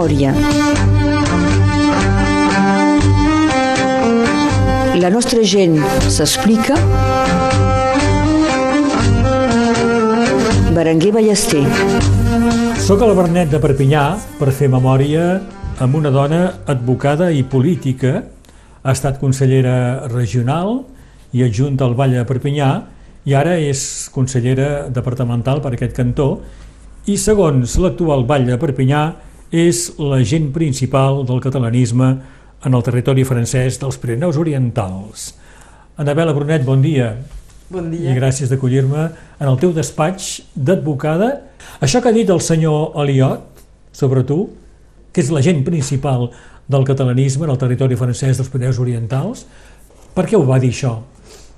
memòria. 0.00 0.32
La 4.96 5.10
nostra 5.12 5.42
gent 5.44 5.76
s'explica. 6.08 6.76
Berenguer 10.72 11.12
Ballester. 11.12 11.64
Soc 12.80 13.02
el 13.04 13.14
Bernet 13.14 13.52
de 13.52 13.60
Perpinyà 13.60 14.04
per 14.38 14.52
fer 14.56 14.70
memòria 14.72 15.40
amb 15.80 15.96
una 15.96 16.10
dona 16.10 16.42
advocada 16.66 17.30
i 17.30 17.42
política. 17.44 18.22
Ha 18.82 18.92
estat 18.96 19.20
consellera 19.20 20.08
regional 20.08 20.86
i 21.36 21.44
adjunta 21.44 21.84
al 21.84 21.94
Vall 21.94 22.16
de 22.16 22.24
Perpinyà 22.24 22.70
i 23.28 23.36
ara 23.36 23.58
és 23.60 24.08
consellera 24.14 24.88
departamental 24.88 25.60
per 25.60 25.74
aquest 25.76 25.92
cantó 25.92 26.38
i 27.04 27.18
segons 27.20 27.76
l'actual 27.76 28.24
Vall 28.24 28.48
de 28.48 28.56
Perpinyà 28.56 29.02
és 29.50 29.90
l'agent 29.98 30.50
principal 30.54 31.24
del 31.26 31.42
catalanisme 31.42 32.10
en 32.64 32.76
el 32.76 32.84
territori 32.86 33.24
francès 33.26 33.80
dels 33.82 33.98
Pirineus 33.98 34.38
Orientals. 34.38 35.32
Anabela 35.98 36.34
Brunet, 36.36 36.64
bon 36.64 36.82
dia. 36.82 37.16
Bon 37.70 37.90
dia. 37.90 38.10
I 38.10 38.18
gràcies 38.18 38.50
d'acollir-me 38.50 39.08
en 39.38 39.46
el 39.48 39.58
teu 39.60 39.74
despatx 39.74 40.40
d'advocada. 40.54 41.32
Això 41.82 42.02
que 42.02 42.10
ha 42.10 42.16
dit 42.16 42.30
el 42.30 42.42
senyor 42.42 42.96
Aliot 42.98 43.62
sobre 43.92 44.22
tu, 44.26 44.44
que 45.10 45.22
és 45.22 45.30
l'agent 45.34 45.64
principal 45.66 46.28
del 46.70 46.86
catalanisme 46.86 47.46
en 47.46 47.54
el 47.54 47.58
territori 47.58 47.98
francès 47.98 48.38
dels 48.38 48.50
Pirineus 48.50 48.78
Orientals, 48.78 49.46
per 50.14 50.26
què 50.26 50.38
ho 50.38 50.46
va 50.46 50.60
dir 50.62 50.70
això? 50.70 50.98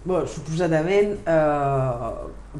Bé, 0.04 0.24
suposadament, 0.26 1.12
eh, 1.28 2.12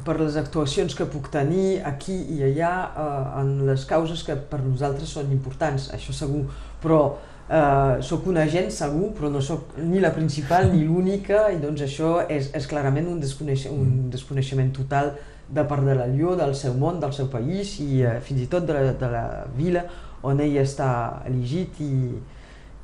per 0.05 0.15
les 0.19 0.35
actuacions 0.41 0.95
que 0.97 1.05
puc 1.05 1.27
tenir 1.33 1.81
aquí 1.85 2.15
i 2.33 2.39
allà 2.47 2.71
eh, 2.97 3.41
en 3.41 3.51
les 3.67 3.83
causes 3.85 4.23
que 4.25 4.35
per 4.49 4.59
nosaltres 4.63 5.11
són 5.13 5.29
importants, 5.35 5.91
això 5.93 6.15
segur, 6.17 6.47
però 6.81 7.01
eh, 7.49 8.01
sóc 8.01 8.25
un 8.31 8.39
agent 8.41 8.71
segur, 8.73 9.11
però 9.17 9.29
no 9.29 9.41
sóc 9.45 9.75
ni 9.77 10.01
la 10.01 10.09
principal 10.15 10.71
ni 10.73 10.81
l'única 10.87 11.45
i 11.53 11.59
doncs 11.61 11.85
això 11.85 12.15
és, 12.25 12.49
és 12.57 12.65
clarament 12.71 13.11
un, 13.11 13.19
desconeix, 13.21 13.67
un 13.69 14.09
desconeixement 14.09 14.73
total 14.73 15.13
de 15.53 15.61
part 15.69 15.85
de 15.85 15.93
la 15.93 16.07
Lió, 16.09 16.33
del 16.39 16.55
seu 16.57 16.73
món, 16.73 16.97
del 17.03 17.13
seu 17.13 17.27
país 17.29 17.75
i 17.83 18.01
eh, 18.01 18.17
fins 18.25 18.41
i 18.41 18.49
tot 18.49 18.65
de 18.65 18.73
la, 18.73 18.93
de 18.97 19.11
la 19.13 19.25
vila 19.53 19.85
on 20.23 20.39
ell 20.41 20.57
està 20.57 20.89
elegit 21.27 21.81
i, 21.83 21.93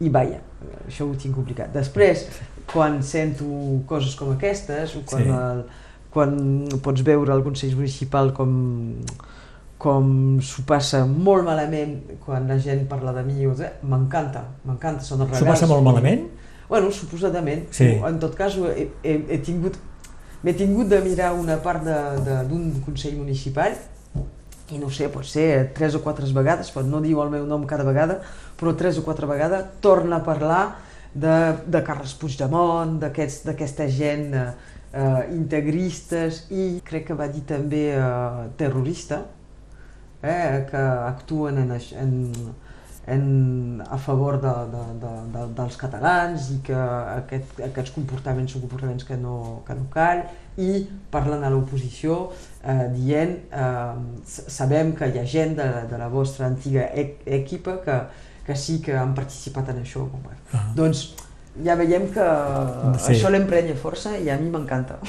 i 0.05 0.09
vaja, 0.13 0.41
això 0.85 1.07
ho 1.07 1.13
tinc 1.15 1.33
complicat. 1.39 1.71
Després, 1.73 2.27
quan 2.69 2.99
sento 3.01 3.47
coses 3.87 4.13
com 4.19 4.33
aquestes, 4.35 4.93
o 4.99 5.05
quan, 5.07 5.23
Sí. 5.23 5.29
el, 5.31 5.63
quan 6.13 6.65
pots 6.83 7.03
veure 7.05 7.33
el 7.35 7.43
Consell 7.45 7.75
Municipal 7.77 8.31
com, 8.33 8.51
com 9.79 10.07
s'ho 10.43 10.63
passa 10.67 11.03
molt 11.07 11.45
malament 11.47 11.99
quan 12.25 12.47
la 12.49 12.57
gent 12.59 12.85
parla 12.89 13.13
de 13.15 13.23
mi, 13.27 13.45
de- 13.45 13.71
m'encanta, 13.83 14.41
m'encanta, 14.65 15.03
són 15.05 15.21
els 15.23 15.29
S'ho 15.37 15.43
regals. 15.45 15.53
passa 15.59 15.69
molt 15.69 15.85
malament? 15.85 16.25
Bueno, 16.69 16.91
suposadament. 16.93 17.67
Sí. 17.73 17.95
En 18.05 18.19
tot 18.21 18.35
cas, 18.37 18.57
he, 18.75 18.89
he, 19.03 19.13
he 19.29 19.37
tingut, 19.41 19.77
m'he 20.43 20.53
tingut 20.53 20.89
de 20.91 20.99
mirar 21.01 21.31
una 21.33 21.57
part 21.63 21.85
d'un 21.85 22.67
Consell 22.85 23.15
Municipal 23.17 23.73
i 24.69 24.77
no 24.77 24.91
sé, 24.93 25.07
pot 25.09 25.25
ser 25.25 25.71
tres 25.73 25.95
o 25.97 26.01
quatre 26.05 26.27
vegades, 26.35 26.69
pot 26.69 26.85
no 26.85 26.99
diu 27.01 27.23
el 27.23 27.31
meu 27.33 27.45
nom 27.49 27.63
cada 27.65 27.83
vegada, 27.87 28.19
però 28.59 28.75
tres 28.77 28.99
o 28.99 29.03
quatre 29.05 29.25
vegades 29.25 29.63
torna 29.81 30.19
a 30.19 30.23
parlar 30.23 30.75
de, 31.13 31.55
de 31.65 31.81
Carles 31.81 32.13
Puigdemont, 32.13 32.99
d'aquesta 33.01 33.87
gent 33.89 34.35
eh, 34.93 35.25
integristes 35.35 36.45
i 36.51 36.79
crec 36.85 37.09
que 37.09 37.17
va 37.17 37.27
dir 37.31 37.43
també 37.49 37.89
eh, 37.95 38.47
terrorista, 38.57 39.23
eh, 40.21 40.65
que 40.69 40.81
actuen 40.81 41.57
en, 41.63 41.71
en, 42.03 42.13
en, 43.07 43.83
a 43.89 43.97
favor 43.97 44.39
de, 44.41 44.53
de, 44.73 44.83
de, 45.01 45.13
de, 45.33 45.45
dels 45.57 45.77
catalans 45.79 46.49
i 46.53 46.59
que 46.65 46.79
aquest, 47.15 47.61
aquests 47.69 47.95
comportaments 47.95 48.53
són 48.53 48.65
comportaments 48.65 49.07
que 49.07 49.17
no, 49.17 49.61
que 49.67 49.77
no 49.77 49.87
cal 49.93 50.25
i 50.59 50.83
parlen 51.13 51.45
a 51.45 51.51
l'oposició 51.53 52.19
eh, 52.63 52.89
dient 52.97 53.37
eh, 53.55 54.27
sabem 54.27 54.91
que 54.97 55.09
hi 55.09 55.21
ha 55.21 55.25
gent 55.25 55.55
de, 55.61 55.69
de 55.89 56.01
la 56.01 56.09
vostra 56.11 56.49
antiga 56.49 56.89
e 56.91 57.13
equipa 57.39 57.79
que, 57.85 58.01
que 58.45 58.57
sí 58.57 58.79
que 58.81 58.97
han 58.97 59.15
participat 59.15 59.71
en 59.71 59.83
això. 59.83 60.07
Bueno. 60.09 60.39
Ah. 60.51 60.67
Doncs 60.75 61.07
ja 61.65 61.75
veiem 61.75 62.07
que 62.13 62.25
Sí. 62.99 63.13
això 63.13 63.29
l'emprenya 63.31 63.75
força 63.75 64.17
i 64.17 64.29
a 64.29 64.37
mi 64.37 64.49
m'encanta. 64.49 64.99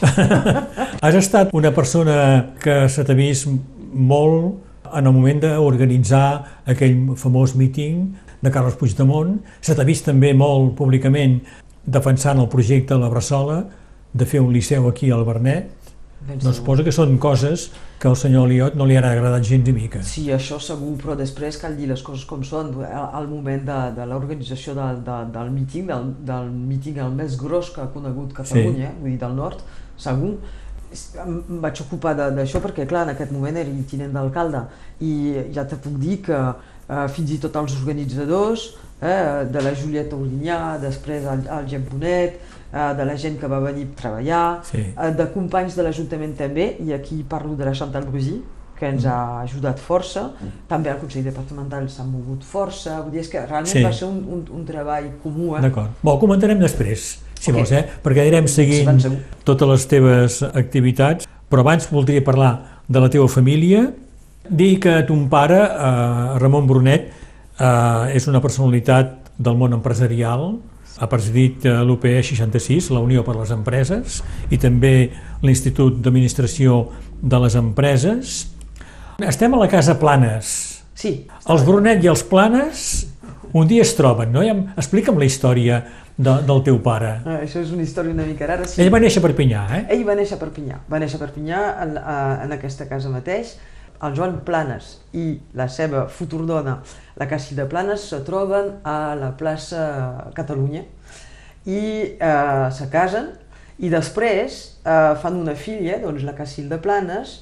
Has 1.02 1.14
estat 1.14 1.50
una 1.52 1.72
persona 1.74 2.50
que 2.62 2.88
se 2.88 3.04
t'ha 3.04 3.14
vist 3.14 3.48
molt 3.92 4.54
en 4.92 5.06
el 5.06 5.12
moment 5.12 5.40
d'organitzar 5.44 6.62
aquell 6.66 7.14
famós 7.16 7.54
míting 7.54 8.14
de 8.42 8.50
Carles 8.50 8.74
Puigdemont. 8.80 9.38
Se 9.60 9.74
t'ha 9.74 9.84
vist 9.84 10.06
també 10.08 10.32
molt 10.34 10.74
públicament 10.78 11.40
defensant 11.86 12.38
el 12.40 12.48
projecte 12.48 12.96
La 12.98 13.08
Bressola, 13.08 13.64
de 14.12 14.26
fer 14.26 14.40
un 14.42 14.52
liceu 14.52 14.88
aquí 14.88 15.10
al 15.14 15.24
Bernet. 15.24 15.70
Ben 16.20 16.36
Doncs 16.36 16.44
segur. 16.44 16.56
suposo 16.58 16.84
que 16.84 16.92
són 16.92 17.14
coses 17.18 17.70
que 17.98 18.08
al 18.08 18.16
senyor 18.16 18.46
Liot 18.48 18.74
no 18.76 18.84
li 18.84 18.96
han 18.98 19.04
agradat 19.08 19.42
gens 19.48 19.64
ni 19.66 19.72
mica. 19.72 20.02
Sí, 20.04 20.26
això 20.34 20.58
segur, 20.60 20.94
però 21.00 21.14
després 21.16 21.56
cal 21.60 21.76
dir 21.78 21.88
les 21.88 22.02
coses 22.04 22.26
com 22.28 22.42
són. 22.44 22.74
Al, 22.84 23.26
moment 23.28 23.64
de, 23.64 23.78
de 23.96 24.06
l'organització 24.10 24.74
de, 24.76 24.88
de, 25.06 25.18
del 25.32 25.50
míting, 25.54 25.86
del, 25.88 26.10
del 26.28 26.50
míting 26.52 27.00
el 27.00 27.12
més 27.16 27.38
gros 27.40 27.70
que 27.74 27.80
ha 27.80 27.88
conegut 27.94 28.34
Catalunya, 28.36 28.90
sí. 28.92 29.00
vull 29.00 29.14
dir, 29.14 29.20
del 29.24 29.34
nord, 29.38 29.64
segur, 29.96 30.34
em 31.24 31.40
vaig 31.62 31.80
ocupar 31.86 32.12
de- 32.18 32.30
d'això 32.36 32.60
perquè, 32.64 32.84
clar, 32.90 33.04
en 33.08 33.14
aquest 33.14 33.32
moment 33.32 33.56
era 33.56 33.70
tinent 33.88 34.12
d'alcalde 34.12 34.64
i 35.06 35.12
ja 35.54 35.64
te 35.64 35.76
puc 35.80 35.96
dir 36.02 36.16
que 36.26 36.36
eh, 36.36 37.04
fins 37.14 37.30
i 37.30 37.38
tot 37.38 37.54
els 37.60 37.76
organitzadors, 37.80 38.64
eh, 39.00 39.46
de 39.48 39.60
la 39.62 39.72
Julieta 39.72 40.16
Olinyà, 40.18 40.78
després 40.82 41.24
el, 41.30 41.46
el 41.46 41.68
Gep 41.70 41.86
Bonet, 41.92 42.40
de 42.72 43.04
la 43.04 43.16
gent 43.16 43.38
que 43.40 43.46
va 43.48 43.58
venir 43.60 43.88
a 43.92 43.96
treballar, 44.00 44.60
Sí. 44.64 44.78
eh, 44.78 45.10
de 45.16 45.26
companys 45.32 45.74
de 45.76 45.82
l'Ajuntament 45.82 46.36
també, 46.36 46.76
i 46.80 46.92
aquí 46.92 47.24
parlo 47.28 47.54
de 47.56 47.64
la 47.64 47.72
Chantal 47.72 48.04
Brusy, 48.04 48.42
que 48.78 48.86
ens 48.88 49.04
ha 49.04 49.42
ajudat 49.42 49.78
força, 49.78 50.30
també 50.66 50.88
el 50.88 50.96
Consell 50.96 51.24
Departamental 51.24 51.88
s'ha 51.90 52.04
mogut 52.04 52.42
força, 52.42 53.00
vull 53.02 53.10
dir, 53.12 53.20
és 53.20 53.28
que 53.28 53.38
realment 53.44 53.66
Sí. 53.66 53.82
va 53.82 53.92
ser 53.92 54.06
un, 54.08 54.24
un, 54.26 54.44
un 54.56 54.64
treball 54.64 55.10
comú. 55.22 55.56
Eh? 55.56 55.60
D'acord. 55.60 55.90
Bon, 56.02 56.18
comentarem 56.18 56.58
després, 56.58 57.18
si 57.38 57.50
Ok. 57.50 57.56
vols, 57.58 57.72
eh? 57.72 57.84
perquè 58.02 58.20
anirem 58.22 58.46
Sí, 58.46 58.54
seguint 58.64 59.00
segur. 59.00 59.18
totes 59.44 59.68
les 59.68 59.86
teves 59.86 60.42
activitats, 60.42 61.28
però 61.50 61.60
abans 61.60 61.90
voldria 61.90 62.24
parlar 62.24 62.80
de 62.88 63.00
la 63.00 63.10
teva 63.10 63.28
família, 63.28 63.92
dir 64.48 64.80
que 64.80 65.02
ton 65.02 65.28
pare, 65.28 65.58
eh, 65.60 66.38
Ramon 66.38 66.66
Brunet, 66.66 67.10
eh, 67.60 68.14
és 68.16 68.26
una 68.28 68.40
personalitat 68.40 69.30
del 69.38 69.56
món 69.56 69.72
empresarial, 69.74 70.58
ha 70.98 71.08
presidit 71.08 71.66
eh, 71.68 71.76
l'UPE 71.86 72.16
66, 72.22 72.90
la 72.94 73.00
Unió 73.04 73.22
per 73.26 73.36
les 73.38 73.52
Empreses, 73.54 74.20
i 74.50 74.58
també 74.58 75.10
l'Institut 75.42 76.00
d'Administració 76.02 76.82
de 77.20 77.40
les 77.44 77.56
Empreses. 77.60 78.40
Estem 79.20 79.54
a 79.54 79.62
la 79.62 79.68
Casa 79.68 79.98
Planes. 80.00 80.52
Sí, 81.00 81.14
Els 81.48 81.62
Brunet 81.64 82.02
i 82.04 82.10
els 82.12 82.22
Planes 82.28 82.88
un 83.52 83.66
dia 83.66 83.82
es 83.82 83.94
troben, 83.98 84.30
no? 84.32 84.42
Explica'm 84.78 85.18
la 85.18 85.26
història 85.26 85.80
de, 86.16 86.34
del 86.46 86.62
teu 86.66 86.78
pare. 86.84 87.16
eh, 87.24 87.40
això 87.46 87.62
és 87.64 87.72
una 87.74 87.82
història 87.82 88.14
una 88.14 88.26
mica 88.28 88.46
rara. 88.46 88.68
Sí. 88.68 88.80
Ell 88.82 88.92
va 88.92 89.00
néixer 89.02 89.22
a 89.22 89.26
Perpinyà, 89.26 89.64
eh? 89.78 89.82
Ell 89.96 90.04
va 90.06 90.14
néixer 90.14 90.36
a 90.36 90.40
Perpinyà, 90.40 90.78
va 90.90 91.00
néixer 91.02 91.18
a 91.18 91.24
Perpinyà 91.24 91.60
en, 91.82 91.96
en 92.46 92.56
aquesta 92.58 92.86
casa 92.90 93.10
mateix. 93.10 93.56
El 94.00 94.14
Joan 94.16 94.38
Planes 94.46 94.94
i 95.12 95.34
la 95.58 95.66
seva 95.68 96.06
futur 96.08 96.46
dona, 96.48 96.78
la 97.20 97.28
Càssia 97.28 97.58
de 97.58 97.68
Planes, 97.68 98.08
se 98.12 98.22
troben 98.24 98.78
a 98.88 99.14
la 99.18 99.34
plaça 99.36 99.84
Catalunya 100.36 100.86
i 101.68 101.80
eh, 102.16 102.66
se 102.72 102.88
casen 102.92 103.28
i 103.80 103.92
després 103.92 104.60
eh, 104.84 105.14
fan 105.20 105.36
una 105.40 105.54
filla, 105.56 105.98
doncs 106.00 106.24
la 106.24 106.34
de 106.34 106.78
Planes, 106.80 107.40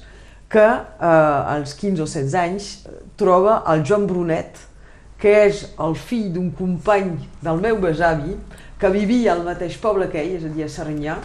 que 0.49 0.65
eh, 0.65 1.53
als 1.55 1.75
15 1.79 2.01
o 2.03 2.07
16 2.07 2.35
anys 2.35 2.69
eh, 2.85 2.99
troba 3.15 3.63
el 3.71 3.83
Joan 3.85 4.07
Brunet, 4.07 4.59
que 5.19 5.33
és 5.47 5.65
el 5.79 5.95
fill 5.95 6.31
d'un 6.33 6.51
company 6.51 7.17
del 7.43 7.59
meu 7.59 7.79
besavi, 7.79 8.37
que 8.79 8.89
vivia 8.89 9.33
al 9.33 9.43
mateix 9.43 9.75
poble 9.77 10.07
que 10.09 10.19
ell, 10.21 10.37
és 10.39 10.47
a 10.47 10.53
dir, 10.53 10.63
a 10.63 10.71
Serinyà, 10.71 11.17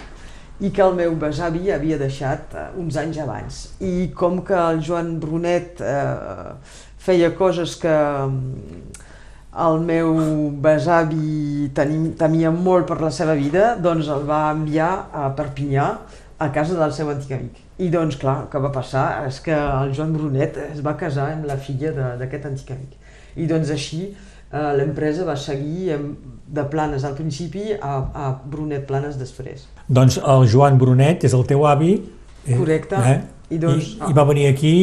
i 0.60 0.70
que 0.70 0.82
el 0.82 0.94
meu 0.98 1.14
besavi 1.18 1.70
havia 1.74 1.98
deixat 1.98 2.54
eh, 2.54 2.66
uns 2.78 2.98
anys 2.98 3.18
abans. 3.22 3.60
I 3.82 4.10
com 4.14 4.42
que 4.46 4.58
el 4.58 4.82
Joan 4.82 5.16
Brunet 5.22 5.82
eh, 5.82 6.50
feia 7.04 7.30
coses 7.36 7.76
que 7.80 7.92
mm, 7.92 9.04
el 9.64 9.78
meu 9.86 10.10
besavi 10.64 11.70
teni, 11.76 12.10
temia 12.18 12.50
molt 12.50 12.88
per 12.88 12.98
la 13.02 13.12
seva 13.14 13.36
vida, 13.38 13.74
doncs 13.80 14.08
el 14.10 14.24
va 14.28 14.48
enviar 14.54 14.90
a 15.12 15.28
Perpinyà, 15.36 15.88
a 16.38 16.48
casa 16.52 16.74
del 16.78 16.92
seu 16.92 17.10
antic 17.12 17.36
amic. 17.36 17.60
I 17.78 17.88
doncs, 17.90 18.16
clar, 18.18 18.44
el 18.44 18.50
que 18.50 18.60
va 18.62 18.70
passar 18.74 19.06
és 19.28 19.40
que 19.42 19.54
el 19.54 19.94
Joan 19.94 20.12
Brunet 20.14 20.58
es 20.68 20.82
va 20.84 20.96
casar 20.98 21.30
amb 21.32 21.46
la 21.50 21.56
filla 21.58 21.92
d'aquest 22.18 22.48
antic 22.50 22.72
amic. 22.74 22.96
I 23.38 23.46
doncs 23.50 23.70
així 23.74 24.02
eh, 24.08 24.72
l'empresa 24.78 25.26
va 25.26 25.36
seguir 25.38 25.94
de 26.54 26.64
Planes 26.70 27.06
al 27.06 27.14
principi 27.18 27.72
a, 27.74 27.94
a 28.14 28.32
Brunet 28.50 28.86
Planes 28.90 29.18
després. 29.18 29.68
Doncs 29.86 30.18
el 30.18 30.46
Joan 30.50 30.78
Brunet 30.78 31.26
és 31.26 31.34
el 31.34 31.46
teu 31.50 31.66
avi. 31.66 31.96
eh, 32.46 32.58
Correcte. 32.58 32.98
Eh? 32.98 33.20
I 33.52 33.58
doncs... 33.60 33.94
I, 33.98 34.10
I 34.10 34.16
va 34.16 34.24
venir 34.28 34.46
aquí 34.48 34.74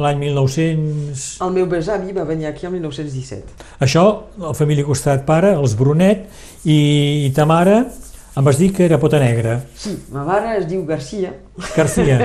l'any 0.00 0.20
1900... 0.22 1.24
El 1.44 1.54
meu 1.54 1.68
besavi 1.68 2.14
va 2.16 2.24
venir 2.28 2.48
aquí 2.48 2.66
el 2.66 2.72
1917. 2.78 3.68
Això, 3.84 4.04
la 4.40 4.54
família 4.56 4.86
costat 4.86 5.26
pare, 5.28 5.52
els 5.58 5.76
Brunet, 5.76 6.24
i, 6.64 6.78
i 7.26 7.32
ta 7.36 7.44
mare, 7.48 7.82
em 8.38 8.46
vas 8.46 8.58
dir 8.60 8.70
que 8.72 8.84
era 8.86 9.00
pota 9.02 9.20
negra. 9.20 9.58
Sí, 9.76 9.92
ma 10.14 10.24
mare 10.24 10.54
es 10.60 10.66
diu 10.70 10.84
Garcia. 10.86 11.34
Garcia. 11.74 12.18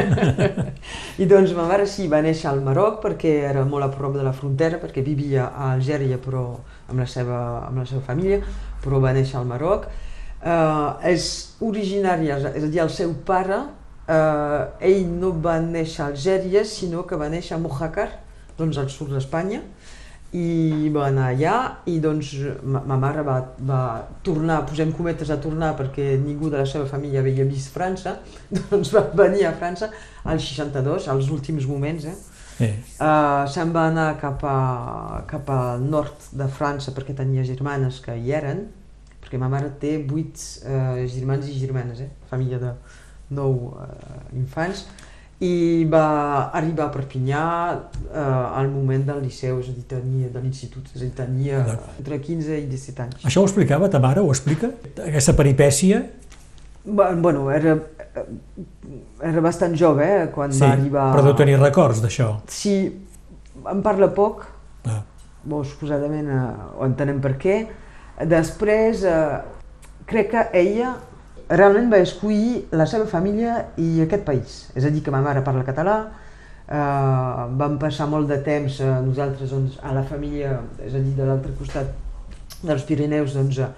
I 1.21 1.27
doncs 1.27 1.55
ma 1.57 1.67
mare 1.67 1.87
sí, 1.89 2.07
va 2.07 2.21
néixer 2.21 2.51
al 2.51 2.63
Marroc 2.63 2.99
perquè 3.03 3.35
era 3.49 3.65
molt 3.65 3.87
a 3.87 3.91
prop 3.91 4.15
de 4.15 4.23
la 4.23 4.33
frontera, 4.37 4.79
perquè 4.81 5.03
vivia 5.03 5.49
a 5.49 5.71
Algèria 5.73 6.19
però 6.21 6.45
amb 6.87 7.01
la 7.01 7.07
seva, 7.09 7.39
amb 7.67 7.81
la 7.81 7.87
seva 7.89 8.03
família, 8.05 8.39
però 8.83 9.03
va 9.03 9.13
néixer 9.15 9.39
al 9.41 9.49
Marroc. 9.49 9.89
Uh, 10.43 10.99
és 11.07 11.25
originària, 11.63 12.37
és 12.51 12.63
a 12.63 12.67
dir, 12.67 12.81
el 12.83 12.91
seu 12.91 13.15
pare 13.25 13.63
eh, 14.07 14.89
ell 14.89 15.07
no 15.07 15.33
va 15.43 15.59
néixer 15.63 16.03
a 16.03 16.11
Algèria, 16.11 16.65
sinó 16.65 17.05
que 17.07 17.19
va 17.19 17.29
néixer 17.31 17.55
a 17.57 17.61
Mojácar, 17.61 18.09
doncs 18.57 18.77
al 18.77 18.89
sud 18.93 19.13
d'Espanya, 19.13 19.61
i 20.33 20.89
va 20.89 21.07
anar 21.11 21.27
allà 21.29 21.55
i 21.85 21.99
doncs 22.01 22.31
ma, 22.65 22.81
ma 22.89 22.97
mare 22.97 23.21
va, 23.25 23.35
va 23.69 23.81
tornar, 24.25 24.63
posem 24.65 24.89
cometes 24.97 25.29
a 25.29 25.37
tornar 25.41 25.75
perquè 25.77 26.15
ningú 26.17 26.49
de 26.49 26.57
la 26.57 26.65
seva 26.69 26.87
família 26.89 27.21
havia 27.21 27.45
vist 27.45 27.69
França, 27.73 28.17
doncs 28.71 28.93
va 28.95 29.05
venir 29.13 29.45
a 29.45 29.53
França 29.57 29.91
al 30.23 30.41
62, 30.41 31.07
als 31.13 31.29
últims 31.29 31.67
moments, 31.69 32.09
eh? 32.09 32.15
Sí. 32.53 32.69
Uh, 33.01 33.43
se'n 33.49 33.71
va 33.73 33.87
anar 33.89 34.11
cap, 34.21 34.41
a, 34.45 35.21
cap 35.29 35.47
al 35.49 35.85
nord 35.85 36.29
de 36.37 36.47
França 36.53 36.93
perquè 36.93 37.15
tenia 37.17 37.45
germanes 37.45 37.99
que 38.01 38.17
hi 38.17 38.33
eren, 38.33 38.67
perquè 39.21 39.39
ma 39.41 39.49
mare 39.49 39.71
té 39.81 39.95
vuit 40.01 40.37
uh, 40.65 41.01
germans 41.09 41.49
i 41.49 41.57
germanes, 41.61 42.01
eh? 42.05 42.09
família 42.29 42.61
de, 42.61 42.73
nou 43.29 43.73
eh, 43.79 44.37
infants, 44.39 44.85
i 45.43 45.83
va 45.89 46.51
arribar 46.55 46.87
a 46.87 46.93
Perpinyà 46.93 47.43
eh, 47.73 48.19
al 48.19 48.69
moment 48.71 49.03
del 49.09 49.23
liceu, 49.25 49.59
és 49.59 49.69
a 49.71 49.75
dir, 49.75 49.85
tenia, 49.89 50.29
de 50.31 50.41
l'institut, 50.43 50.87
és 50.93 51.01
a 51.01 51.05
dir, 51.05 51.13
tenia 51.17 51.63
entre 51.97 52.19
15 52.21 52.59
i 52.61 52.67
17 52.69 53.05
anys. 53.05 53.23
Això 53.27 53.43
ho 53.43 53.49
explicava 53.49 53.89
ta 53.91 54.01
mare, 54.03 54.23
ho 54.23 54.31
explica? 54.31 54.71
Aquesta 54.93 55.35
peripècia? 55.37 56.03
Bueno, 56.85 57.47
era, 57.51 57.77
era 59.23 59.43
bastant 59.43 59.75
jove, 59.79 60.05
eh, 60.05 60.27
quan 60.35 60.51
sí, 60.53 60.63
va 60.63 60.73
arribar... 60.77 61.07
però 61.15 61.23
deu 61.27 61.37
tenir 61.39 61.57
records 61.59 62.03
d'això. 62.03 62.29
Sí, 62.51 62.75
en 63.71 63.83
parla 63.85 64.11
poc, 64.15 64.45
ah. 64.91 65.01
bo, 65.43 65.63
suposadament 65.67 66.29
eh, 66.29 66.43
ho 66.77 66.85
entenem 66.87 67.23
per 67.23 67.35
què. 67.41 67.57
Després, 68.29 69.03
eh, 69.09 69.41
crec 70.07 70.31
que 70.35 70.45
ella 70.59 70.93
realment 71.49 71.89
va 71.91 72.01
escollir 72.03 72.65
la 72.71 72.85
seva 72.89 73.07
família 73.09 73.57
i 73.77 74.01
aquest 74.03 74.25
país. 74.27 74.59
És 74.75 74.85
a 74.85 74.91
dir, 74.93 75.03
que 75.03 75.13
ma 75.13 75.21
mare 75.25 75.43
parla 75.45 75.65
català, 75.67 75.97
eh, 76.67 77.47
vam 77.61 77.79
passar 77.81 78.07
molt 78.11 78.29
de 78.31 78.39
temps 78.45 78.79
eh, 78.81 78.91
nosaltres 79.05 79.51
doncs, 79.51 79.79
a 79.83 79.93
la 79.95 80.03
família, 80.07 80.59
és 80.83 80.93
a 80.93 81.01
dir, 81.01 81.15
de 81.17 81.27
l'altre 81.27 81.55
costat 81.59 81.91
dels 82.63 82.85
Pirineus, 82.87 83.35
doncs, 83.35 83.59
eh, 83.59 83.71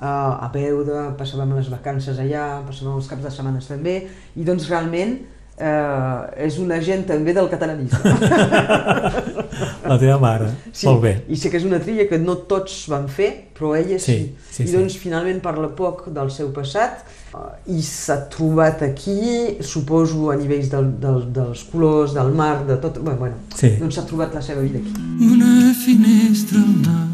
a 0.00 0.48
Beuda, 0.52 1.10
passàvem 1.18 1.56
les 1.58 1.68
vacances 1.72 2.18
allà, 2.18 2.62
passàvem 2.68 2.96
els 2.96 3.10
caps 3.10 3.26
de 3.26 3.34
setmana 3.34 3.60
també, 3.66 4.00
i 4.36 4.46
doncs 4.46 4.70
realment 4.70 5.18
eh, 5.18 5.39
és 5.60 6.56
un 6.58 6.70
agent 6.72 7.04
també 7.08 7.34
del 7.36 7.48
catalanisme. 7.52 8.00
La 9.90 9.98
teva 9.98 10.18
mare, 10.22 10.50
sí, 10.72 10.86
molt 10.86 11.02
bé. 11.02 11.12
I 11.28 11.36
sé 11.36 11.50
que 11.50 11.58
és 11.60 11.66
una 11.68 11.80
tria 11.82 12.06
que 12.08 12.18
no 12.20 12.36
tots 12.48 12.84
van 12.90 13.08
fer, 13.10 13.30
però 13.56 13.74
ella 13.76 13.98
sí. 14.00 14.16
sí, 14.48 14.62
sí 14.62 14.68
I 14.68 14.76
doncs 14.76 14.94
sí. 14.96 15.02
finalment 15.02 15.40
parla 15.44 15.68
poc 15.76 16.06
del 16.14 16.30
seu 16.32 16.48
passat 16.54 17.02
uh, 17.34 17.50
i 17.74 17.82
s'ha 17.84 18.20
trobat 18.32 18.84
aquí, 18.86 19.58
suposo 19.60 20.30
a 20.32 20.38
nivells 20.40 20.70
del, 20.72 20.92
del, 21.02 21.26
dels 21.34 21.66
colors, 21.72 22.14
del 22.16 22.32
mar, 22.36 22.62
de 22.68 22.78
tot, 22.80 23.00
bueno, 23.02 23.18
bueno 23.18 23.42
sí. 23.56 23.74
doncs 23.80 23.98
s'ha 23.98 24.06
trobat 24.08 24.36
la 24.38 24.44
seva 24.44 24.64
vida 24.64 24.80
aquí. 24.80 24.94
Una 25.28 25.74
finestra 25.82 26.62
al 26.62 26.76
mar, 26.86 27.08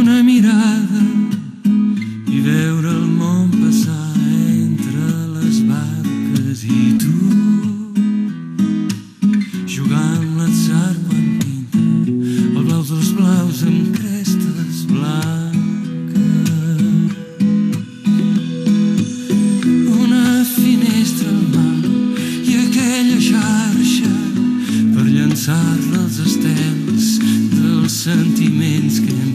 una 0.00 0.22
mirada 0.26 1.04
i 2.34 2.40
veure 2.42 2.90
el 2.96 3.06
món 3.20 3.52
passar 3.60 4.10
entre 4.24 5.06
les 5.36 5.62
barques 5.68 6.66
i 6.66 6.93
jugant 9.74 10.26
l'atzar 10.38 10.94
quan 11.06 11.26
pinta 11.42 11.78
el 12.58 12.64
blau 12.66 12.82
dels 12.90 13.10
blaus 13.18 13.62
amb 13.66 13.96
crestes 13.96 14.84
blanques. 14.86 16.12
Una 20.02 20.26
finestra 20.54 21.28
al 21.34 21.42
mar 21.54 21.82
i 22.50 22.54
aquella 22.64 23.18
xarxa 23.30 24.12
per 24.94 25.06
llançar-la 25.08 26.04
als 26.04 26.20
estels 26.28 27.08
dels 27.56 27.98
sentiments 28.06 29.02
que 29.02 29.10
hem 29.10 29.34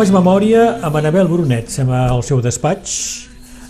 faig 0.00 0.12
memòria 0.14 0.62
amb 0.86 0.96
Anabel 0.96 1.28
Brunet, 1.28 1.68
som 1.72 1.90
al 1.92 2.22
seu 2.24 2.40
despatx. 2.44 3.26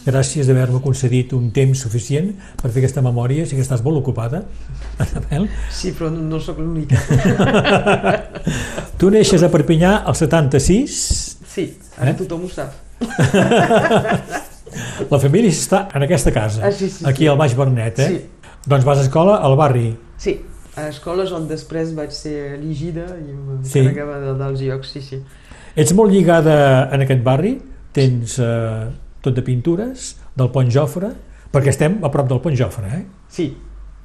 Gràcies 0.07 0.47
d'haver-me 0.49 0.79
concedit 0.81 1.33
un 1.37 1.51
temps 1.53 1.77
suficient 1.85 2.31
per 2.61 2.71
fer 2.73 2.81
aquesta 2.81 3.03
memòria, 3.05 3.45
sé 3.47 3.57
que 3.59 3.65
estàs 3.65 3.83
molt 3.85 3.99
ocupada, 4.01 4.45
Anabel. 5.03 5.49
Sí, 5.75 5.91
però 5.97 6.09
no, 6.15 6.23
no 6.25 6.39
sóc 6.41 6.59
l'única. 6.63 6.97
tu 9.01 9.11
neixes 9.13 9.43
a 9.45 9.51
Perpinyà 9.53 9.99
al 10.09 10.17
76. 10.17 11.01
Sí, 11.51 11.67
ara 11.99 12.15
Eh? 12.15 12.17
tothom 12.23 12.47
ho 12.47 12.53
sap. 12.53 12.71
La 15.11 15.19
família 15.19 15.51
està 15.51 15.89
en 15.99 16.05
aquesta 16.07 16.31
casa, 16.33 16.63
Ah, 16.69 16.73
sí, 16.73 16.87
sí, 16.89 17.03
aquí 17.05 17.25
sí. 17.27 17.29
al 17.29 17.37
Baix 17.41 17.57
Bernet, 17.59 17.99
eh? 17.99 18.09
Sí. 18.09 18.51
Doncs 18.71 18.85
vas 18.87 19.01
a 19.03 19.05
escola 19.09 19.41
al 19.43 19.57
barri. 19.59 19.89
Sí, 20.21 20.37
a 20.79 20.87
escoles 20.89 21.33
on 21.35 21.49
després 21.51 21.91
vaig 21.97 22.13
ser 22.15 22.55
elegida 22.55 23.07
i 23.19 23.35
Sí. 23.67 23.83
m'encarregava 23.83 24.21
de, 24.23 24.35
dels 24.39 24.61
llocs, 24.63 24.93
sí, 24.95 25.01
sí. 25.03 25.19
Ets 25.77 25.93
molt 25.95 26.13
lligada 26.13 26.89
en 26.95 27.05
aquest 27.05 27.23
barri? 27.27 27.55
Tens 27.95 28.37
eh, 28.43 28.87
tot 29.23 29.35
de 29.37 29.43
pintures, 29.47 30.15
del 30.39 30.51
Pont 30.55 30.71
Jofre, 30.71 31.11
perquè 31.53 31.73
estem 31.73 31.99
a 32.07 32.11
prop 32.13 32.29
del 32.31 32.41
Pont 32.43 32.57
Jofre, 32.59 32.91
eh? 32.95 33.03
Sí, 33.31 33.49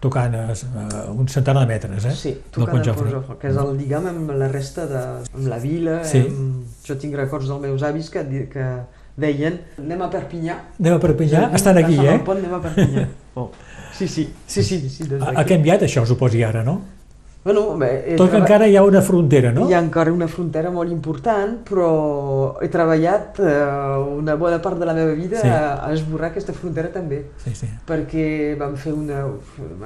tocant 0.01 0.33
a, 0.37 0.43
a 0.53 1.05
un 1.13 1.27
centenar 1.31 1.63
de 1.65 1.69
metres, 1.73 2.05
eh? 2.05 2.13
sí, 2.17 2.33
tocant 2.53 2.79
el 2.81 2.85
Jofre. 2.85 3.07
Pont 3.07 3.15
Jofre, 3.19 3.37
que 3.41 3.49
és 3.53 3.59
el 3.61 3.71
lligam 3.79 4.09
amb 4.11 4.33
la 4.37 4.49
resta 4.51 4.85
de... 4.89 5.03
amb 5.33 5.47
la 5.49 5.59
vila, 5.61 5.99
Sí. 6.05 6.21
amb... 6.25 6.65
jo 6.85 6.97
tinc 7.01 7.17
records 7.17 7.49
dels 7.49 7.61
meus 7.63 7.85
avis 7.85 8.09
que, 8.13 8.25
que 8.51 8.65
deien 9.21 9.61
anem 9.81 10.01
a 10.05 10.09
Perpinyà. 10.13 10.57
Anem 10.81 10.97
a 10.97 10.99
Perpinyà, 11.01 11.47
Sí, 11.49 11.61
estan 11.61 11.81
aquí, 11.81 11.97
eh? 12.01 12.19
Pont 12.25 12.41
anem 12.41 12.57
a 12.57 12.61
Perpinyà. 12.65 13.07
oh. 13.41 13.49
Sí, 13.95 14.09
sí, 14.11 14.27
sí, 14.45 14.61
sí, 14.61 14.81
sí 14.91 15.05
des 15.07 15.21
Ha, 15.23 15.45
canviat 15.47 15.85
això, 15.87 16.03
suposi 16.05 16.41
ara, 16.43 16.65
no? 16.67 16.81
Bueno, 17.45 17.77
bé, 17.77 18.15
Tot 18.17 18.25
que 18.25 18.31
treba- 18.31 18.39
encara 18.43 18.67
hi 18.67 18.75
ha 18.75 18.81
una 18.81 19.01
frontera, 19.05 19.51
no? 19.53 19.67
Hi 19.69 19.73
ha 19.75 19.79
encara 19.79 20.11
una 20.11 20.25
frontera 20.27 20.71
molt 20.73 20.89
important, 20.91 21.59
però 21.69 22.57
he 22.59 22.67
treballat 22.73 23.37
eh, 23.37 23.59
una 24.17 24.33
bona 24.35 24.57
part 24.63 24.79
de 24.81 24.85
la 24.89 24.95
meva 24.97 25.11
vida 25.13 25.37
Sí. 25.43 25.47
a, 25.47 25.91
esborrar 25.93 26.31
aquesta 26.31 26.53
frontera 26.53 26.89
també, 26.91 27.19
Sí, 27.43 27.53
sí. 27.53 27.67
perquè 27.85 28.57
vam 28.57 28.73
fer 28.75 28.93
una, 28.93 29.19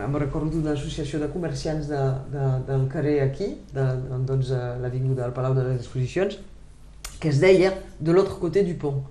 em 0.05 0.15
recordo 0.15 0.51
d'una 0.55 0.71
associació 0.71 1.19
de 1.19 1.27
comerciants 1.33 1.89
de, 1.91 1.99
de, 2.31 2.45
del 2.69 2.87
carrer 2.87 3.19
aquí, 3.25 3.49
de, 3.73 3.83
de, 4.07 4.23
doncs, 4.25 4.51
a 4.55 4.77
l'avinguda 4.79 5.23
del 5.27 5.33
Palau 5.35 5.53
de 5.53 5.63
les 5.67 5.81
Exposicions, 5.81 6.39
que 7.19 7.27
es 7.27 7.41
deia 7.41 7.73
de 7.99 8.13
l'autre 8.13 8.39
côté 8.39 8.63
du 8.63 8.75
pont, 8.79 9.03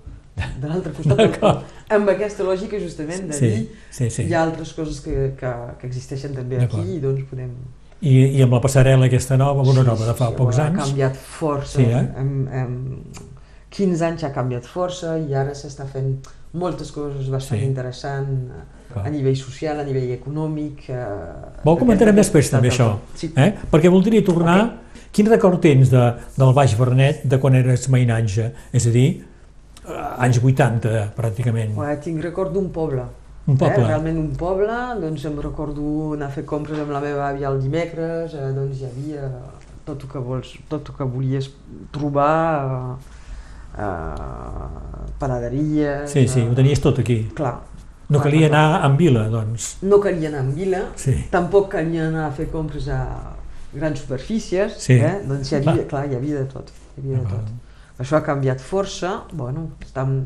de 0.59 0.67
l'altre 0.71 0.95
costat 0.97 1.19
del 1.21 1.35
pont, 1.37 1.61
amb 1.90 2.09
aquesta 2.09 2.45
lògica 2.49 2.81
justament 2.81 3.28
de 3.28 3.35
Sí, 3.35 3.47
dir 3.50 3.69
sí, 3.90 4.09
sí. 4.09 4.23
hi 4.25 4.33
ha 4.33 4.40
altres 4.43 4.73
coses 4.73 5.00
que, 5.05 5.35
que, 5.37 5.52
que 5.81 5.87
existeixen 5.87 6.33
també 6.33 6.62
aquí 6.64 6.81
i 6.97 6.99
doncs 7.02 7.28
podem, 7.28 7.52
I, 8.00 8.12
I 8.38 8.43
amb 8.45 8.52
la 8.55 8.61
passarel·la 8.62 9.07
aquesta 9.09 9.37
nova, 9.37 9.62
una 9.67 9.83
nova 9.83 10.07
de 10.07 10.14
fa 10.14 10.28
sí, 10.31 10.37
pocs 10.38 10.59
Ha 10.59 10.67
anys, 10.69 10.83
canviat 10.85 11.17
força. 11.17 11.78
Sí, 11.81 11.83
eh? 11.83 12.05
en, 12.21 12.49
en 12.52 12.76
15 13.75 14.05
anys 14.07 14.25
ha 14.25 14.33
canviat 14.33 14.67
força 14.71 15.17
i 15.19 15.35
ara 15.35 15.50
s'està 15.59 15.85
fent 15.90 16.12
moltes 16.55 16.93
coses 16.95 17.26
bastant 17.28 17.59
Sí. 17.61 17.67
interessants 17.67 18.52
Clar. 18.93 19.05
a 19.07 19.11
nivell 19.11 19.37
social, 19.37 19.81
a 19.81 19.85
nivell 19.85 20.12
econòmic. 20.14 20.87
Eh, 20.88 21.64
Vol 21.64 21.76
comentarem 21.78 22.14
d'aquest- 22.14 22.33
després 22.33 22.50
també 22.50 22.71
això, 22.71 22.93
Sí. 23.14 23.33
eh? 23.37 23.52
perquè 23.71 23.90
voldria 23.90 24.25
tornar... 24.25 24.61
Quin 25.11 25.25
record 25.26 25.59
tens 25.64 25.88
de, 25.90 26.00
del 26.37 26.52
Baix 26.52 26.75
Bernet 26.78 27.23
de 27.25 27.38
quan 27.40 27.55
eres 27.57 27.88
mainatge? 27.88 28.50
És 28.76 28.87
a 28.87 28.90
dir, 28.90 29.25
eh, 29.88 29.93
anys 30.21 30.38
80, 30.38 31.14
pràcticament. 31.17 31.73
Bueno, 31.75 31.97
tinc 32.05 32.23
record 32.23 32.52
d'un 32.52 32.69
poble. 32.71 33.02
Un 33.49 33.57
poble. 33.57 33.81
Eh? 33.81 33.87
Realment 33.88 34.19
un 34.21 34.33
poble, 34.37 34.75
doncs 35.00 35.25
em 35.28 35.38
recordo 35.40 36.12
anar 36.14 36.26
a 36.28 36.35
fer 36.35 36.45
compres 36.49 36.78
amb 36.83 36.93
la 36.93 37.00
meva 37.00 37.31
àvia 37.31 37.49
el 37.49 37.62
dimecres, 37.64 38.35
eh, 38.37 38.50
doncs 38.57 38.83
hi 38.83 38.88
havia 38.90 39.31
tot 39.88 40.02
el 40.05 40.11
que 40.12 40.21
vols, 40.21 40.50
tot 40.69 40.90
el 40.93 40.99
que 40.99 41.07
volies 41.09 41.49
trobar, 41.95 42.99
eh, 43.78 43.81
eh, 43.81 45.09
panaderies... 45.19 46.11
Sí, 46.12 46.26
sí, 46.28 46.40
eh, 46.45 46.49
ho 46.50 46.55
tenies 46.59 46.81
tot 46.85 47.00
aquí. 47.00 47.23
Clar. 47.38 47.57
No 48.09 48.21
calia 48.25 48.47
anar 48.49 48.85
en 48.87 48.95
vila, 48.97 49.26
doncs. 49.28 49.76
No 49.85 49.99
calia 50.00 50.31
anar 50.31 50.40
en 50.47 50.55
vila, 50.57 50.83
Sí. 50.97 51.14
tampoc 51.33 51.71
calia 51.75 52.07
anar 52.09 52.26
a 52.28 52.33
fer 52.33 52.47
compres 52.52 52.87
a 52.88 53.02
grans 53.73 54.00
superfícies, 54.00 54.76
Sí. 54.81 54.95
eh? 54.95 55.19
doncs 55.28 55.50
hi 55.52 55.57
havia, 55.57 55.75
Clar. 55.75 55.87
clar. 55.88 56.05
hi 56.09 56.17
havia 56.17 56.38
de 56.38 56.47
tot. 56.52 56.71
Hi 56.97 57.00
havia 57.02 57.19
de 57.19 57.25
tot. 57.33 57.50
Això 58.00 58.17
ha 58.17 58.23
canviat 58.25 58.61
força, 58.61 59.23
bueno, 59.33 59.71
estem, 59.85 60.23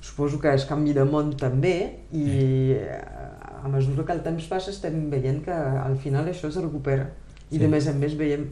suposo 0.00 0.38
que 0.40 0.52
és 0.56 0.64
canvi 0.68 0.94
de 0.96 1.04
món 1.04 1.34
també 1.36 1.74
i 2.12 2.72
eh, 2.72 3.00
a 3.62 3.68
mesura 3.68 4.04
que 4.08 4.14
el 4.16 4.22
temps 4.24 4.46
passa 4.48 4.70
estem 4.72 5.10
veient 5.12 5.42
que 5.44 5.52
al 5.52 5.96
final 6.00 6.28
això 6.30 6.48
es 6.48 6.56
recupera 6.56 7.10
i 7.50 7.56
Sí. 7.56 7.58
de 7.58 7.68
més 7.68 7.86
en 7.90 7.98
més 8.00 8.14
veiem 8.16 8.46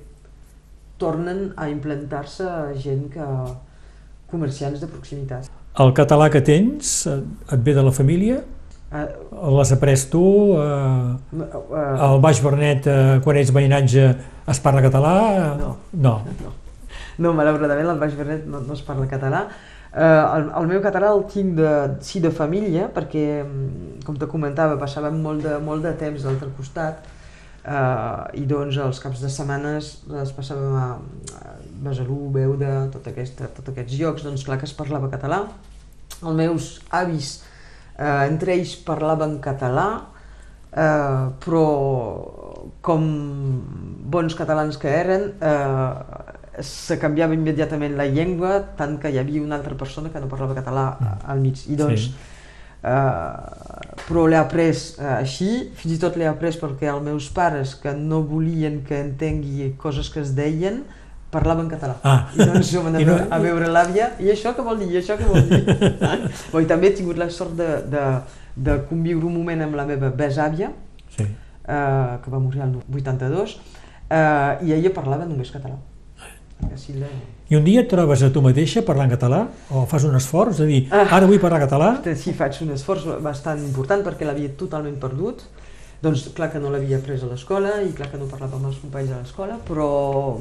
tornen 0.98 1.52
a 1.56 1.68
implantar-se 1.70 2.44
gent 2.82 3.08
que 3.12 3.24
comerciants 4.30 4.80
de 4.82 4.88
proximitat. 4.90 5.48
El 5.78 5.92
català 5.94 6.28
que 6.30 6.40
tens 6.42 7.06
et 7.06 7.60
ve 7.64 7.74
de 7.76 7.84
la 7.86 7.92
família? 7.94 8.40
Eh, 8.90 9.04
L'has 9.54 9.70
après 9.72 10.04
tu? 10.10 10.24
Eh, 10.58 11.38
eh, 11.38 12.06
al 12.08 12.20
Baix 12.20 12.40
Bernet, 12.42 12.86
eh, 12.86 13.20
quan 13.24 13.36
ets 13.36 13.52
veïnatge, 13.54 14.08
es 14.48 14.60
parla 14.64 14.82
català? 14.82 15.14
No. 15.60 15.76
No. 15.92 16.14
No, 16.42 16.52
no 17.18 17.32
malauradament 17.36 17.88
al 17.92 17.98
Baix 18.00 18.16
Bernet 18.18 18.46
no, 18.46 18.60
no 18.60 18.74
es 18.74 18.82
parla 18.82 19.06
català. 19.06 19.46
Eh, 19.98 20.24
el, 20.36 20.44
el 20.60 20.68
meu 20.70 20.82
català 20.84 21.08
el 21.10 21.24
tinc 21.26 21.56
de, 21.58 21.70
sí 22.06 22.20
de 22.22 22.30
família, 22.30 22.86
perquè, 22.94 23.24
mm, 23.42 24.02
com 24.06 24.18
te 24.18 24.28
comentava, 24.30 24.76
passàvem 24.78 25.16
molt 25.24 25.42
de, 25.42 25.56
molt 25.64 25.82
de 25.82 25.90
temps 25.98 26.22
a 26.22 26.28
l'altre 26.28 26.52
costat 26.54 27.08
eh, 27.64 28.38
i 28.38 28.44
doncs 28.46 28.78
els 28.84 29.02
caps 29.02 29.24
de 29.24 29.30
setmanes 29.32 29.90
les 30.12 30.30
passàvem 30.36 30.76
a, 30.78 30.86
a 31.40 31.56
Besalú, 31.88 32.20
Beuda, 32.34 32.86
tot 32.94 33.10
aquesta, 33.10 33.50
tots 33.56 33.72
aquests 33.72 33.98
llocs, 33.98 34.28
doncs 34.28 34.46
clar 34.46 34.60
que 34.60 34.68
es 34.70 34.76
parlava 34.78 35.10
català. 35.10 35.42
Els 36.20 36.38
meus 36.44 36.70
avis, 36.94 37.34
eh, 37.96 38.28
entre 38.28 38.54
ells 38.54 38.76
parlaven 38.86 39.40
català, 39.42 39.88
eh, 40.70 41.26
però 41.42 41.66
com 42.86 43.10
bons 44.14 44.38
catalans 44.38 44.78
que 44.78 44.94
eren, 44.94 45.32
eh, 45.42 46.27
se 46.62 46.98
canviava 46.98 47.34
immediatament 47.34 47.96
la 47.96 48.06
llengua, 48.06 48.60
tant 48.76 48.98
que 48.98 49.10
hi 49.10 49.18
havia 49.18 49.42
una 49.42 49.56
altra 49.56 49.74
persona 49.76 50.10
que 50.10 50.20
no 50.20 50.28
parlava 50.28 50.54
català 50.54 50.88
al 51.26 51.40
mig. 51.40 51.64
I 51.68 51.76
doncs, 51.76 52.00
Sí. 52.08 52.14
eh, 52.82 54.06
però 54.08 54.26
l'he 54.26 54.36
après 54.38 54.70
eh, 54.98 55.04
així, 55.18 55.70
fins 55.74 55.94
i 55.96 55.98
tot 55.98 56.16
l'he 56.16 56.26
après 56.28 56.54
perquè 56.60 56.88
els 56.92 57.02
meus 57.04 57.28
pares, 57.34 57.74
que 57.82 57.92
no 57.94 58.22
volien 58.22 58.82
que 58.86 59.00
entengui 59.00 59.74
coses 59.78 60.08
que 60.10 60.20
es 60.20 60.34
deien, 60.36 60.82
parlaven 61.30 61.68
català. 61.68 61.96
Ah. 62.04 62.28
I 62.34 62.38
doncs 62.46 62.70
jo 62.72 62.82
m'anava 62.82 63.04
no- 63.18 63.26
a 63.30 63.38
veure 63.42 63.66
l'àvia, 63.68 64.12
i 64.20 64.30
això 64.32 64.54
què 64.56 64.64
vol 64.64 64.78
dir, 64.80 64.90
i 64.94 65.00
això 65.02 65.18
què 65.18 65.26
vol 65.28 65.42
dir? 65.50 65.60
Bo, 66.52 66.60
I 66.62 66.66
també 66.70 66.88
he 66.88 66.94
tingut 66.96 67.18
la 67.20 67.28
sort 67.30 67.52
de, 67.58 67.66
de, 67.92 68.04
de 68.56 68.78
conviure 68.88 69.26
un 69.28 69.34
moment 69.36 69.66
amb 69.66 69.76
la 69.76 69.84
meva 69.86 70.08
besàvia, 70.10 70.70
Sí. 71.16 71.24
eh, 71.24 72.14
que 72.24 72.30
va 72.32 72.38
morir 72.40 72.62
el 72.64 72.78
82, 72.94 73.58
eh, 74.08 74.56
i 74.64 74.72
ella 74.78 74.94
parlava 74.94 75.26
només 75.28 75.50
català. 75.52 75.76
I 77.48 77.56
un 77.56 77.64
dia 77.64 77.80
et 77.82 77.88
trobes 77.88 78.22
a 78.22 78.30
tu 78.32 78.42
mateixa 78.44 78.82
parlant 78.86 79.10
català? 79.10 79.44
O 79.70 79.84
fas 79.88 80.04
un 80.04 80.14
esforç 80.16 80.58
de 80.58 80.66
dir, 80.66 80.80
Ah. 80.90 81.06
ara 81.16 81.26
vull 81.26 81.40
parlar 81.40 81.60
català? 81.60 82.02
Sí, 82.16 82.32
faig 82.32 82.58
un 82.62 82.72
esforç 82.74 83.06
bastant 83.22 83.58
important 83.64 84.02
perquè 84.04 84.24
l'havia 84.26 84.50
totalment 84.56 84.98
perdut. 85.00 85.42
Doncs 86.02 86.28
clar 86.34 86.50
que 86.52 86.60
no 86.60 86.70
l'havia 86.70 86.98
pres 87.02 87.22
a 87.24 87.26
l'escola 87.26 87.80
i 87.82 87.92
clar 87.92 88.10
que 88.10 88.18
no 88.18 88.26
parlava 88.26 88.56
amb 88.56 88.66
els 88.66 88.76
companys 88.78 89.10
a 89.10 89.18
l'escola, 89.22 89.58
però 89.66 90.38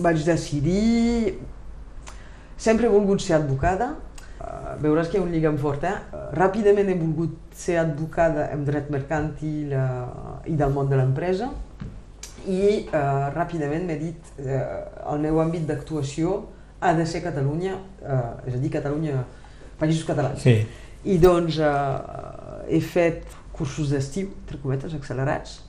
vaig 0.00 0.24
decidir... 0.24 1.38
Sempre 2.56 2.86
he 2.86 2.90
volgut 2.90 3.20
ser 3.20 3.34
advocada, 3.36 3.96
Eh, 4.42 4.74
veuràs 4.82 5.06
que 5.06 5.18
hi 5.18 5.20
ha 5.20 5.22
un 5.22 5.30
lligam 5.30 5.56
fort, 5.56 5.84
eh? 5.86 5.92
Ràpidament 6.34 6.88
he 6.90 6.96
volgut 6.98 7.36
ser 7.54 7.76
advocada 7.78 8.48
en 8.50 8.64
dret 8.66 8.88
mercantil 8.90 9.70
eh, 9.70 10.50
i 10.50 10.56
del 10.58 10.72
món 10.74 10.88
de 10.90 10.96
l'empresa 10.98 11.50
i 12.48 12.86
eh, 12.86 13.24
ràpidament 13.34 13.84
m'he 13.86 13.96
dit 14.00 14.30
eh, 14.42 14.60
el 15.12 15.20
meu 15.22 15.40
àmbit 15.42 15.66
d'actuació 15.68 16.38
ha 16.82 16.92
de 16.98 17.04
ser 17.06 17.22
Catalunya, 17.22 17.76
eh, 18.02 18.48
és 18.48 18.54
a 18.56 18.62
dir, 18.62 18.70
Catalunya, 18.74 19.24
països 19.80 20.04
catalans. 20.08 20.40
Sí. 20.42 20.56
I 21.04 21.18
doncs 21.22 21.58
eh, 21.58 22.72
he 22.74 22.80
fet 22.80 23.22
cursos 23.52 23.90
d'estiu, 23.92 24.32
entre 24.42 24.58
cometes, 24.62 24.94
accelerats, 24.94 25.60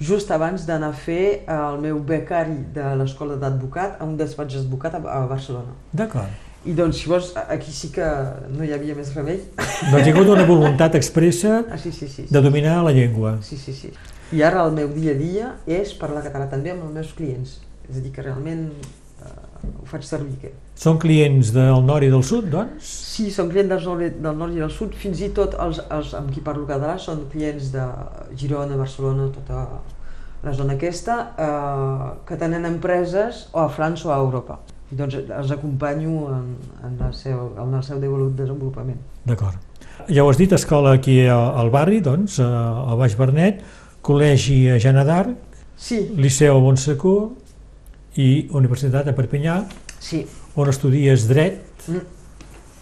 just 0.00 0.30
abans 0.34 0.66
d'anar 0.68 0.90
a 0.92 0.96
fer 0.96 1.22
eh, 1.46 1.52
el 1.54 1.78
meu 1.84 2.00
becari 2.00 2.58
de 2.74 2.88
l'escola 2.98 3.36
d'advocat 3.40 4.00
a 4.00 4.04
un 4.08 4.16
despatx 4.18 4.58
d'advocat 4.58 4.98
a, 4.98 5.02
a 5.20 5.22
Barcelona. 5.30 5.72
D'acord. 5.92 6.42
I 6.66 6.72
doncs, 6.74 6.98
si 6.98 7.06
vols, 7.06 7.28
aquí 7.46 7.70
sí 7.70 7.92
que 7.94 8.04
no 8.50 8.64
hi 8.66 8.72
havia 8.74 8.96
més 8.98 9.12
remei. 9.14 9.36
Doncs 9.56 10.02
hi 10.02 10.10
ha 10.10 10.14
hagut 10.16 10.32
una 10.34 10.42
voluntat 10.48 10.96
expressa 10.98 11.60
Ah, 11.70 11.78
sí, 11.78 11.92
sí, 11.94 12.08
sí. 12.10 12.24
de 12.26 12.40
dominar 12.42 12.80
la 12.82 12.90
llengua. 12.90 13.36
Sí, 13.46 13.54
sí, 13.56 13.72
sí. 13.72 13.92
I 14.34 14.42
ara 14.42 14.64
el 14.66 14.72
meu 14.74 14.90
dia 14.90 15.14
a 15.14 15.18
dia 15.18 15.50
és 15.70 15.92
parlar 15.94 16.24
català 16.24 16.48
també 16.50 16.72
amb 16.72 16.86
els 16.88 16.94
meus 16.98 17.12
clients. 17.14 17.58
És 17.86 17.98
a 17.98 18.02
dir, 18.02 18.10
que 18.14 18.24
realment 18.24 18.64
eh, 18.74 19.34
ho 19.78 19.86
faig 19.86 20.06
servir. 20.06 20.34
Que... 20.42 20.50
Són 20.76 20.98
clients 21.02 21.52
del 21.54 21.84
nord 21.86 22.06
i 22.06 22.10
del 22.10 22.24
sud, 22.26 22.48
doncs? 22.50 22.88
Sí, 23.16 23.28
són 23.34 23.52
clients 23.52 23.70
del 23.70 23.84
nord, 23.86 24.22
del 24.24 24.40
nord 24.40 24.56
i 24.56 24.64
del 24.64 24.72
sud, 24.74 24.96
fins 24.98 25.22
i 25.22 25.30
tot 25.36 25.54
els, 25.62 25.78
els 25.94 26.14
amb 26.18 26.32
qui 26.34 26.42
parlo 26.44 26.66
català 26.66 26.96
són 27.02 27.28
clients 27.32 27.70
de 27.74 27.86
Girona, 28.34 28.78
Barcelona, 28.80 29.28
tota 29.36 29.68
la 30.46 30.54
zona 30.54 30.74
aquesta, 30.74 31.20
eh, 31.38 32.10
que 32.26 32.38
tenen 32.40 32.66
empreses 32.66 33.46
o 33.52 33.62
a 33.62 33.70
França 33.70 34.10
o 34.10 34.14
a 34.14 34.18
Europa. 34.18 34.58
I 34.90 34.98
doncs 34.98 35.16
els 35.22 35.54
acompanyo 35.54 36.28
en, 36.34 36.52
en, 36.86 36.98
el, 36.98 37.14
seu, 37.14 37.48
en 37.62 37.72
el 37.74 37.82
seu 37.86 38.02
desenvolupament. 38.02 39.00
D'acord. 39.26 39.62
Ja 40.12 40.22
ho 40.22 40.28
has 40.30 40.38
dit, 40.38 40.52
escola 40.52 40.92
aquí 40.94 41.22
al 41.30 41.70
barri, 41.74 42.02
doncs, 42.04 42.40
eh, 42.42 42.46
al 42.46 42.98
Baix 43.00 43.16
Bernet, 43.18 43.62
col·legi 44.06 44.60
a 44.70 44.78
Jana 44.82 45.04
d'Arc, 45.08 45.34
Sí, 45.76 45.98
Liceu 46.16 46.54
a 46.56 46.60
Bonsecour 46.64 47.34
i 48.16 48.46
Universitat 48.56 49.10
a 49.10 49.12
Perpinyà, 49.12 49.58
sí. 50.00 50.22
on 50.56 50.70
estudies 50.72 51.26
dret 51.28 51.62
Mm. 51.86 52.00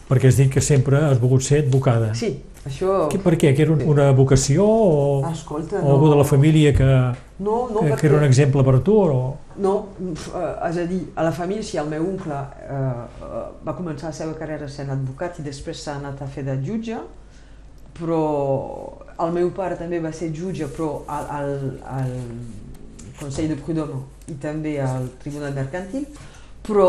perquè 0.09 0.29
has 0.31 0.37
dit 0.39 0.51
que 0.53 0.61
sempre 0.63 0.97
has 1.09 1.19
volgut 1.21 1.43
ser 1.43 1.65
advocada. 1.65 2.13
Sí, 2.15 2.31
això... 2.65 3.09
Que, 3.11 3.19
per 3.19 3.35
què? 3.37 3.51
Que 3.57 3.63
era 3.67 3.73
un- 3.73 3.83
una 3.83 4.13
vocació 4.13 4.65
o, 4.65 5.27
Escolta, 5.33 5.81
o 5.83 5.91
algú 5.97 6.09
de 6.13 6.17
la 6.17 6.25
família 6.25 6.73
que, 6.73 6.85
No, 6.85 7.69
no, 7.69 7.81
que, 7.81 7.91
perquè... 7.91 7.99
que 8.01 8.07
era 8.07 8.17
un 8.19 8.25
exemple 8.25 8.63
per 8.65 8.79
tu? 8.87 8.95
O... 9.03 9.37
No, 9.59 9.75
eh, 10.01 10.69
és 10.71 10.79
a 10.79 10.87
dir, 10.87 11.01
a 11.17 11.25
la 11.25 11.33
família, 11.33 11.63
sí, 11.67 11.77
el 11.83 11.89
meu 11.91 12.07
oncle 12.07 12.33
eh, 12.33 12.71
eh, 12.71 13.45
va 13.67 13.75
començar 13.77 14.13
la 14.13 14.17
seva 14.23 14.35
carrera 14.39 14.69
sent 14.69 14.89
advocat 14.95 15.41
i 15.41 15.43
després 15.43 15.83
s'ha 15.83 15.97
anat 15.99 16.23
a 16.23 16.27
fer 16.31 16.45
de 16.47 16.57
jutge, 16.63 16.97
però 17.99 18.21
el 19.25 19.33
meu 19.35 19.51
pare 19.55 19.79
també 19.79 20.01
va 20.03 20.13
ser 20.13 20.33
jutge, 20.35 20.67
però 20.75 21.05
al, 21.07 21.27
al, 21.39 21.51
al 21.97 22.15
Consell 23.21 23.53
de 23.53 23.59
Prud'homme 23.61 24.03
i 24.33 24.39
també 24.43 24.79
al 24.83 25.11
Tribunal 25.23 25.55
Mercantil, 25.55 26.07
però 26.65 26.89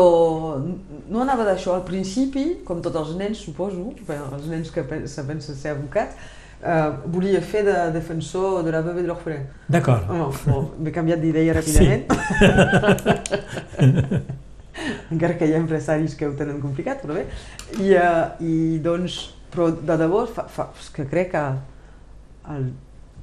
no 0.58 1.20
anava 1.22 1.44
d'això 1.44 1.76
al 1.76 1.84
principi, 1.86 2.62
com 2.64 2.80
tots 2.82 2.96
els 3.02 3.12
nens, 3.20 3.44
suposo, 3.44 3.92
els 4.08 4.48
nens 4.50 4.72
que 4.72 4.82
se 5.06 5.24
pensen 5.28 5.58
ser 5.58 5.74
advocats, 5.76 6.16
eh, 6.62 6.90
volia 7.12 7.42
fer 7.44 7.62
de 7.66 7.76
defensor 7.92 8.62
de 8.64 8.72
la 8.72 8.80
veuve 8.80 9.02
de 9.02 9.08
l'orphelin. 9.10 9.44
D'acord. 9.68 10.08
Oh, 10.10 10.32
bon, 10.46 10.70
M'he 10.80 10.92
canviat 10.96 11.20
d'idea 11.20 11.54
ràpidament. 11.60 12.08
Encara 15.12 15.36
que 15.38 15.46
hi 15.46 15.54
ha 15.54 15.60
empresaris 15.60 16.16
que 16.16 16.26
ho 16.28 16.34
tenen 16.36 16.60
complicat, 16.60 17.00
però 17.04 17.14
bé. 17.16 17.26
I, 17.78 17.94
uh, 17.96 18.44
i 18.44 18.78
doncs, 18.84 19.35
però 19.56 19.70
de 19.72 19.96
debò, 19.96 20.26
fa, 20.28 20.44
fa, 20.52 20.68
que 20.92 21.06
crec 21.08 21.32
que 21.32 21.44
al 22.52 22.68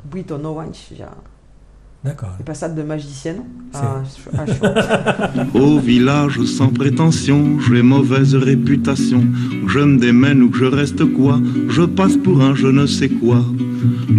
8 0.10 0.36
o 0.36 0.42
9 0.42 0.66
anys 0.66 0.82
ja 0.98 1.12
D'accord. 2.04 2.36
he 2.40 2.44
passat 2.44 2.70
de 2.70 2.84
magicienne 2.84 3.44
Sí. 3.74 3.80
a, 3.80 4.04
a 4.38 4.44
això. 4.46 5.50
Au 5.56 5.80
village 5.80 6.40
sans 6.46 6.68
prétention, 6.68 7.58
j'ai 7.68 7.82
mauvaise 7.82 8.36
réputation. 8.36 9.24
Je 9.68 9.80
me 9.80 9.98
démène 9.98 10.44
ou 10.44 10.50
que 10.52 10.58
je 10.60 10.66
reste 10.66 11.04
quoi, 11.06 11.40
je 11.70 11.82
passe 11.82 12.16
pour 12.18 12.42
un 12.44 12.54
je 12.54 12.68
ne 12.68 12.86
sais 12.86 13.10
quoi. 13.10 13.44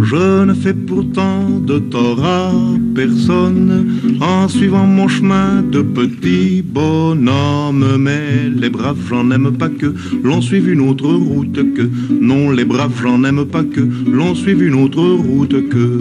Je 0.01 0.43
ne 0.43 0.53
fais 0.53 0.73
pourtant 0.73 1.47
de 1.61 1.79
tort 1.79 2.23
à 2.25 2.51
personne 2.93 4.17
en 4.19 4.47
suivant 4.49 4.85
mon 4.85 5.07
chemin 5.07 5.61
de 5.61 5.81
petit 5.81 6.61
bonhomme. 6.61 7.95
Mais 7.97 8.49
les 8.53 8.69
braves, 8.69 8.97
j'en 9.09 9.31
aime 9.31 9.51
pas 9.57 9.69
que 9.69 9.93
l'on 10.23 10.41
suive 10.41 10.67
une 10.69 10.81
autre 10.81 11.07
route 11.13 11.73
que. 11.75 11.89
Non, 12.19 12.51
les 12.51 12.65
braves, 12.65 12.99
j'en 13.01 13.23
aime 13.23 13.45
pas 13.45 13.63
que 13.63 13.81
l'on 14.11 14.35
suive 14.35 14.61
une 14.63 14.75
autre 14.75 15.01
route 15.01 15.69
que. 15.69 15.99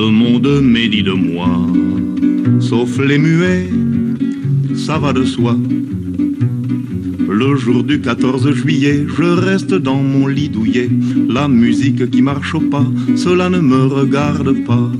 Le 0.00 0.06
monde 0.06 0.62
médit 0.62 1.02
de 1.02 1.12
moi, 1.12 1.50
sauf 2.58 2.98
les 3.00 3.18
muets, 3.18 3.68
ça 4.74 4.96
va 4.96 5.12
de 5.12 5.24
soi. 5.26 5.54
Le 7.32 7.54
jour 7.54 7.84
du 7.84 8.00
14 8.00 8.50
juillet, 8.54 9.06
je 9.16 9.22
reste 9.22 9.72
dans 9.72 10.02
mon 10.02 10.26
lit 10.26 10.48
douillet. 10.48 10.90
La 11.28 11.46
musique 11.46 12.10
qui 12.10 12.22
marche 12.22 12.56
au 12.56 12.60
pas, 12.60 12.84
cela 13.14 13.48
ne 13.48 13.60
me 13.60 13.84
regarde 13.84 14.52
pas. 14.66 14.90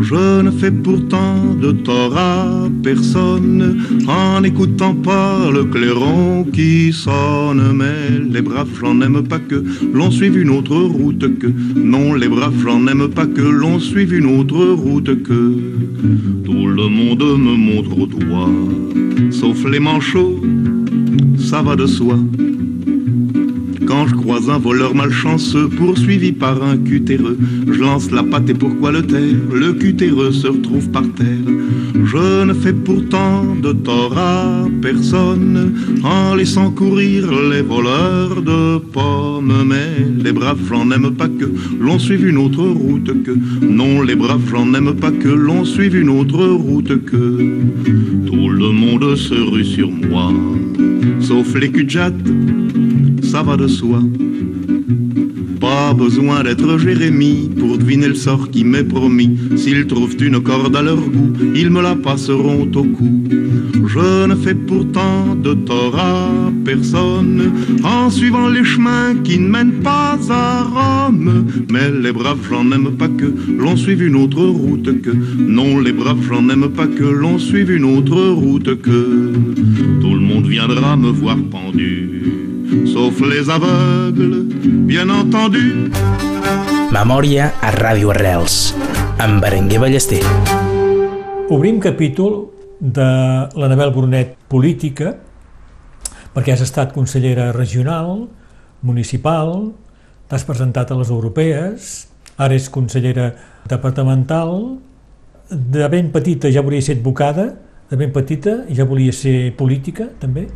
Je 0.00 0.42
ne 0.42 0.52
fais 0.52 0.70
pourtant 0.70 1.34
de 1.60 1.72
tort 1.72 2.16
à 2.16 2.68
personne 2.84 3.82
en 4.06 4.40
n'écoutant 4.40 4.94
pas 4.94 5.50
le 5.50 5.64
clairon 5.64 6.44
qui 6.44 6.92
sonne. 6.92 7.72
Mais 7.74 8.22
les 8.30 8.40
braves, 8.40 8.68
j'en 8.80 9.00
aime 9.00 9.26
pas 9.26 9.40
que 9.40 9.60
l'on 9.92 10.12
suive 10.12 10.38
une 10.38 10.50
autre 10.50 10.76
route 10.76 11.38
que. 11.40 11.48
Non, 11.74 12.14
les 12.14 12.28
braves, 12.28 12.54
j'en 12.64 12.86
aime 12.86 13.08
pas 13.08 13.26
que 13.26 13.42
l'on 13.42 13.80
suive 13.80 14.14
une 14.14 14.38
autre 14.38 14.64
route 14.64 15.24
que. 15.24 15.52
Tout 16.44 16.68
le 16.68 16.88
monde 16.88 17.24
me 17.24 17.56
montre 17.56 17.98
au 17.98 18.06
doigt, 18.06 18.50
sauf 19.32 19.68
les 19.68 19.80
manchots 19.80 20.40
ça 21.44 21.62
va 21.62 21.76
de 21.76 21.86
soi. 21.86 22.16
Quand 23.86 24.06
je 24.06 24.14
croise 24.14 24.48
un 24.48 24.58
voleur 24.58 24.94
malchanceux 24.94 25.68
poursuivi 25.68 26.32
par 26.32 26.62
un 26.62 26.76
cutéreux, 26.76 27.36
je 27.66 27.80
lance 27.80 28.10
la 28.10 28.22
patte 28.22 28.48
et 28.50 28.54
pourquoi 28.54 28.92
le 28.92 29.02
taire? 29.02 29.36
Le 29.52 29.72
cutéreux 29.72 30.32
se 30.32 30.46
retrouve 30.46 30.88
par 30.90 31.02
terre. 31.14 31.26
Je 32.04 32.44
ne 32.44 32.54
fais 32.54 32.72
pourtant 32.72 33.44
de 33.62 33.72
tort 33.72 34.16
à 34.16 34.66
personne 34.80 35.74
en 36.02 36.34
laissant 36.34 36.70
courir 36.70 37.30
les 37.50 37.62
voleurs 37.62 38.42
de 38.42 38.78
pommes. 38.78 39.64
Mais 39.66 40.22
les 40.22 40.32
braves, 40.32 40.60
j'en 40.68 40.90
aime 40.90 41.10
pas 41.14 41.28
que 41.28 41.46
l'on 41.80 41.98
suive 41.98 42.26
une 42.26 42.38
autre 42.38 42.64
route 42.64 43.22
que. 43.22 43.32
Non, 43.62 44.02
les 44.02 44.14
braves, 44.14 44.48
j'en 44.50 44.72
aime 44.74 44.94
pas 44.94 45.10
que 45.10 45.28
l'on 45.28 45.64
suive 45.64 45.96
une 45.96 46.10
autre 46.10 46.44
route 46.46 47.04
que. 47.04 47.60
Tout 48.26 48.48
le 48.48 48.70
monde 48.70 49.16
se 49.16 49.34
rue 49.34 49.64
sur 49.64 49.90
moi, 49.90 50.32
sauf 51.20 51.54
les 51.54 51.70
cul 51.70 51.86
ça 53.34 53.42
va 53.42 53.56
de 53.56 53.66
soi. 53.66 53.98
Pas 55.60 55.92
besoin 55.92 56.44
d'être 56.44 56.78
Jérémie 56.78 57.50
pour 57.58 57.76
deviner 57.76 58.06
le 58.06 58.14
sort 58.14 58.48
qui 58.52 58.62
m'est 58.62 58.84
promis. 58.84 59.36
S'ils 59.56 59.88
trouvent 59.88 60.16
une 60.20 60.40
corde 60.40 60.76
à 60.76 60.82
leur 60.82 61.00
goût, 61.14 61.32
ils 61.52 61.68
me 61.68 61.82
la 61.82 61.96
passeront 61.96 62.62
au 62.62 62.84
cou. 62.84 63.24
Je 63.92 64.26
ne 64.28 64.36
fais 64.36 64.54
pourtant 64.54 65.34
de 65.34 65.52
tort 65.52 65.98
à 65.98 66.30
personne 66.64 67.50
en 67.82 68.08
suivant 68.08 68.46
les 68.46 68.62
chemins 68.62 69.16
qui 69.24 69.40
ne 69.40 69.48
mènent 69.48 69.80
pas 69.82 70.16
à 70.30 70.62
Rome. 70.76 71.46
Mais 71.72 71.90
les 71.90 72.12
braves, 72.12 72.46
j'en 72.48 72.70
aime 72.70 72.92
pas 72.96 73.08
que 73.08 73.34
l'on 73.58 73.76
suive 73.76 74.02
une 74.04 74.14
autre 74.14 74.44
route 74.44 75.02
que. 75.02 75.10
Non, 75.38 75.80
les 75.80 75.92
braves, 75.92 76.24
j'en 76.28 76.48
aime 76.50 76.68
pas 76.68 76.86
que 76.86 77.02
l'on 77.02 77.40
suive 77.40 77.72
une 77.72 77.84
autre 77.96 78.20
route 78.28 78.80
que. 78.80 79.32
Tout 80.00 80.14
le 80.14 80.20
monde 80.20 80.46
viendra 80.46 80.96
me 80.96 81.08
voir 81.08 81.36
pendu 81.50 82.43
sauf 82.86 83.20
les 83.20 83.48
aveugles, 83.48 84.46
bien 84.86 85.10
entendu. 85.10 85.90
Memòria 86.94 87.52
a 87.62 87.70
Ràdio 87.74 88.10
Arrels, 88.14 88.74
amb 89.22 89.40
Berenguer 89.42 89.80
Ballester. 89.82 90.22
Obrim 91.54 91.80
capítol 91.82 92.50
de 92.80 93.06
l'Anabel 93.54 93.92
Brunet 93.94 94.34
Política, 94.48 95.14
perquè 96.34 96.54
has 96.54 96.64
estat 96.66 96.94
consellera 96.94 97.52
regional, 97.54 98.26
municipal, 98.82 99.72
t'has 100.28 100.46
presentat 100.46 100.90
a 100.90 100.98
les 100.98 101.12
europees, 101.14 101.94
ara 102.36 102.56
és 102.56 102.68
consellera 102.72 103.30
departamental, 103.70 104.78
de 105.50 105.88
ben 105.92 106.10
petita 106.10 106.50
ja 106.50 106.64
volia 106.64 106.82
ser 106.82 106.98
advocada, 106.98 107.52
de 107.90 107.96
ben 108.00 108.12
petita 108.12 108.62
ja 108.72 108.86
volia 108.88 109.12
ser 109.12 109.52
política, 109.58 110.08
també? 110.18 110.48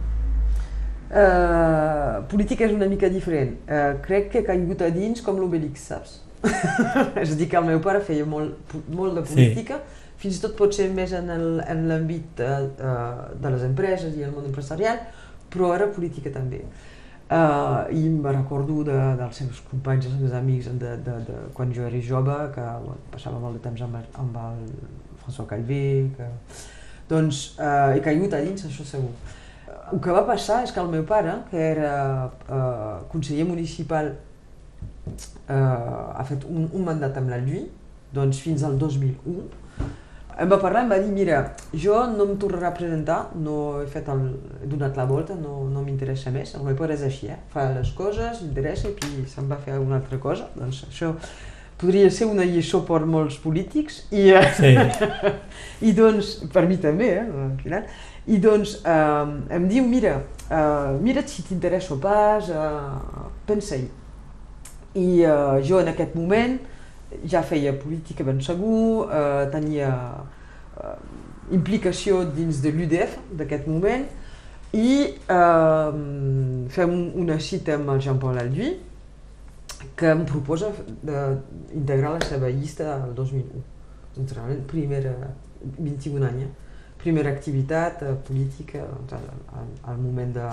Uh, 1.09 2.21
política 2.29 2.67
és 2.67 2.73
una 2.77 2.87
mica 2.91 3.09
diferent. 3.09 3.55
Uh, 3.65 3.95
crec 4.05 4.29
que 4.33 4.43
he 4.43 4.45
caigut 4.47 4.83
a 4.85 4.91
dins 4.93 5.23
com 5.25 5.39
l'Obelix, 5.41 5.87
saps? 5.89 6.19
és 7.23 7.33
a 7.33 7.37
dir, 7.39 7.49
que 7.51 7.57
el 7.59 7.65
meu 7.67 7.81
pare 7.83 8.03
feia 8.05 8.27
molt, 8.29 8.75
molt 8.95 9.17
de 9.17 9.23
política, 9.27 9.79
sí. 9.81 10.05
fins 10.25 10.37
i 10.39 10.43
tot 10.45 10.53
pot 10.59 10.75
ser 10.77 10.91
més 10.95 11.15
en 11.17 11.31
el- 11.35 11.63
en 11.65 11.87
l'àmbit 11.89 12.43
uh, 12.45 12.59
uh, 12.69 13.25
de 13.41 13.55
les 13.55 13.65
empreses 13.67 14.15
i 14.21 14.27
el 14.27 14.35
món 14.37 14.47
empresarial, 14.51 15.01
però 15.51 15.73
era 15.79 15.89
política 15.97 16.31
també. 16.35 16.61
Uh, 17.29 17.89
I 17.93 18.05
me 18.09 18.31
recordo 18.33 18.83
de, 18.89 18.99
dels 19.19 19.41
seus 19.43 19.59
companys, 19.71 20.07
dels 20.07 20.21
meus 20.21 20.37
amics, 20.37 20.69
de, 20.81 20.93
de, 21.09 21.17
de, 21.29 21.41
quan 21.57 21.73
jo 21.77 21.89
era 21.89 21.99
jove, 22.05 22.37
que 22.55 22.65
bueno, 22.85 23.01
passava 23.13 23.41
molt 23.41 23.57
de 23.59 23.65
temps 23.65 23.83
amb, 23.85 23.97
el- 24.01 24.13
amb 24.23 24.39
el 24.45 24.63
François 25.25 25.49
Calvé, 25.51 25.83
que... 26.17 26.29
doncs 27.09 27.43
uh, 27.59 27.95
he 27.97 28.01
caigut 28.05 28.33
a 28.37 28.41
dins, 28.45 28.65
això 28.69 28.85
segur. 28.85 29.13
El 29.93 30.01
que 30.05 30.13
va 30.13 30.25
passar 30.29 30.63
és 30.67 30.73
que 30.75 30.81
el 30.83 30.91
meu 30.93 31.05
pare, 31.09 31.35
que 31.51 31.61
era 31.71 31.93
eh, 32.29 32.97
conseller 33.13 33.47
municipal, 33.49 34.13
eh, 35.09 35.55
ha 35.55 36.25
fet 36.29 36.45
un, 36.49 36.69
un 36.73 36.85
mandat 36.85 37.17
amb 37.21 37.33
la 37.33 37.41
Llull, 37.41 37.69
doncs 38.15 38.41
fins 38.45 38.65
al 38.65 38.77
2001, 38.81 39.49
em 40.39 40.51
va 40.51 40.59
parlar 40.63 40.85
i 40.85 40.87
em 40.87 40.93
va 40.93 40.99
dir, 41.03 41.11
mira, 41.11 41.39
jo 41.75 41.97
no 42.13 42.29
em 42.29 42.37
tornaré 42.39 42.69
a 42.69 42.75
presentar, 42.77 43.19
no 43.35 43.81
he, 43.83 43.87
fet 43.91 44.09
el, 44.13 44.25
he 44.63 44.71
donat 44.71 44.99
la 44.99 45.07
volta, 45.09 45.35
no, 45.35 45.65
no 45.73 45.83
m'interessa 45.83 46.31
més, 46.35 46.55
el 46.55 46.63
meu 46.67 46.77
pare 46.79 46.95
és 46.95 47.03
així, 47.09 47.31
eh? 47.35 47.39
fa 47.51 47.67
les 47.75 47.91
coses, 47.99 48.45
interessa 48.47 48.91
i 48.91 48.95
puis 48.99 49.33
se'n 49.35 49.49
va 49.51 49.59
fer 49.65 49.75
alguna 49.75 49.99
altra 49.99 50.21
cosa, 50.23 50.47
doncs 50.55 50.85
això 50.87 51.15
podria 51.79 52.11
ser 52.11 52.27
una 52.31 52.47
lliçó 52.47 52.85
per 52.87 53.01
molts 53.07 53.39
polítics 53.43 54.05
i, 54.11 54.29
eh, 54.35 54.47
Sí. 54.55 54.73
i 55.89 55.95
doncs, 55.95 56.37
per 56.55 56.67
mi 56.71 56.79
també, 56.83 57.11
eh, 57.19 57.27
al 57.49 57.59
final, 57.63 57.91
i 58.29 58.39
doncs 58.43 58.79
eh, 58.85 59.57
em 59.57 59.69
diu, 59.71 59.87
mira, 59.89 60.19
eh, 60.51 60.99
mira't 61.01 61.31
si 61.33 61.45
t'interessa 61.47 61.97
pas, 62.01 62.51
eh, 62.53 63.31
pensa-hi. 63.49 63.89
I 64.99 65.07
eh, 65.25 65.61
jo 65.65 65.81
en 65.81 65.89
aquest 65.95 66.17
moment 66.19 66.59
ja 67.25 67.43
feia 67.43 67.73
política 67.73 68.25
ben 68.25 68.43
segur, 68.45 69.09
eh, 69.09 69.47
tenia 69.53 69.93
eh, 70.77 70.95
implicació 71.57 72.25
dins 72.37 72.61
de 72.61 72.75
l'UDF 72.75 73.17
d'aquest 73.39 73.69
moment 73.71 74.05
i 74.77 74.91
eh, 75.09 75.91
fem 76.77 76.95
una 77.17 77.41
cita 77.41 77.79
amb 77.79 77.97
el 77.97 78.05
Jean-Paul 78.05 78.45
Alduy 78.45 78.77
que 79.97 80.13
em 80.13 80.25
proposa 80.29 80.69
d'integrar 81.01 82.19
la 82.19 82.25
seva 82.29 82.53
llista 82.53 82.93
el 83.07 83.15
2001. 83.17 83.67
Doncs 84.19 84.35
realment, 84.37 84.65
primera, 84.69 85.15
21 85.79 86.27
anys, 86.29 86.49
eh? 86.49 86.68
Primera 86.99 87.31
activitat 87.31 88.03
eh, 88.03 88.15
política 88.29 88.85
doncs, 88.85 89.15
al, 89.17 89.73
al, 89.93 89.99
moment 90.03 90.35
de, 90.35 90.49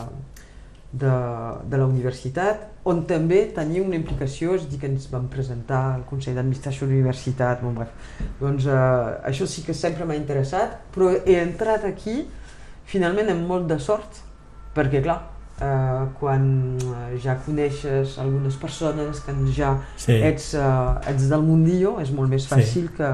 de, 0.94 1.12
de 1.72 1.78
la 1.82 1.88
universitat, 1.90 2.68
on 2.86 3.04
també 3.10 3.42
tenia 3.56 3.84
una 3.84 3.98
implicació, 3.98 4.56
és 4.60 4.68
dir, 4.70 4.80
que 4.82 4.90
ens 4.92 5.10
vam 5.12 5.28
presentar 5.32 5.82
al 5.96 6.06
Consell 6.10 6.38
d'Administració 6.38 6.88
de 6.88 6.94
la 6.94 7.00
Universitat, 7.02 7.62
bon, 7.66 7.78
bref. 7.78 7.94
Doncs 8.42 8.70
eh, 8.70 8.80
això 9.32 9.50
sí 9.50 9.66
que 9.66 9.76
sempre 9.78 10.08
m'ha 10.08 10.18
interessat, 10.20 10.80
però 10.96 11.14
he 11.18 11.40
entrat 11.42 11.88
aquí 11.90 12.22
finalment 12.86 13.32
amb 13.34 13.50
molt 13.50 13.72
de 13.72 13.80
sort, 13.82 14.22
perquè 14.76 15.02
clar, 15.04 15.24
eh, 15.62 16.06
quan 16.20 16.78
eh, 16.78 17.18
ja 17.24 17.38
coneixes 17.46 18.20
algunes 18.22 18.56
persones 18.62 19.20
que 19.26 19.34
ja 19.56 19.78
Sí. 19.98 20.14
ets, 20.14 20.54
eh, 20.54 21.10
ets 21.10 21.30
del 21.30 21.42
mundillo, 21.42 22.00
és 22.02 22.12
molt 22.12 22.30
més 22.30 22.48
fàcil 22.48 22.92
que 22.96 23.12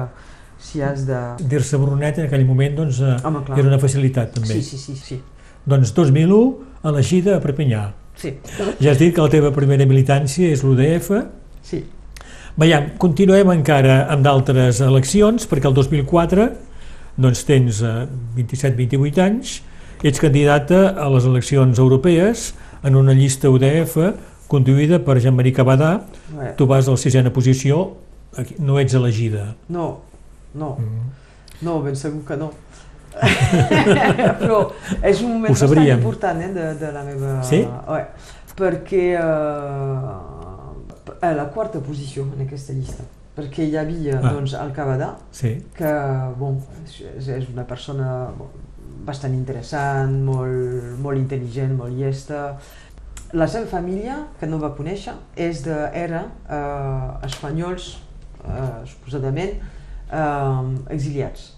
si 0.62 0.80
has 0.84 1.02
de... 1.08 1.18
Dir-se 1.50 1.78
Brunet 1.82 2.18
en 2.22 2.28
aquell 2.28 2.44
moment 2.46 2.76
doncs, 2.78 3.00
eh, 3.02 3.16
Home, 3.26 3.42
clar. 3.46 3.58
era 3.58 3.68
una 3.72 3.78
facilitat 3.82 4.32
també. 4.36 4.54
Sí, 4.60 4.62
sí, 4.62 4.78
sí, 4.78 4.94
sí. 4.96 5.18
Doncs 5.68 5.92
2001, 5.94 6.38
elegida 6.90 7.36
a 7.36 7.42
Perpinyà. 7.42 7.82
Sí, 8.18 8.34
Ja 8.82 8.92
has 8.92 8.98
dit 9.00 9.14
que 9.16 9.22
la 9.24 9.30
teva 9.32 9.50
primera 9.54 9.86
militància 9.88 10.50
és 10.52 10.62
l'UDF. 10.64 11.10
sí. 11.66 11.82
Veiem, 12.52 12.90
continuem 13.00 13.48
encara 13.48 14.02
amb 14.12 14.20
d'altres 14.26 14.82
eleccions, 14.84 15.46
perquè 15.48 15.70
el 15.70 15.72
2004 15.72 16.50
doncs 17.16 17.40
tens 17.48 17.78
eh, 17.80 17.92
27-28 18.36 19.22
anys, 19.24 19.54
ets 20.04 20.20
candidata 20.20 20.90
a 21.00 21.08
les 21.14 21.24
eleccions 21.24 21.78
europees 21.80 22.50
en 22.84 22.96
una 23.00 23.14
llista 23.16 23.48
UDF 23.48 23.96
conduïda 24.52 24.98
per 25.00 25.16
Jean-Marie 25.24 25.54
Cavadà. 25.56 26.02
Bé, 26.36 26.52
Tu 26.58 26.66
vas 26.68 26.88
a 26.88 26.90
la 26.92 27.00
sisena 27.00 27.32
posició, 27.32 27.96
no 28.60 28.76
ets 28.78 28.92
elegida. 29.00 29.54
No, 29.72 30.02
no, 30.54 30.76
Mm. 30.78 31.10
no, 31.62 31.82
ben 31.82 31.96
segur 31.96 32.24
que 32.26 32.36
no. 32.36 32.50
Però 34.40 34.72
és 35.04 35.20
un 35.22 35.32
moment 35.34 35.52
bastant 35.52 35.88
important 35.92 36.40
eh, 36.40 36.48
de, 36.54 36.74
de 36.80 36.92
la 36.94 37.02
meva... 37.04 37.42
Sí? 37.44 37.58
Ouais, 37.88 38.06
perquè 38.56 39.02
eh, 39.16 39.20
a 41.22 41.32
la 41.36 41.46
quarta 41.54 41.80
posició 41.84 42.24
en 42.32 42.40
aquesta 42.46 42.72
llista, 42.76 43.04
perquè 43.36 43.62
hi 43.68 43.76
havia 43.80 44.18
Ah. 44.20 44.30
doncs, 44.32 44.52
el 44.58 44.72
Cavadà, 44.76 45.10
Sí, 45.30 45.54
que 45.76 45.92
bon, 46.38 46.58
és, 46.84 47.00
és 47.28 47.48
una 47.52 47.64
persona 47.68 48.28
bastant 49.04 49.34
interessant, 49.34 50.12
molt, 50.24 50.96
molt 51.02 51.18
intel·ligent, 51.18 51.74
molt 51.76 51.92
llesta. 51.98 52.56
La 53.32 53.46
seva 53.48 53.66
família, 53.66 54.20
que 54.38 54.46
no 54.46 54.58
va 54.62 54.74
conèixer, 54.76 55.14
és 55.36 55.62
de, 55.64 55.76
era 55.96 56.26
eh, 56.48 57.26
espanyols, 57.26 57.96
eh, 58.44 58.86
suposadament, 58.86 59.50
eh, 60.12 60.94
exiliats. 60.94 61.48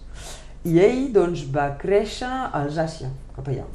I 0.65 0.79
ell 0.81 1.11
doncs, 1.13 1.43
va 1.53 1.75
créixer 1.77 2.25
a 2.31 2.49
Alsàcia, 2.63 3.11
cap 3.35 3.47
allà. 3.51 3.65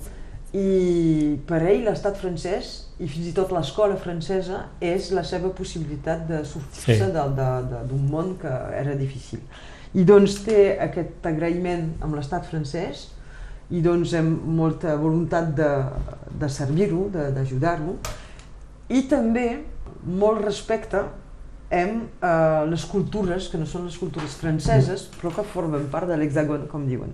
I 0.53 1.37
per 1.47 1.61
ell 1.63 1.85
l'estat 1.87 2.17
francès 2.19 2.71
i 2.99 3.07
fins 3.07 3.29
i 3.31 3.33
tot 3.37 3.53
l'escola 3.55 3.95
francesa 3.97 4.65
és 4.83 5.13
la 5.15 5.23
seva 5.23 5.53
possibilitat 5.55 6.25
de 6.27 6.41
sortir-se 6.45 7.07
Sí. 7.07 7.13
d'un 7.13 8.09
món 8.11 8.33
que 8.41 8.51
era 8.81 8.97
difícil. 8.99 9.39
I 9.95 10.03
doncs 10.05 10.41
té 10.45 10.77
aquest 10.81 11.25
agraïment 11.27 11.93
amb 12.03 12.15
l'estat 12.19 12.45
francès 12.51 13.09
i 13.71 13.81
doncs 13.81 14.13
amb 14.19 14.43
molta 14.45 14.97
voluntat 14.97 15.55
de, 15.55 15.71
de 16.41 16.49
servir-ho, 16.49 17.09
de- 17.15 17.31
d'ajudar-lo 17.31 17.95
i 18.89 19.03
també 19.07 19.63
molt 20.05 20.43
respecte 20.45 21.05
amb 21.71 22.25
eh, 22.25 22.65
les 22.71 22.85
cultures, 22.91 23.49
que 23.49 23.59
no 23.59 23.67
són 23.67 23.85
les 23.87 23.97
cultures 23.99 24.33
franceses, 24.41 25.05
però 25.21 25.31
que 25.37 25.45
formen 25.53 25.87
part 25.93 26.09
de 26.11 26.17
l'hexagon, 26.19 26.67
com 26.71 26.87
diuen. 26.89 27.13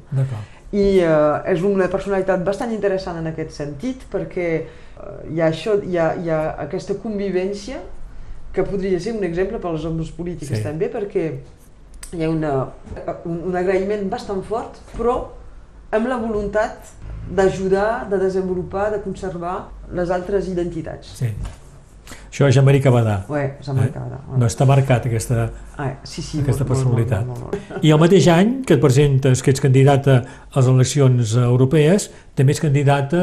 I 0.73 0.87
eh, 1.05 1.53
és 1.53 1.62
una 1.62 1.88
personalitat 1.92 2.42
bastant 2.45 2.73
interessant 2.73 3.19
en 3.21 3.29
aquest 3.31 3.53
sentit 3.55 4.07
perquè 4.12 4.49
eh, 4.57 5.19
hi, 5.31 5.40
ha 5.40 5.51
això, 5.51 5.77
hi, 5.85 5.99
ha, 6.01 6.14
hi 6.16 6.31
ha 6.33 6.40
aquesta 6.64 6.97
convivència 7.03 7.83
que 8.57 8.64
podria 8.64 8.99
ser 9.01 9.12
un 9.12 9.25
exemple 9.29 9.61
per 9.61 9.71
als 9.75 9.85
homes 9.85 10.11
polítics 10.16 10.57
Sí. 10.57 10.62
també 10.64 10.88
perquè 10.88 11.27
hi 12.16 12.25
ha 12.25 12.31
una, 12.31 12.53
un, 13.29 13.42
un 13.51 13.57
agraïment 13.57 14.09
bastant 14.09 14.40
fort 14.42 14.81
però 14.97 15.19
amb 15.92 16.09
la 16.09 16.16
voluntat 16.16 16.95
d'ajudar, 17.29 18.09
de 18.09 18.19
desenvolupar, 18.19 18.90
de 18.95 19.01
conservar 19.03 19.69
les 19.92 20.11
altres 20.11 20.49
identitats. 20.49 21.12
Sí. 21.19 21.33
Això 22.37 22.51
és 22.51 22.57
Jean-Marie 22.59 22.83
Cavadà. 22.85 23.14
Ué, 23.33 23.46
s'ha 23.64 23.72
Eh? 23.72 23.77
marcat. 23.79 24.11
No 24.37 24.44
està 24.44 24.66
marcat 24.68 25.07
aquesta... 25.09 25.46
Ah, 25.79 25.94
sí, 26.05 26.20
sí, 26.20 26.42
aquesta 26.42 26.66
molt, 26.66 26.68
personalitat. 26.75 27.22
Molt, 27.25 27.38
molt, 27.40 27.55
molt, 27.55 27.70
molt. 27.70 27.85
I 27.87 27.92
el 27.94 28.01
mateix 28.03 28.27
any 28.29 28.51
que 28.68 28.75
et 28.77 28.83
presentes, 28.83 29.40
que 29.40 29.55
ets 29.55 29.62
candidata 29.64 30.18
a 30.53 30.59
les 30.59 30.68
eleccions 30.68 31.33
europees, 31.40 32.11
també 32.37 32.53
ets 32.53 32.61
candidata 32.61 33.22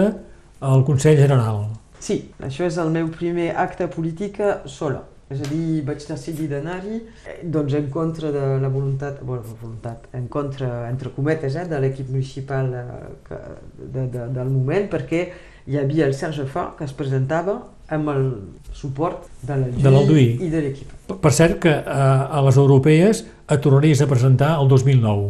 al 0.66 0.82
Consell 0.88 1.20
General. 1.22 1.68
Sí, 2.02 2.32
això 2.42 2.66
és 2.66 2.80
el 2.82 2.90
meu 2.90 3.12
primer 3.14 3.52
acte 3.54 3.86
polític 3.86 4.42
sola. 4.66 5.04
És 5.30 5.46
a 5.46 5.50
dir, 5.52 5.84
vaig 5.86 6.02
decidir 6.10 6.50
d'anar-hi 6.50 6.98
eh, 6.98 7.38
doncs, 7.46 7.74
en 7.78 7.92
contra 7.94 8.32
de 8.34 8.42
la 8.66 8.68
voluntat, 8.74 9.22
bueno, 9.22 9.44
la 9.46 9.60
voluntat, 9.62 10.10
en 10.18 10.26
contra, 10.28 10.90
entre 10.90 11.14
cometes, 11.14 11.54
eh, 11.56 11.68
de 11.70 11.80
l'equip 11.86 12.10
municipal 12.10 12.74
eh, 12.74 12.84
que, 13.30 13.40
de, 13.78 14.08
de, 14.10 14.26
del 14.34 14.50
moment, 14.50 14.90
perquè 14.90 15.28
hi 15.70 15.78
havia 15.78 16.10
el 16.10 16.14
Serge 16.18 16.50
Fa, 16.50 16.72
que 16.78 16.90
es 16.90 16.94
presentava 16.98 17.60
amb 17.94 18.10
el 18.14 18.26
suport 18.74 19.28
de 19.46 19.56
la 19.58 19.68
De 19.68 19.92
l'Alduí. 19.92 20.28
i 20.42 20.50
de 20.50 20.62
l'equip. 20.62 20.92
Per 21.22 21.32
cert 21.32 21.60
que 21.64 21.70
eh, 21.70 21.84
a 21.86 22.42
les 22.46 22.58
europees 22.58 23.24
et 23.50 23.62
tornaries 23.62 24.02
a 24.02 24.08
presentar 24.08 24.56
el 24.62 24.68
2009 24.68 25.28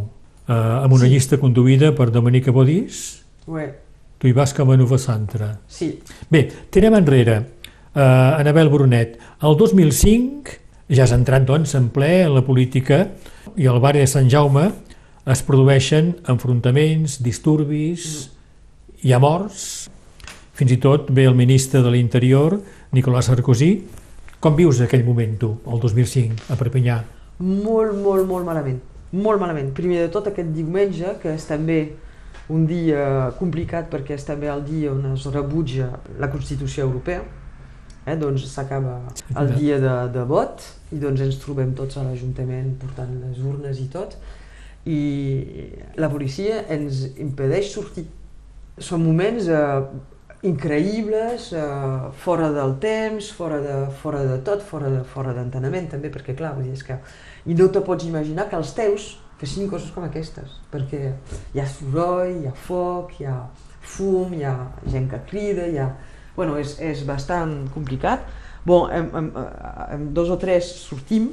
eh, 0.47 0.53
amb 0.53 0.93
una 0.93 1.05
Sí. 1.05 1.11
llista 1.13 1.37
conduïda 1.37 1.93
per 1.95 2.09
Dominica 2.11 2.51
Bodis, 2.51 3.23
Ué, 3.47 3.67
tu 4.19 4.27
hi 4.27 4.31
vas 4.33 4.53
com 4.53 4.71
a 4.71 4.77
Nova 4.77 4.97
Santra. 4.97 5.59
sí, 5.67 5.99
Bé, 6.29 6.47
tirem 6.71 6.93
enrere. 6.95 7.41
Uh, 7.93 8.39
Anabel 8.39 8.69
Brunet, 8.73 9.19
el 9.45 9.55
2005 9.55 10.49
ja 10.89 11.03
has 11.03 11.11
entrat 11.13 11.43
doncs, 11.45 11.75
en 11.77 11.89
ple 11.93 12.23
en 12.23 12.33
la 12.33 12.41
política 12.41 13.03
i 13.55 13.67
al 13.69 13.77
barri 13.79 13.99
de 14.01 14.07
Sant 14.09 14.25
Jaume 14.31 14.71
es 15.29 15.43
produeixen 15.45 16.15
enfrontaments, 16.27 17.19
disturbis, 17.21 18.31
hi 19.03 19.13
ha 19.13 19.19
morts, 19.19 19.91
fins 20.53 20.71
i 20.75 20.79
tot 20.81 21.09
ve 21.09 21.25
el 21.29 21.35
ministre 21.35 21.81
de 21.81 21.91
l'Interior, 21.91 22.59
Nicolas 22.93 23.31
Sarkozy. 23.31 23.73
Com 24.43 24.55
vius 24.59 24.81
aquell 24.83 25.05
moment 25.07 25.37
tu, 25.39 25.55
el 25.71 25.79
2005, 25.79 26.49
a 26.51 26.59
Perpinyà? 26.59 27.01
molt, 27.43 27.95
molt, 27.97 28.27
molt 28.27 28.45
malament. 28.45 28.79
Molt 29.13 29.41
malament. 29.41 29.71
Primer 29.75 30.05
de 30.05 30.09
tot 30.13 30.27
aquest 30.29 30.49
diumenge, 30.55 31.17
que 31.21 31.33
és 31.35 31.45
també 31.45 31.79
un 32.53 32.65
dia 32.67 33.31
complicat 33.37 33.89
perquè 33.91 34.17
és 34.17 34.25
també 34.27 34.49
el 34.51 34.63
dia 34.65 34.91
on 34.91 35.13
es 35.13 35.25
rebutja 35.31 35.89
la 36.19 36.29
Constitució 36.31 36.87
Europea, 36.87 37.21
eh? 38.05 38.15
doncs 38.19 38.47
s'acaba 38.51 38.99
el 39.39 39.53
dia 39.55 39.79
de, 39.79 39.93
de 40.13 40.23
vot 40.27 40.65
i 40.91 40.99
doncs 40.99 41.23
ens 41.23 41.37
trobem 41.39 41.71
tots 41.77 41.97
a 41.97 42.03
l'Ajuntament 42.03 42.73
portant 42.81 43.13
les 43.21 43.39
urnes 43.39 43.79
i 43.79 43.87
tot 43.93 44.17
i 44.89 44.99
la 45.95 46.09
policia 46.11 46.65
ens 46.73 47.05
impedeix 47.15 47.71
sortir. 47.71 48.03
Són 48.81 49.05
moments 49.05 49.47
eh, 49.47 49.61
increïbles, 50.43 51.51
eh, 51.55 52.11
fora 52.23 52.49
del 52.51 52.75
temps, 52.83 53.31
fora 53.31 53.59
de, 53.63 53.75
fora 54.01 54.23
de 54.27 54.37
tot, 54.43 54.61
fora 54.61 54.89
de 54.91 55.03
fora 55.07 55.33
d'enteniment 55.33 55.87
també, 55.91 56.11
perquè 56.11 56.35
clar, 56.35 56.53
vull 56.57 56.67
dir, 56.67 56.73
és 56.77 56.83
que 56.83 56.97
i 57.47 57.55
no 57.55 57.69
te 57.71 57.81
pots 57.83 58.05
imaginar 58.07 58.49
que 58.51 58.59
els 58.59 58.73
teus 58.75 59.13
fessin 59.39 59.69
coses 59.71 59.91
com 59.95 60.03
aquestes, 60.07 60.59
perquè 60.71 61.13
hi 61.53 61.59
ha 61.59 61.67
soroll, 61.67 62.41
hi 62.43 62.47
ha 62.47 62.53
foc, 62.67 63.15
hi 63.19 63.25
ha 63.27 63.37
fum, 63.83 64.33
hi 64.35 64.43
ha 64.47 64.55
gent 64.91 65.09
que 65.11 65.19
crida, 65.31 65.67
hi 65.67 65.79
ha... 65.79 65.89
Bueno, 66.35 66.55
és, 66.57 66.77
és 66.81 67.03
bastant 67.05 67.67
complicat. 67.73 68.23
Bon, 68.65 68.87
en, 68.89 69.09
en, 69.93 70.07
dos 70.15 70.31
o 70.33 70.37
tres 70.41 70.65
sortim, 70.87 71.27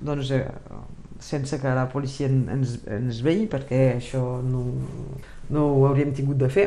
doncs, 0.00 0.30
eh, 0.30 0.44
sense 1.18 1.58
que 1.58 1.72
la 1.74 1.88
policia 1.90 2.28
en- 2.28 2.44
ens, 2.52 2.76
ens 2.86 3.22
vegi, 3.26 3.48
perquè 3.50 3.96
això 3.96 4.22
no, 4.44 4.62
no 5.50 5.64
ho 5.72 5.86
hauríem 5.88 6.12
tingut 6.14 6.38
de 6.38 6.50
fer. 6.52 6.66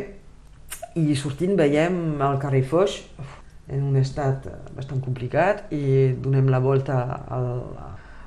I 0.95 1.15
sortint 1.15 1.56
veiem 1.60 2.19
el 2.25 2.39
carrer 2.41 2.63
Foix 2.65 2.99
en 3.69 3.84
un 3.86 3.95
estat 3.99 4.47
eh, 4.49 4.56
bastant 4.75 5.02
complicat 5.06 5.67
i 5.75 6.13
donem 6.23 6.47
la 6.49 6.60
volta 6.63 6.99
al, 7.30 7.49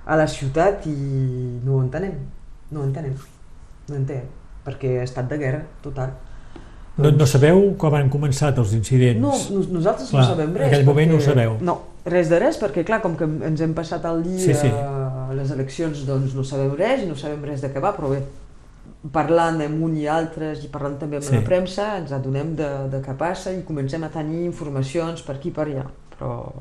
a 0.07 0.19
la 0.19 0.27
ciutat 0.31 0.87
i 0.87 0.95
no 1.65 1.79
ho 1.79 1.83
entenem, 1.83 2.15
no 2.71 2.81
ho 2.83 2.85
entenem, 2.87 3.17
no 3.89 3.95
ho 3.95 3.99
entenem, 3.99 4.29
perquè 4.67 4.99
és 5.01 5.09
estat 5.11 5.29
de 5.33 5.39
guerra 5.43 5.65
total. 5.83 6.15
No, 6.99 7.09
no 7.17 7.25
sabeu 7.27 7.59
com 7.81 7.95
han 7.97 8.11
començat 8.13 8.59
els 8.61 8.75
incidents? 8.77 9.19
No, 9.21 9.33
nos, 9.33 9.69
nosaltres 9.73 10.11
Clar, 10.13 10.23
no 10.27 10.35
sabem 10.35 10.51
res. 10.53 10.67
en 10.67 10.69
aquell 10.75 10.85
moment 10.87 11.11
no 11.15 11.17
ho 11.17 11.25
sabeu. 11.25 11.55
No, 11.65 11.77
res 12.05 12.29
de 12.29 12.39
res, 12.43 12.59
perquè 12.61 12.85
clar, 12.85 13.01
com 13.01 13.15
que 13.17 13.25
ens 13.49 13.63
hem 13.65 13.73
passat 13.75 14.05
el 14.11 14.21
dia 14.27 14.39
Sí, 14.45 14.55
sí. 14.55 14.69
a 14.69 15.33
les 15.35 15.51
eleccions, 15.55 16.03
doncs 16.07 16.35
no 16.37 16.45
sabem 16.45 16.75
res 16.77 17.03
i 17.03 17.09
no 17.09 17.17
sabem 17.17 17.43
res 17.49 17.65
de 17.65 17.71
què 17.73 17.81
va, 17.81 17.95
però 17.97 18.11
bé, 18.13 18.21
parlant 19.11 19.59
amb 19.65 19.83
un 19.83 19.97
i 19.99 20.07
altres 20.07 20.63
i 20.63 20.69
parlant 20.71 20.99
també 21.01 21.19
amb 21.19 21.27
Sí. 21.27 21.35
la 21.35 21.43
premsa, 21.43 21.99
ens 21.99 22.13
adonem 22.15 22.55
de, 22.55 22.69
de 22.93 23.01
què 23.03 23.17
passa 23.19 23.53
i 23.53 23.65
comencem 23.67 24.05
a 24.05 24.11
tenir 24.15 24.45
informacions 24.45 25.23
per 25.27 25.37
aquí 25.37 25.51
i 25.51 25.57
per 25.57 25.67
allà, 25.67 25.87
però 26.13 26.53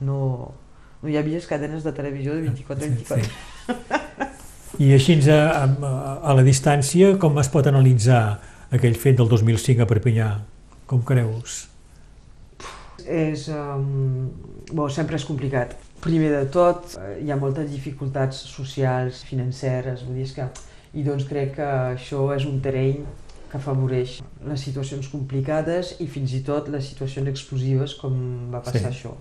no, 0.00 0.18
no 1.02 1.08
hi 1.08 1.16
havia 1.16 1.40
cadenes 1.46 1.84
de 1.84 1.92
televisió 1.92 2.34
de 2.34 2.48
24 2.48 2.84
a 2.84 2.88
24. 2.88 3.30
I 4.82 4.92
així 4.92 5.20
a, 5.30 5.38
a, 5.62 6.18
a 6.22 6.34
la 6.34 6.42
distància, 6.42 7.14
com 7.18 7.38
es 7.38 7.48
pot 7.48 7.66
analitzar 7.66 8.40
aquell 8.74 8.98
fet 8.98 9.16
del 9.16 9.28
2005 9.30 9.82
a 9.82 9.86
Perpinyà? 9.86 10.28
Com 10.86 11.02
creus? 11.06 11.68
és 13.06 13.48
um, 13.54 14.30
bo, 14.72 14.88
sempre 14.90 15.16
és 15.16 15.24
complicat. 15.24 15.76
Primer 16.02 16.32
de 16.32 16.44
tot, 16.52 16.96
eh, 16.98 17.20
hi 17.22 17.30
ha 17.30 17.36
moltes 17.38 17.70
dificultats 17.70 18.40
socials, 18.50 19.22
financeres, 19.28 20.02
vull 20.06 20.18
dir 20.18 20.26
és 20.26 20.34
que... 20.36 20.48
I 20.96 21.04
doncs 21.04 21.26
crec 21.28 21.54
que 21.58 21.66
això 21.94 22.30
és 22.34 22.46
un 22.48 22.60
terreny 22.64 23.02
que 23.50 23.58
afavoreix 23.58 24.16
les 24.48 24.62
situacions 24.64 25.06
complicades 25.12 25.94
i 26.02 26.06
fins 26.10 26.32
i 26.34 26.40
tot 26.46 26.70
les 26.72 26.88
situacions 26.88 27.28
explosives 27.30 27.94
com 28.00 28.16
va 28.52 28.62
passar 28.64 28.88
Sí. 28.88 28.94
això. 28.94 29.12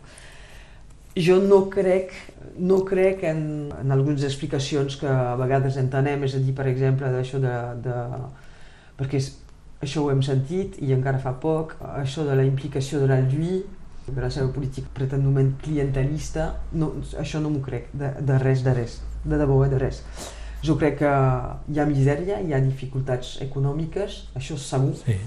Jo 1.16 1.38
no 1.40 1.70
crec, 1.72 2.12
no 2.60 2.82
crec 2.84 3.24
en, 3.24 3.72
en 3.72 3.92
algunes 3.92 4.24
explicacions 4.28 4.98
que 5.00 5.08
a 5.08 5.36
vegades 5.40 5.78
entenem, 5.80 6.26
és 6.28 6.36
a 6.36 6.42
dir, 6.44 6.54
per 6.56 6.68
exemple, 6.68 7.08
d'això 7.12 7.40
de, 7.40 7.54
de... 7.86 7.96
perquè 9.00 9.22
és, 9.22 9.30
això 9.86 10.04
ho 10.04 10.10
hem 10.12 10.24
sentit 10.26 10.76
i 10.84 10.92
encara 10.96 11.22
fa 11.24 11.32
poc, 11.40 11.78
això 11.96 12.26
de 12.28 12.36
la 12.36 12.44
implicació 12.44 13.00
de 13.00 13.08
l'Alduí, 13.12 13.62
de 14.08 14.22
la 14.22 14.30
seva 14.30 14.52
política 14.54 14.92
pretendament 14.94 15.54
clientelista, 15.64 16.50
no, 16.74 16.92
això 17.20 17.40
no 17.40 17.50
m'ho 17.54 17.62
crec, 17.64 17.88
de, 17.94 18.12
de 18.20 18.40
res, 18.44 18.64
de 18.68 18.74
res, 18.76 19.00
de 19.24 19.40
debò, 19.40 19.62
eh, 19.66 19.70
de 19.72 19.80
res. 19.82 20.04
Jo 20.66 20.76
crec 20.80 20.98
que 21.02 21.10
hi 21.74 21.80
ha 21.82 21.86
misèria, 21.90 22.40
hi 22.42 22.54
ha 22.56 22.60
dificultats 22.64 23.36
econòmiques, 23.46 24.16
això 24.40 24.58
segur, 24.58 24.96
Sí. 25.06 25.18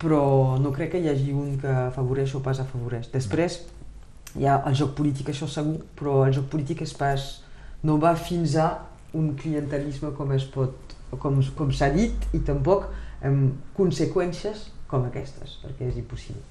però 0.00 0.58
no 0.60 0.72
crec 0.72 0.92
que 0.92 1.00
hi 1.00 1.08
hagi 1.08 1.32
un 1.32 1.56
que 1.60 1.68
afavoreix 1.68 2.34
o 2.34 2.40
pas 2.44 2.58
afavoreix. 2.60 3.10
Després 3.12 3.60
hi 4.36 4.46
ha 4.46 4.56
el 4.68 4.74
joc 4.74 4.94
polític, 4.98 5.28
això 5.32 5.48
segur, 5.48 5.78
però 5.98 6.26
el 6.26 6.32
joc 6.36 6.48
polític 6.52 6.82
és 6.82 6.92
pas, 6.94 7.28
no 7.82 7.98
va 8.02 8.14
fins 8.16 8.56
a 8.56 8.70
un 9.14 9.34
clientelisme 9.38 10.10
com 10.16 10.32
es 10.32 10.44
pot, 10.44 10.74
com, 11.18 11.38
com 11.56 11.70
s'ha 11.72 11.88
dit, 11.94 12.26
i 12.34 12.40
tampoc 12.44 12.88
amb 13.24 13.54
conseqüències 13.76 14.66
com 14.90 15.04
aquestes, 15.08 15.58
perquè 15.62 15.88
és 15.88 15.96
impossible. 15.96 16.42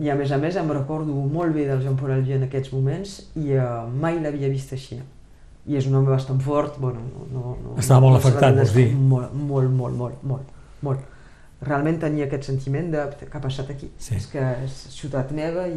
I 0.00 0.08
a 0.10 0.14
més 0.14 0.30
a 0.32 0.38
més 0.38 0.56
em 0.56 0.68
recordo 0.70 1.12
molt 1.12 1.52
bé 1.54 1.64
del 1.66 1.80
Jean-Paul 1.82 2.12
Albier 2.14 2.36
en 2.38 2.44
aquests 2.46 2.70
moments 2.72 3.16
i 3.36 3.50
eh, 3.56 3.64
mai 4.00 4.20
l'havia 4.22 4.48
vist 4.48 4.72
així. 4.72 5.00
I 5.68 5.76
és 5.76 5.86
un 5.86 5.96
home 5.98 6.08
bastant 6.08 6.40
fort, 6.40 6.78
bueno, 6.80 7.02
no, 7.12 7.26
no, 7.34 7.54
no, 7.60 7.76
Estava 7.78 8.00
molt 8.06 8.16
no 8.16 8.20
afectat, 8.22 8.56
vols 8.56 8.74
dir? 8.74 8.90
Molt, 8.96 9.34
molt, 9.34 9.70
molt, 9.70 9.96
molt, 9.96 10.22
molt, 10.24 10.52
molt. 10.86 11.08
Realment 11.60 11.98
tenia 12.00 12.24
aquest 12.24 12.46
sentiment 12.48 12.86
de 12.88 13.02
què 13.18 13.28
ha 13.36 13.42
passat 13.44 13.68
aquí. 13.74 13.90
Sí. 14.00 14.14
És 14.16 14.30
que 14.32 14.40
és 14.64 14.78
ciutat 14.94 15.34
meva 15.36 15.66
i 15.68 15.76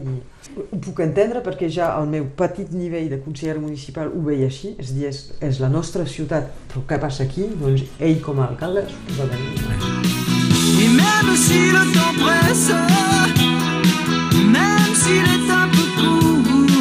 ho 0.56 0.80
puc 0.86 1.02
entendre 1.04 1.44
perquè 1.44 1.68
ja 1.68 1.92
al 1.98 2.08
meu 2.08 2.30
petit 2.40 2.72
nivell 2.72 3.10
de 3.12 3.20
conseller 3.26 3.58
municipal 3.60 4.08
ho 4.08 4.24
veia 4.24 4.48
així, 4.48 4.78
és 4.80 4.94
a 4.94 4.98
dir, 4.98 5.10
és, 5.12 5.26
és 5.44 5.60
la 5.60 5.72
nostra 5.74 6.08
ciutat, 6.08 6.48
però 6.72 6.88
què 6.88 7.02
passa 7.04 7.28
aquí? 7.28 7.50
Doncs 7.60 7.84
ell 8.00 8.24
com 8.24 8.40
a 8.40 8.48
alcalde 8.54 8.88
suposa 8.88 9.28
que 9.34 10.14
Et 10.76 10.88
même 10.88 11.36
si 11.36 11.72
le 11.72 11.84
temps 11.94 12.14
presse, 12.24 12.74
même 14.56 14.96
s'il 14.96 15.24
est 15.24 15.50
un 15.52 15.68
peu 15.74 15.88
court, 15.98 16.72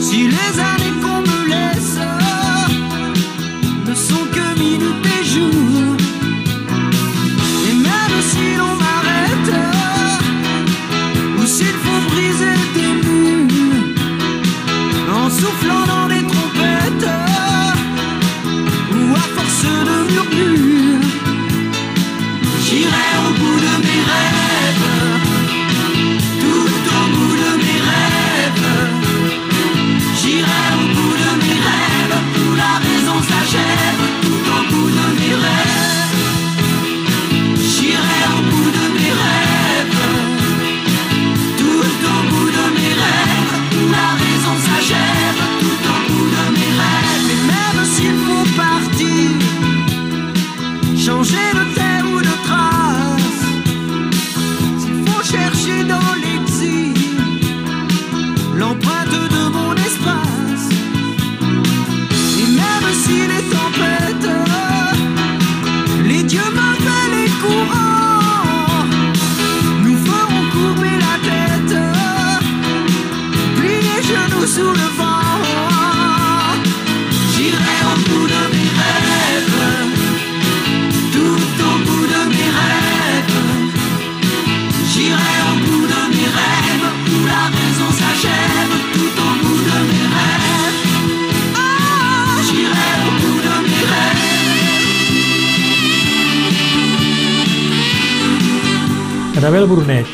si 0.00 0.28
les 0.28 0.60
années 0.60 0.85
listen. 1.48 2.15
Anabel 99.56 99.70
Brunet, 99.72 100.08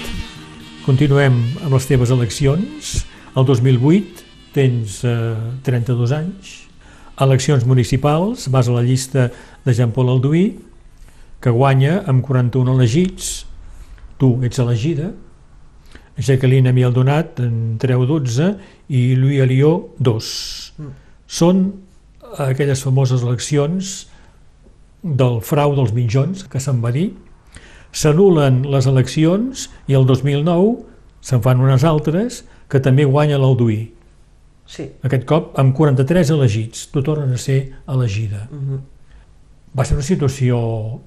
continuem 0.86 1.34
amb 1.64 1.72
les 1.74 1.86
teves 1.90 2.12
eleccions. 2.14 2.90
El 3.34 3.46
2008 3.48 4.20
tens 4.54 5.00
eh, 5.02 5.14
32 5.66 6.12
anys. 6.14 6.52
Eleccions 7.26 7.64
municipals, 7.66 8.44
vas 8.54 8.70
a 8.70 8.76
la 8.76 8.84
llista 8.86 9.24
de 9.64 9.74
Jean-Paul 9.74 10.12
Alduí, 10.12 10.44
que 11.42 11.50
guanya 11.50 12.04
amb 12.06 12.22
41 12.22 12.76
elegits. 12.76 13.32
Tu 14.22 14.30
ets 14.46 14.62
elegida. 14.62 15.10
Jacqueline 16.22 16.70
Mialdonat 16.70 17.42
en 17.42 17.80
treu 17.82 18.06
12 18.06 18.52
i 18.94 19.02
Louis 19.18 19.42
Alió 19.42 19.72
2. 19.98 20.30
Són 21.26 21.66
aquelles 22.46 22.86
famoses 22.86 23.26
eleccions 23.26 23.90
del 25.02 25.42
frau 25.42 25.74
dels 25.74 25.90
mitjons, 25.98 26.46
que 26.46 26.62
se'n 26.62 26.78
va 26.78 26.94
dir, 26.94 27.08
s'anulen 27.92 28.62
les 28.72 28.88
eleccions 28.88 29.68
i 29.86 29.98
el 29.98 30.08
2009 30.08 30.72
se'n 31.22 31.42
fan 31.44 31.60
unes 31.62 31.84
altres 31.84 32.42
que 32.72 32.80
també 32.82 33.04
guanya 33.04 33.38
l'Alduí. 33.38 33.92
Sí. 34.72 34.86
Aquest 35.04 35.26
cop 35.28 35.58
amb 35.60 35.76
43 35.76 36.32
elegits, 36.32 36.86
tu 36.92 37.02
tornes 37.04 37.36
a 37.36 37.42
ser 37.42 37.60
elegida. 37.86 38.48
Mhm. 38.50 38.80
Va 39.72 39.86
ser 39.88 39.96
una 39.96 40.04
situació 40.04 40.56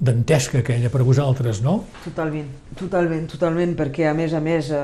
dantesca 0.01 0.59
aquella 0.59 0.89
per 0.89 1.03
vosaltres, 1.05 1.61
no? 1.61 1.83
Totalment, 2.03 2.47
totalment, 2.75 3.27
totalment, 3.29 3.75
perquè 3.77 4.09
a 4.09 4.13
més 4.17 4.33
a 4.33 4.41
més... 4.41 4.71
Eh... 4.71 4.79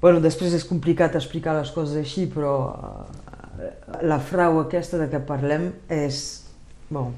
Bueno, 0.00 0.20
després 0.20 0.54
és 0.54 0.66
complicat 0.66 1.14
explicar 1.14 1.54
les 1.58 1.70
coses 1.70 1.96
així, 1.98 2.26
però 2.26 3.06
eh, 3.58 3.70
la 4.02 4.18
frau 4.18 4.60
aquesta 4.64 4.98
de 4.98 5.08
què 5.10 5.22
parlem 5.26 5.72
és... 5.90 6.42
Bon, 6.90 7.14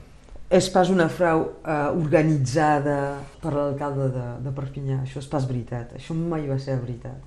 és 0.50 0.66
pas 0.74 0.88
una 0.90 1.06
frau 1.08 1.44
eh, 1.62 1.74
organitzada 1.94 2.96
per 3.42 3.52
l'alcalde 3.54 4.08
de, 4.14 4.24
de 4.44 4.52
Perpinyà, 4.56 4.96
això 5.04 5.20
és 5.22 5.28
pas 5.30 5.46
veritat, 5.46 5.92
això 5.98 6.16
mai 6.18 6.48
va 6.50 6.58
ser 6.58 6.76
veritat. 6.80 7.20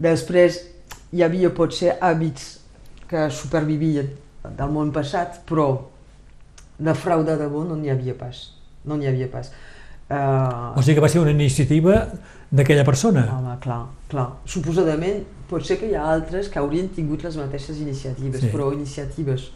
Després 0.00 0.62
hi 1.12 1.22
havia 1.24 1.50
potser 1.54 1.98
hàbits 2.00 2.46
que 3.08 3.26
supervivien 3.30 4.08
del 4.56 4.72
món 4.72 4.90
passat, 4.94 5.42
però 5.48 5.68
de 6.78 6.94
frau 6.94 7.22
de 7.24 7.36
debò 7.40 7.62
no 7.64 7.76
n'hi 7.76 7.90
havia 7.92 8.14
pas, 8.18 8.40
no 8.84 8.96
n'hi 8.96 9.08
havia 9.08 9.28
pas. 9.32 9.52
Uh, 10.08 10.72
O 10.78 10.82
sigui 10.82 10.94
que 10.96 11.02
va 11.02 11.08
ser 11.10 11.20
una 11.20 11.32
iniciativa 11.34 12.06
d'aquella 12.52 12.84
persona. 12.86 13.24
home, 13.36 13.56
clar, 13.60 13.80
clar. 14.08 14.26
Suposadament 14.46 15.24
pot 15.50 15.64
ser 15.66 15.76
que 15.80 15.88
hi 15.90 15.96
ha 15.98 16.04
altres 16.12 16.48
que 16.48 16.60
haurien 16.60 16.88
tingut 16.94 17.24
les 17.26 17.36
mateixes 17.36 17.80
iniciatives, 17.82 18.40
Sí. 18.40 18.50
però 18.52 18.72
iniciatives 18.72 19.50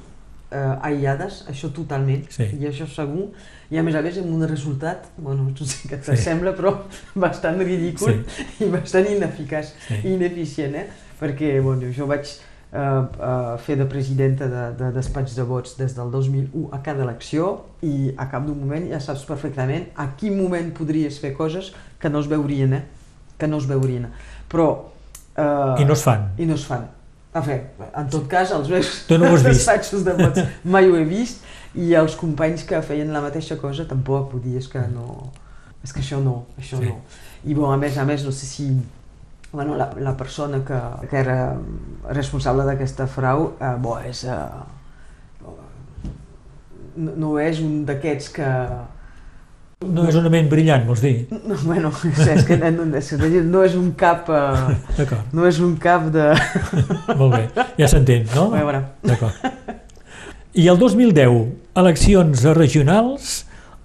eh, 0.50 0.76
aïllades, 0.82 1.44
això 1.48 1.70
totalment, 1.72 2.24
Sí. 2.30 2.44
i 2.58 2.66
això 2.66 2.86
segur, 2.88 3.28
i 3.70 3.78
a 3.78 3.82
més 3.82 3.94
a 3.94 4.02
més 4.02 4.18
amb 4.18 4.34
un 4.34 4.46
resultat, 4.48 5.06
bueno, 5.16 5.44
no 5.44 5.56
sé 5.66 5.88
què 5.88 5.98
Sí. 6.00 6.10
t'assembla, 6.10 6.52
però 6.56 6.74
bastant 7.14 7.58
ridícul 7.62 8.24
i 8.60 8.64
bastant 8.70 9.06
ineficaç 9.06 9.72
Sí. 9.88 10.00
ineficient, 10.14 10.74
eh? 10.74 10.86
perquè 11.20 11.60
bueno, 11.62 11.90
jo 11.96 12.06
vaig 12.06 12.24
eh, 12.72 12.78
eh, 12.78 13.56
fer 13.58 13.76
de 13.76 13.84
presidenta 13.86 14.46
de, 14.46 14.64
de 14.78 14.92
despatx 14.94 15.34
de 15.36 15.42
vots 15.42 15.76
des 15.76 15.94
del 15.96 16.10
2001 16.10 16.68
a 16.72 16.78
cada 16.82 17.02
elecció 17.02 17.64
i 17.82 18.12
a 18.16 18.28
cap 18.30 18.46
d'un 18.46 18.56
moment 18.58 18.86
ja 18.90 19.00
saps 19.00 19.24
perfectament 19.26 19.88
a 19.96 20.06
quin 20.16 20.36
moment 20.38 20.70
podries 20.72 21.18
fer 21.18 21.32
coses 21.34 21.72
que 21.98 22.08
no 22.08 22.20
es 22.20 22.28
veurien, 22.30 22.72
eh? 22.74 22.82
que 23.38 23.46
no 23.48 23.58
es 23.58 23.66
veurien. 23.66 24.06
Però... 24.48 24.68
Eh, 25.36 25.82
I 25.82 25.84
no 25.84 25.92
es 25.94 26.02
fan. 26.02 26.30
I 26.38 26.46
no 26.46 26.54
es 26.54 26.64
fan. 26.66 26.86
A 27.32 27.42
fer, 27.46 27.60
en 27.94 28.08
tot 28.10 28.24
cas, 28.28 28.50
els 28.50 28.68
meus 28.68 28.88
Tu 29.06 29.16
no 29.18 29.28
ho 29.30 29.36
vist. 29.36 29.46
assajos 29.46 30.02
de 30.04 30.14
vots 30.18 30.40
mai 30.64 30.88
ho 30.90 30.96
he 30.98 31.04
vist 31.06 31.44
i 31.78 31.92
els 31.94 32.16
companys 32.18 32.64
que 32.66 32.80
feien 32.82 33.12
la 33.14 33.20
mateixa 33.22 33.54
cosa 33.60 33.84
tampoc, 33.86 34.32
vull 34.32 34.42
dir, 34.42 34.56
és 34.58 34.66
que 34.68 34.80
no... 34.90 35.28
És 35.84 35.92
que 35.94 36.00
això 36.02 36.18
no, 36.20 36.46
això 36.58 36.80
Sí. 36.80 36.88
no. 36.90 36.96
I 37.46 37.54
bon, 37.54 37.70
a 37.72 37.76
més 37.78 37.96
a 37.96 38.04
més, 38.04 38.24
no 38.26 38.32
sé 38.34 38.46
si 38.46 38.66
bueno, 39.52 39.74
la, 39.78 39.88
la 39.98 40.16
persona 40.16 40.60
que, 40.66 40.80
que 41.10 41.16
era 41.18 41.56
responsable 42.10 42.64
d'aquesta 42.66 43.06
frau, 43.06 43.52
eh, 43.60 43.74
bo, 43.82 43.96
és... 44.06 44.24
Eh, 44.24 44.36
no, 46.96 47.12
no 47.16 47.30
és 47.40 47.60
un 47.64 47.84
d'aquests 47.88 48.28
que... 48.36 48.50
No 49.80 50.02
és 50.04 50.16
una 50.18 50.28
ment 50.28 50.48
brillant, 50.50 50.82
vols 50.84 51.00
dir? 51.00 51.14
No, 51.32 51.56
bueno, 51.62 51.88
és, 52.20 52.42
que 52.44 52.58
no, 52.60 52.84
no 52.84 53.62
és 53.64 53.76
un 53.78 53.86
cap... 53.96 54.26
Eh, 54.28 54.74
D'acord, 54.98 55.30
no 55.32 55.46
és 55.48 55.60
un 55.64 55.70
cap 55.80 56.10
de... 56.12 56.26
molt 57.20 57.32
bé. 57.32 57.46
Ja 57.78 57.88
s'entén, 57.88 58.26
no? 58.34 58.50
A 58.52 58.60
veure, 58.60 58.82
D'acord. 59.08 59.40
I 60.52 60.66
el 60.68 60.76
2010, 60.82 61.38
eleccions 61.80 62.44
regionals 62.58 63.30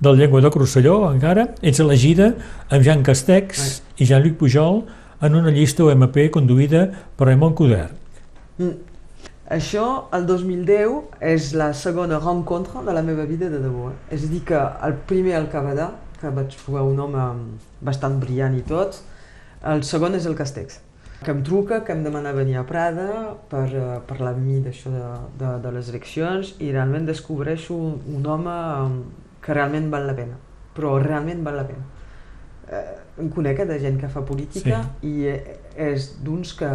del 0.04 0.20
Llenguadoc 0.20 0.58
Rosselló, 0.60 0.98
encara, 1.14 1.48
ets 1.64 1.80
elegida 1.80 2.34
amb 2.68 2.84
Jean 2.84 3.06
Castex 3.06 3.64
i 3.96 4.10
Jean-Luc 4.10 4.36
Pujol 4.42 4.82
en 5.24 5.40
una 5.40 5.56
llista 5.56 5.88
OMP 5.88 6.26
conduïda 6.36 6.90
per 7.16 7.30
Raymond 7.30 7.56
Coder. 7.56 7.88
Mm. 8.60 8.95
Això, 9.50 10.08
el 10.18 10.26
2010, 10.26 11.20
és 11.22 11.52
la 11.54 11.68
segona 11.78 12.18
rencontre 12.20 12.82
de 12.86 12.94
la 12.98 13.04
meva 13.06 13.26
vida 13.30 13.50
de 13.50 13.60
debò. 13.62 13.92
eh? 13.92 14.16
És 14.16 14.24
a 14.26 14.28
dir, 14.32 14.42
que 14.44 14.58
el 14.58 14.96
primer 15.06 15.36
al 15.38 15.50
Cavadà, 15.52 15.92
que 16.20 16.32
vaig 16.34 16.56
trobar 16.58 16.82
un 16.88 17.00
home 17.00 17.26
bastant 17.82 18.18
brillant 18.20 18.56
i 18.58 18.64
tot, 18.66 18.98
el 19.64 19.84
segon 19.84 20.16
és 20.18 20.26
el 20.26 20.34
Castex, 20.36 20.80
que 21.24 21.32
em 21.32 21.44
truca, 21.46 21.84
que 21.86 21.94
em 21.94 22.02
demana 22.04 22.32
venir 22.34 22.58
a 22.58 22.64
Prada 22.66 23.36
per 23.50 23.68
eh, 23.70 24.00
parlar 24.08 24.34
amb 24.34 24.46
mi 24.48 24.60
d'això 24.66 24.90
de, 24.94 25.06
de, 25.40 25.54
de 25.62 25.72
les 25.78 25.90
eleccions 25.94 26.56
i 26.60 26.72
realment 26.72 27.06
descobreixo 27.06 27.76
un, 27.78 28.02
un 28.18 28.26
home 28.26 28.50
eh, 28.50 29.00
que 29.46 29.54
realment 29.54 29.92
val 29.94 30.08
la 30.10 30.16
pena, 30.18 30.38
però 30.76 30.98
realment 31.02 31.44
val 31.46 31.58
la 31.62 31.68
pena. 31.70 31.86
Eh, 32.66 32.84
em 33.22 33.30
conec 33.30 33.62
de 33.70 33.78
gent 33.80 34.00
que 34.02 34.10
fa 34.10 34.26
política 34.26 34.82
Sí. 35.02 35.08
i 35.14 35.28
eh, 35.30 35.58
és 35.78 36.16
d'uns 36.26 36.54
que, 36.58 36.70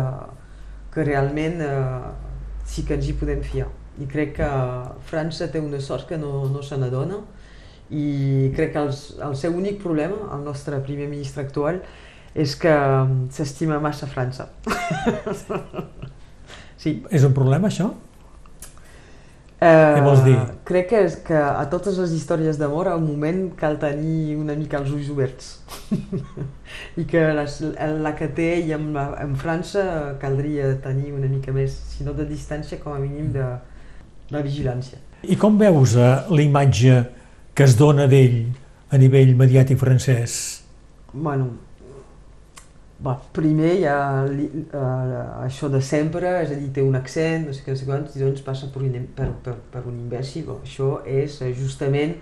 que 0.95 1.05
realment 1.05 1.61
eh, 1.67 2.30
sí 2.71 2.87
que 2.87 2.97
ens 2.99 3.09
hi 3.09 3.17
podem 3.19 3.43
fiar. 3.47 3.69
I 4.01 4.07
crec 4.11 4.37
que 4.39 4.49
França 5.11 5.51
té 5.53 5.61
una 5.61 5.81
sort 5.85 6.09
que 6.09 6.19
no, 6.19 6.47
no 6.53 6.63
se 6.65 6.79
n'adona 6.81 7.21
i 7.91 8.51
crec 8.55 8.73
que 8.77 8.85
els, 8.87 9.01
el 9.27 9.35
seu 9.37 9.57
únic 9.59 9.81
problema, 9.83 10.29
el 10.37 10.45
nostre 10.47 10.79
primer 10.87 11.09
ministre 11.11 11.43
actual, 11.43 11.81
és 12.39 12.55
que 12.55 12.73
s'estima 13.35 13.81
massa 13.83 14.07
França. 14.07 14.47
sí. 16.83 17.01
És 17.11 17.27
un 17.27 17.35
problema, 17.35 17.69
això? 17.69 17.91
Eh, 19.61 20.01
vols 20.01 20.23
dir? 20.25 20.39
Crec 20.65 20.87
que, 20.89 21.01
és 21.05 21.17
que 21.27 21.37
a 21.37 21.67
totes 21.69 21.99
les 22.01 22.15
històries 22.17 22.57
d'amor, 22.57 22.89
al 22.89 23.03
moment 23.05 23.43
cal 23.61 23.77
tenir 23.83 24.39
una 24.41 24.57
mica 24.57 24.79
els 24.81 24.89
ulls 24.95 25.11
oberts. 25.13 25.51
I 27.01 27.05
que 27.11 27.27
les, 27.37 27.59
la 28.01 28.15
que 28.17 28.31
té 28.37 28.49
i 28.65 28.73
amb, 28.73 28.97
amb 28.97 29.37
França 29.41 29.85
caldria 30.23 30.73
tenir 30.81 31.13
una 31.13 31.29
mica 31.29 31.53
més, 31.53 31.77
si 31.93 32.09
no 32.09 32.17
de 32.17 32.25
distància, 32.31 32.81
com 32.81 32.97
a 32.97 33.03
mínim 33.03 33.29
de, 33.37 33.47
de 34.33 34.45
vigilància. 34.49 35.03
I 35.29 35.37
com 35.37 35.61
veus 35.61 35.99
eh, 36.01 36.13
la 36.33 36.47
imatge 36.47 37.03
que 37.53 37.69
es 37.69 37.77
dona 37.77 38.09
d'ell 38.09 38.47
a 38.89 38.99
nivell 38.99 39.37
mediàtic 39.37 39.77
francès? 39.79 40.39
Bueno, 41.13 41.53
va, 43.05 43.15
primer 43.33 43.75
hi 43.79 43.85
ha 43.89 43.99
uh, 44.27 45.45
això 45.47 45.69
de 45.73 45.81
sempre, 45.81 46.29
és 46.45 46.51
a 46.53 46.59
dir, 46.59 46.69
té 46.77 46.83
un 46.85 46.97
accent, 46.99 47.47
no 47.49 47.55
sé 47.57 47.63
què, 47.65 47.73
no 47.75 47.81
sé 47.81 47.87
quants, 47.89 48.17
i 48.17 48.21
doncs 48.25 48.43
passa 48.47 48.69
per 48.75 48.83
un, 48.85 48.97
per, 49.17 49.31
per, 49.45 49.55
per 49.73 49.83
un 49.89 49.97
imbècil. 50.03 50.45
Bon, 50.51 50.59
això 50.65 51.01
és 51.09 51.39
eh, 51.43 51.53
justament 51.57 52.17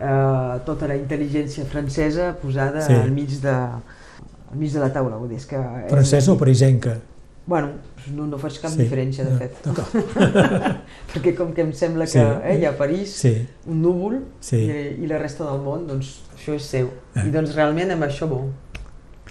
uh, 0.00 0.58
tota 0.66 0.88
la 0.90 0.96
intel·ligència 1.00 1.64
francesa 1.70 2.34
posada 2.42 2.80
Sí. 2.84 2.92
sí. 2.94 3.00
al, 3.00 3.10
mig 3.16 3.32
de, 3.42 3.54
al 3.54 4.58
mig 4.60 4.72
de 4.72 4.80
la 4.82 4.90
taula. 4.92 5.16
Vull 5.16 5.28
dir, 5.32 5.40
és 5.40 5.46
que 5.48 5.56
és, 5.56 5.90
Francesa 5.92 6.32
o 6.32 6.38
parisenca? 6.40 6.98
Bueno, 7.50 7.70
no, 8.14 8.26
no 8.28 8.38
faig 8.38 8.60
cap 8.62 8.70
Sí. 8.70 8.76
sí. 8.76 8.82
diferència, 8.84 9.24
de 9.24 9.32
Ah, 9.32 9.38
fet. 9.40 9.54
Perquè 11.14 11.32
com 11.38 11.52
que 11.56 11.64
em 11.64 11.72
sembla 11.74 12.06
Sí. 12.06 12.18
que 12.20 12.52
eh, 12.52 12.58
hi 12.60 12.66
ha 12.68 12.76
París, 12.78 13.10
Sí, 13.24 13.32
un 13.66 13.80
núvol 13.82 14.20
sí. 14.40 14.56
i, 14.68 14.82
i 15.02 15.08
la 15.10 15.18
resta 15.18 15.44
del 15.48 15.60
món, 15.64 15.86
doncs 15.88 16.20
això 16.36 16.54
és 16.54 16.68
seu. 16.76 16.90
Eh. 17.16 17.26
I 17.26 17.32
doncs 17.34 17.54
realment 17.56 17.90
amb 17.96 18.04
això, 18.06 18.28
bon, 18.30 18.52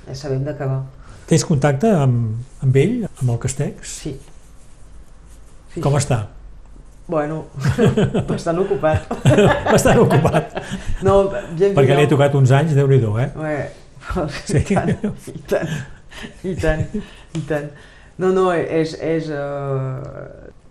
ja 0.09 0.15
sabem 0.17 0.41
d'acabar. 0.43 0.81
Tens 1.29 1.45
contacte 1.45 1.91
amb, 1.93 2.39
amb 2.65 2.77
ell, 2.81 3.05
amb 3.21 3.29
el 3.35 3.39
Castex? 3.43 3.95
Sí. 4.01 4.15
sí. 5.75 5.81
Com 5.85 5.95
està? 5.99 6.23
Bueno, 7.09 7.43
bastant 8.29 8.59
ocupat. 8.61 9.07
Bastant 9.73 9.97
ocupat, 10.03 10.59
No, 11.05 11.23
gent 11.57 11.73
perquè 11.77 11.95
li 11.97 12.03
he 12.05 12.09
tocat 12.11 12.35
uns 12.37 12.51
anys, 12.53 12.75
déu 12.77 12.89
nhi 12.89 12.99
eh? 13.23 13.29
Ué, 13.37 13.55
Sí. 14.45 14.61
i 14.69 14.75
tant, 14.75 14.91
i 15.33 15.39
tant, 15.49 15.73
i 16.43 16.53
tant, 16.57 16.85
i 17.37 17.41
tant. 17.49 17.67
No, 18.21 18.29
no, 18.33 18.49
és, 18.53 18.93
és 19.01 19.29
uh, 19.33 20.01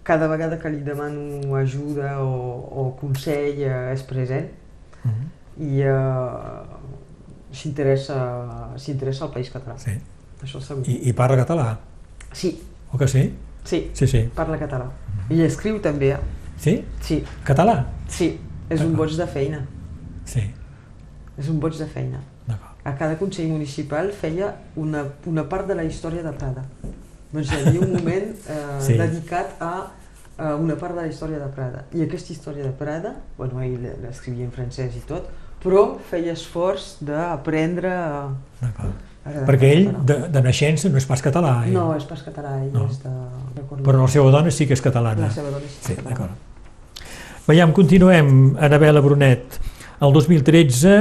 cada 0.07 0.29
vegada 0.31 0.59
que 0.63 0.71
li 0.71 0.83
demano 0.87 1.57
ajuda 1.59 2.19
o, 2.23 2.31
o 2.71 2.87
consell 3.01 3.63
uh, 3.67 3.93
és 3.95 4.03
present 4.07 4.49
Mhm. 5.05 5.27
i 5.63 5.83
uh, 5.87 6.78
s'interessa 7.53 9.25
al 9.25 9.31
País 9.33 9.51
Català, 9.51 9.79
Sí. 9.79 9.91
això 10.43 10.61
segur. 10.61 10.85
I, 10.89 11.09
I 11.09 11.13
parla 11.13 11.37
català, 11.37 11.79
Sí, 12.33 12.63
o 12.93 12.99
que 12.99 13.09
sí? 13.09 13.35
sí, 13.65 13.91
Sí, 13.95 14.07
sí. 14.07 14.29
parla 14.35 14.59
català. 14.59 14.91
I 15.31 15.43
escriu 15.43 15.81
també, 15.81 16.13
eh? 16.13 16.19
Sí? 16.57 16.85
sí, 17.01 17.25
Català? 17.45 17.87
sí, 18.09 18.39
és 18.71 18.81
un 18.81 18.95
boig 18.97 19.15
de 19.17 19.27
feina, 19.27 19.67
Sí, 20.25 20.43
és 21.39 21.49
un 21.49 21.59
boig 21.61 21.75
de 21.79 21.87
feina. 21.87 22.21
a 22.85 22.95
cada 22.97 23.19
Consell 23.19 23.49
Municipal 23.49 24.13
feia 24.13 24.55
una, 24.77 25.05
una 25.27 25.47
part 25.49 25.67
de 25.69 25.75
la 25.75 25.85
història 25.85 26.23
de 26.23 26.33
Prada. 26.33 26.65
Doncs 27.33 27.51
hi 27.53 27.57
havia 27.67 27.81
un 27.81 27.93
moment 27.93 28.31
eh, 28.49 28.79
Sí. 28.81 28.87
sí. 28.93 28.97
dedicat 28.97 29.61
a, 29.61 29.91
a 30.39 30.55
una 30.57 30.75
part 30.77 30.95
de 30.95 31.03
la 31.03 31.07
història 31.09 31.39
de 31.39 31.49
Prada. 31.53 31.85
I 31.93 32.03
aquesta 32.07 32.33
història 32.33 32.65
de 32.65 32.71
Prada, 32.73 33.17
bueno, 33.37 33.61
ell 33.61 33.83
l'escrivia 34.03 34.45
en 34.47 34.53
francès 34.53 34.97
i 34.97 35.01
tot, 35.01 35.29
però 35.63 35.99
feia 36.11 36.33
esforç 36.33 36.97
d'aprendre 37.05 37.93
Perquè 39.49 39.69
ell, 39.75 39.89
de, 40.09 40.15
de 40.33 40.41
naixença, 40.41 40.89
no 40.89 40.97
és 40.97 41.05
pas 41.05 41.21
català. 41.21 41.51
Ell. 41.67 41.75
No, 41.75 41.91
és 41.99 42.05
pas 42.09 42.23
català, 42.25 42.55
ell 42.63 42.71
No. 42.73 42.87
és 42.89 42.97
de... 43.03 43.11
recordo. 43.59 43.83
Però 43.85 44.01
la 44.01 44.09
seva 44.09 44.31
dona 44.33 44.51
sí 44.55 44.65
que 44.67 44.73
és 44.73 44.81
catalana. 44.81 45.27
La 45.27 45.35
seva 45.35 45.51
dona 45.53 45.67
és 45.69 45.75
Sí, 45.85 45.97
catalana. 45.99 46.33
Veiem, 47.49 47.73
continuem. 47.77 48.31
Anabela 48.61 49.03
Brunet. 49.05 49.59
El 50.01 50.13
2013 50.17 50.95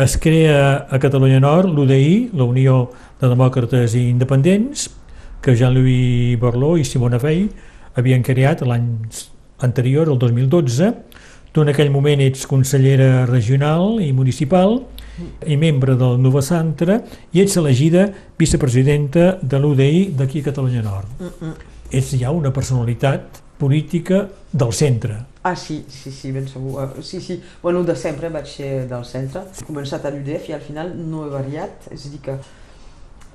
es 0.00 0.16
crea 0.20 0.86
a 0.90 0.98
Catalunya 1.00 1.40
Nord 1.40 1.72
l'UDI, 1.72 2.30
la 2.36 2.44
Unió 2.48 2.90
de 3.20 3.28
Demòcrates 3.32 3.94
i 3.96 4.06
Independents, 4.10 4.88
que 5.40 5.54
Jean-Louis 5.56 6.36
Borloo 6.40 6.76
i 6.80 6.84
Simona 6.84 7.18
Veil 7.20 7.48
havien 7.96 8.22
creat 8.24 8.60
l'any 8.66 8.90
anterior, 9.64 10.08
el 10.12 10.18
2012. 10.20 10.92
Tu 11.52 11.62
en 11.62 11.68
aquell 11.72 11.90
moment 11.90 12.20
ets 12.22 12.46
consellera 12.46 13.26
regional 13.26 13.98
i 14.04 14.12
municipal 14.14 14.78
i 15.46 15.56
membre 15.60 15.96
del 15.98 16.20
Nova 16.22 16.42
Centre 16.46 17.00
i 17.34 17.42
ets 17.42 17.56
elegida 17.58 18.06
vicepresidenta 18.38 19.32
de 19.42 19.58
l'UDI 19.58 20.10
d'aquí 20.16 20.40
a 20.40 20.50
Catalunya 20.50 20.82
Nord. 20.82 21.08
Mm 21.18 21.32
-mm. 21.40 21.54
Ets 21.90 22.14
ja 22.20 22.30
una 22.30 22.52
personalitat 22.52 23.42
política 23.58 24.28
del 24.52 24.72
centre. 24.72 25.16
Ah, 25.42 25.56
sí, 25.56 25.84
sí, 25.88 26.10
sí, 26.10 26.32
ben 26.32 26.48
segur. 26.48 26.82
Uh, 26.82 27.02
sí, 27.02 27.20
sí. 27.20 27.42
Bueno, 27.62 27.82
de 27.82 27.96
sempre 27.96 28.28
vaig 28.28 28.46
ser 28.46 28.88
del 28.88 29.04
centre. 29.04 29.42
He 29.60 29.64
començat 29.64 30.04
a 30.04 30.10
l'UDF 30.10 30.48
i 30.48 30.52
al 30.52 30.60
final 30.60 30.94
no 30.96 31.26
he 31.26 31.30
variat. 31.30 31.88
És 31.90 32.06
a 32.06 32.08
dir 32.08 32.20
que 32.20 32.38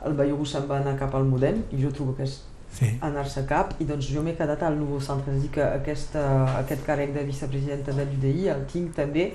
el 0.05 0.13
Bayogu 0.13 0.45
se'n 0.45 0.67
va 0.69 0.79
anar 0.79 0.97
cap 0.97 1.15
al 1.15 1.25
Modem 1.25 1.63
i 1.71 1.81
jo 1.81 1.91
trobo 1.91 2.15
que 2.15 2.23
és 2.23 2.43
Sí. 2.75 2.89
anar-se 3.07 3.45
cap 3.47 3.77
i 3.79 3.85
doncs 3.87 4.09
jo 4.11 4.19
m'he 4.23 4.33
quedat 4.35 4.63
al 4.67 4.75
nou 4.75 4.99
centre. 4.99 5.31
És 5.31 5.39
a 5.39 5.43
dir 5.45 5.51
que 5.53 5.63
aquesta, 5.63 6.23
aquest 6.59 6.83
càrrec 6.83 7.13
de 7.15 7.23
vicepresidenta 7.23 7.95
de 7.95 8.03
l'UDI 8.09 8.49
el 8.51 8.65
tinc 8.71 8.95
també 8.97 9.29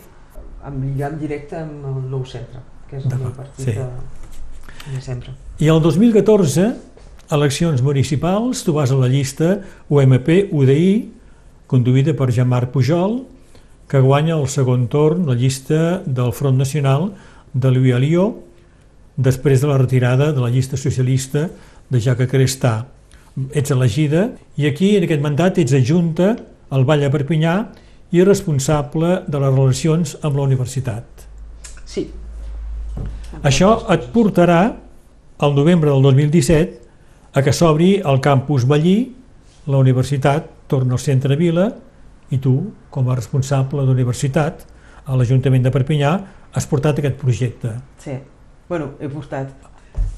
amb 0.64 0.84
lligam 0.84 1.16
directe 1.20 1.57
amb 1.57 1.86
el 1.88 2.03
nou 2.11 2.26
centre, 2.28 2.61
que 2.91 2.99
és 2.99 3.07
el 3.09 3.16
meu 3.16 3.32
partit 3.36 3.64
sí. 3.64 3.76
de, 3.78 3.86
de 4.93 5.01
sempre. 5.05 5.32
I 5.61 5.70
el 5.72 5.80
2014, 5.80 6.68
eleccions 7.32 7.82
municipals, 7.86 8.64
tu 8.66 8.76
vas 8.76 8.93
a 8.93 9.01
la 9.01 9.09
llista 9.09 9.59
UMP-UDI, 9.88 10.93
conduïda 11.70 12.14
per 12.18 12.30
Jean-Marc 12.34 12.74
Pujol, 12.74 13.22
que 13.91 14.05
guanya 14.05 14.36
el 14.36 14.47
segon 14.51 14.86
torn 14.91 15.26
la 15.26 15.34
llista 15.34 16.01
del 16.07 16.32
Front 16.36 16.61
Nacional 16.61 17.11
de 17.53 17.72
Louis 17.72 17.97
Alió, 17.97 18.30
després 19.16 19.61
de 19.61 19.68
la 19.70 19.78
retirada 19.80 20.30
de 20.32 20.41
la 20.41 20.51
llista 20.51 20.78
socialista 20.78 21.49
de 21.91 22.01
Jacques 22.01 22.30
Crestà. 22.30 22.74
Ets 23.55 23.70
elegida 23.70 24.31
i 24.59 24.66
aquí, 24.68 24.97
en 24.99 25.07
aquest 25.07 25.22
mandat, 25.22 25.59
ets 25.62 25.74
adjunta 25.76 26.35
al 26.70 26.85
Vall 26.87 27.05
de 27.05 27.11
Perpinyà 27.12 27.55
i 28.11 28.24
responsable 28.26 29.20
de 29.31 29.39
les 29.39 29.55
relacions 29.55 30.16
amb 30.26 30.39
la 30.39 30.47
universitat. 30.49 31.26
Sí. 31.87 32.09
Això 33.47 33.70
et 33.95 34.11
portarà 34.14 34.62
al 35.41 35.55
novembre 35.55 35.91
del 35.91 36.03
2017 36.03 37.39
a 37.39 37.43
que 37.47 37.55
s'obri 37.55 37.95
el 38.03 38.18
campus 38.20 38.66
Vallí, 38.66 39.14
la 39.70 39.78
universitat 39.78 40.49
torna 40.70 40.97
al 40.97 41.03
centre 41.03 41.37
Vila 41.39 41.70
i 42.31 42.39
tu, 42.43 42.57
com 42.91 43.09
a 43.09 43.16
responsable 43.18 43.87
d'universitat 43.87 44.66
a 45.07 45.16
l'Ajuntament 45.18 45.62
de 45.64 45.72
Perpinyà, 45.74 46.12
has 46.55 46.66
portat 46.66 46.99
aquest 46.99 47.16
projecte. 47.18 47.76
Sí, 48.03 48.18
bueno, 48.68 48.95
he 49.01 49.09
portat. 49.11 49.70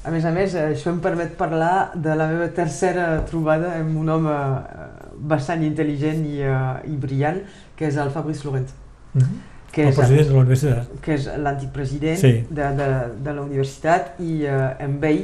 A 0.03 0.11
més 0.11 0.25
a 0.27 0.31
més, 0.35 0.51
això 0.59 0.91
em 0.91 0.99
permet 0.99 1.37
parlar 1.39 1.93
de 1.95 2.15
la 2.19 2.27
meva 2.27 2.49
tercera 2.51 3.21
trobada 3.29 3.69
amb 3.79 3.95
un 4.01 4.09
home 4.11 4.33
eh, 4.33 4.87
bastant 5.31 5.63
intel·ligent 5.63 6.25
i, 6.27 6.41
uh, 6.43 6.81
i 6.83 6.97
brillant, 6.99 7.39
que 7.79 7.87
és 7.87 7.95
el 8.01 8.11
Fabrice 8.11 8.43
Laurent. 8.43 8.67
Mm 9.13 9.21
-hmm. 9.21 9.37
Que 9.71 9.81
el 9.83 9.89
és, 9.89 9.95
president 9.95 10.27
de 10.27 10.33
la 10.33 10.39
universitat. 10.39 10.87
que 11.01 11.13
és 11.13 11.29
l'antic 11.37 11.69
president 11.71 12.17
Sí. 12.17 12.45
de, 12.49 12.67
de, 12.79 12.87
de 13.23 13.33
la 13.33 13.41
universitat 13.41 14.19
i 14.19 14.43
eh, 14.45 14.85
amb 14.85 15.03
ell 15.03 15.23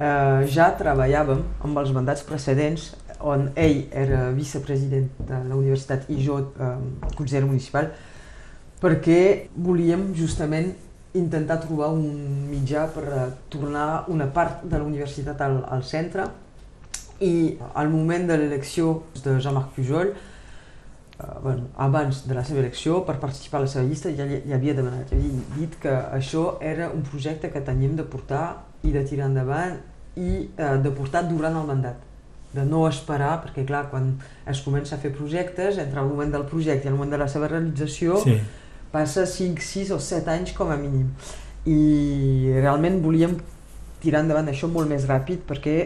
eh, 0.00 0.46
ja 0.46 0.68
treballàvem 0.78 1.40
amb 1.64 1.78
els 1.78 1.90
mandats 1.92 2.22
precedents 2.22 2.94
on 3.20 3.50
ell 3.56 3.84
era 3.90 4.30
vicepresident 4.30 5.08
de 5.18 5.34
la 5.48 5.54
universitat 5.56 6.08
i 6.08 6.24
jo 6.24 6.38
eh, 6.38 6.76
conseller 7.16 7.46
municipal 7.46 7.90
perquè 8.80 9.48
volíem 9.56 10.14
justament 10.14 10.74
intentar 11.14 11.60
trobar 11.62 11.92
un 11.94 12.48
mitjà 12.50 12.88
per 12.90 13.04
eh, 13.06 13.26
tornar 13.48 14.04
una 14.10 14.26
part 14.34 14.64
de 14.66 14.78
la 14.78 14.84
universitat 14.84 15.40
al, 15.46 15.60
al 15.70 15.84
centre 15.86 16.26
i 17.22 17.56
al 17.74 17.90
moment 17.92 18.26
de 18.26 18.38
l'elecció 18.40 19.04
de 19.22 19.36
Jean-Marc 19.38 19.76
Pujol 19.76 20.10
eh, 20.10 21.28
bueno, 21.42 21.68
abans 21.76 22.24
de 22.26 22.34
la 22.34 22.42
seva 22.44 22.64
elecció, 22.64 23.04
per 23.06 23.20
participar 23.22 23.60
a 23.60 23.66
la 23.66 23.70
seva 23.70 23.86
llista, 23.86 24.10
ja 24.18 24.26
li 24.26 24.52
havia 24.52 24.74
demanat, 24.74 25.12
ja 25.12 25.20
havia 25.20 25.44
dit 25.54 25.76
que 25.82 25.92
això 26.18 26.56
era 26.60 26.90
un 26.90 27.06
projecte 27.06 27.52
que 27.54 27.62
teníem 27.62 27.94
de 27.96 28.02
portar 28.02 28.64
i 28.82 28.90
de 28.90 29.04
tirar 29.06 29.30
endavant 29.30 29.78
i 30.18 30.48
eh, 30.50 30.74
de 30.82 30.90
portar 30.90 31.22
durant 31.30 31.62
el 31.62 31.70
mandat 31.70 32.02
de 32.54 32.62
no 32.66 32.84
esperar, 32.86 33.40
perquè 33.42 33.64
clar, 33.66 33.88
quan 33.90 34.12
es 34.50 34.60
comença 34.62 34.94
a 34.94 35.00
fer 35.02 35.10
projectes, 35.14 35.78
entre 35.82 36.02
el 36.02 36.10
moment 36.10 36.30
del 36.34 36.44
projecte 36.46 36.86
i 36.86 36.90
el 36.92 36.98
moment 36.98 37.10
de 37.14 37.18
la 37.22 37.30
seva 37.30 37.48
realització, 37.50 38.18
Sí. 38.22 38.36
Passa 38.94 39.26
5, 39.26 39.58
6 39.60 39.90
o 39.96 39.98
7 39.98 40.30
anys 40.30 40.54
com 40.54 40.70
a 40.70 40.78
mínim. 40.78 41.10
I 41.66 42.54
realment 42.60 43.00
volíem 43.02 43.36
tirar 44.04 44.22
endavant 44.22 44.48
això 44.52 44.68
molt 44.70 44.90
més 44.90 45.08
ràpid 45.08 45.42
perquè 45.48 45.76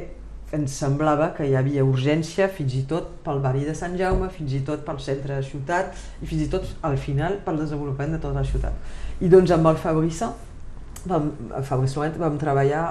ens 0.57 0.75
semblava 0.81 1.29
que 1.37 1.45
hi 1.45 1.55
havia 1.59 1.85
urgència 1.85 2.49
fins 2.53 2.75
i 2.79 2.83
tot 2.89 3.11
pel 3.25 3.41
barri 3.45 3.67
de 3.69 3.75
Sant 3.77 3.97
Jaume, 4.01 4.31
fins 4.33 4.55
i 4.57 4.63
tot 4.65 4.85
pel 4.87 5.01
centre 5.05 5.37
de 5.37 5.45
ciutat 5.45 5.97
i 6.23 6.29
fins 6.29 6.47
i 6.47 6.51
tot 6.53 6.69
al 6.89 6.97
final 7.01 7.37
pel 7.45 7.61
desenvolupament 7.61 8.17
de 8.17 8.21
tota 8.23 8.41
la 8.41 8.49
ciutat. 8.49 8.77
I 9.21 9.29
doncs 9.29 9.53
amb 9.53 9.69
el 9.69 9.81
Fabrice, 9.81 10.31
vam, 11.05 11.33
el 11.53 11.67
Fabrice 11.69 11.99
Laurent, 11.99 12.17
vam 12.23 12.39
treballar 12.41 12.85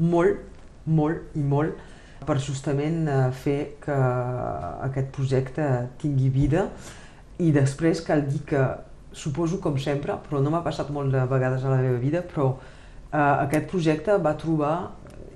molt, 0.00 0.40
molt 0.86 1.36
i 1.36 1.44
molt 1.44 1.80
per 2.26 2.38
justament 2.40 3.04
eh, 3.10 3.20
fer 3.34 3.58
que 3.82 3.98
aquest 4.88 5.12
projecte 5.16 5.68
tingui 6.00 6.30
vida 6.32 6.68
i 7.42 7.50
després 7.54 8.00
cal 8.06 8.24
dir 8.28 8.40
que 8.46 8.62
suposo 9.12 9.60
com 9.60 9.78
sempre, 9.78 10.16
però 10.28 10.40
no 10.42 10.50
m'ha 10.50 10.62
passat 10.64 10.90
molt 10.90 11.12
de 11.12 11.22
vegades 11.30 11.64
a 11.64 11.72
la 11.72 11.80
meva 11.82 12.00
vida, 12.00 12.22
però 12.22 12.48
eh, 12.54 13.16
aquest 13.18 13.68
projecte 13.70 14.18
va 14.18 14.34
trobar 14.40 14.74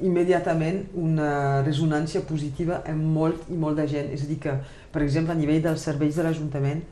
immediatament 0.05 0.83
una 1.01 1.63
resonància 1.65 2.21
positiva 2.29 2.83
en 2.89 3.01
molt 3.15 3.49
i 3.49 3.57
molt 3.57 3.81
de 3.81 3.87
gent. 3.89 4.11
És 4.13 4.27
a 4.27 4.31
dir 4.31 4.41
que, 4.43 4.57
per 4.93 5.03
exemple, 5.05 5.33
a 5.33 5.39
nivell 5.39 5.63
dels 5.65 5.87
serveis 5.89 6.17
de 6.17 6.27
l'Ajuntament, 6.27 6.83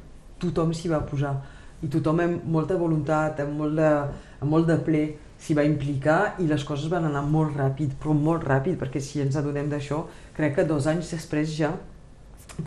tothom 0.41 0.73
s'hi 0.75 0.91
va 0.93 1.03
posar 1.09 1.35
i 1.85 1.91
tothom 1.93 2.23
amb 2.25 2.45
molta 2.49 2.79
voluntat, 2.81 3.41
amb 3.45 3.59
molt 3.61 3.77
de, 3.77 3.91
amb 4.41 4.51
molt 4.51 4.69
de 4.71 4.79
ple, 4.87 5.05
s'hi 5.45 5.57
va 5.57 5.67
implicar 5.67 6.37
i 6.41 6.47
les 6.49 6.65
coses 6.65 6.89
van 6.89 7.05
anar 7.11 7.25
molt 7.29 7.57
ràpid, 7.59 7.99
però 8.01 8.15
molt 8.17 8.47
ràpid, 8.49 8.79
perquè 8.81 9.03
si 9.03 9.21
ens 9.21 9.37
adonem 9.37 9.69
d'això, 9.69 10.05
crec 10.37 10.57
que 10.57 10.69
dos 10.69 10.87
anys 10.89 11.11
després 11.13 11.53
ja 11.59 11.75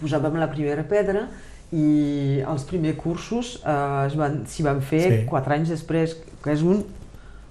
posàvem 0.02 0.38
la 0.38 0.50
primera 0.52 0.84
pedra 0.86 1.26
i 1.72 2.42
els 2.48 2.64
primers 2.70 2.96
cursos 2.98 3.58
eh, 3.66 4.06
es 4.08 4.16
van, 4.16 4.44
s'hi 4.48 4.64
van 4.64 4.82
fer 4.82 5.02
Sí. 5.08 5.26
quatre 5.28 5.54
anys 5.58 5.70
després, 5.74 6.16
que 6.44 6.52
és 6.54 6.62
un, 6.64 6.84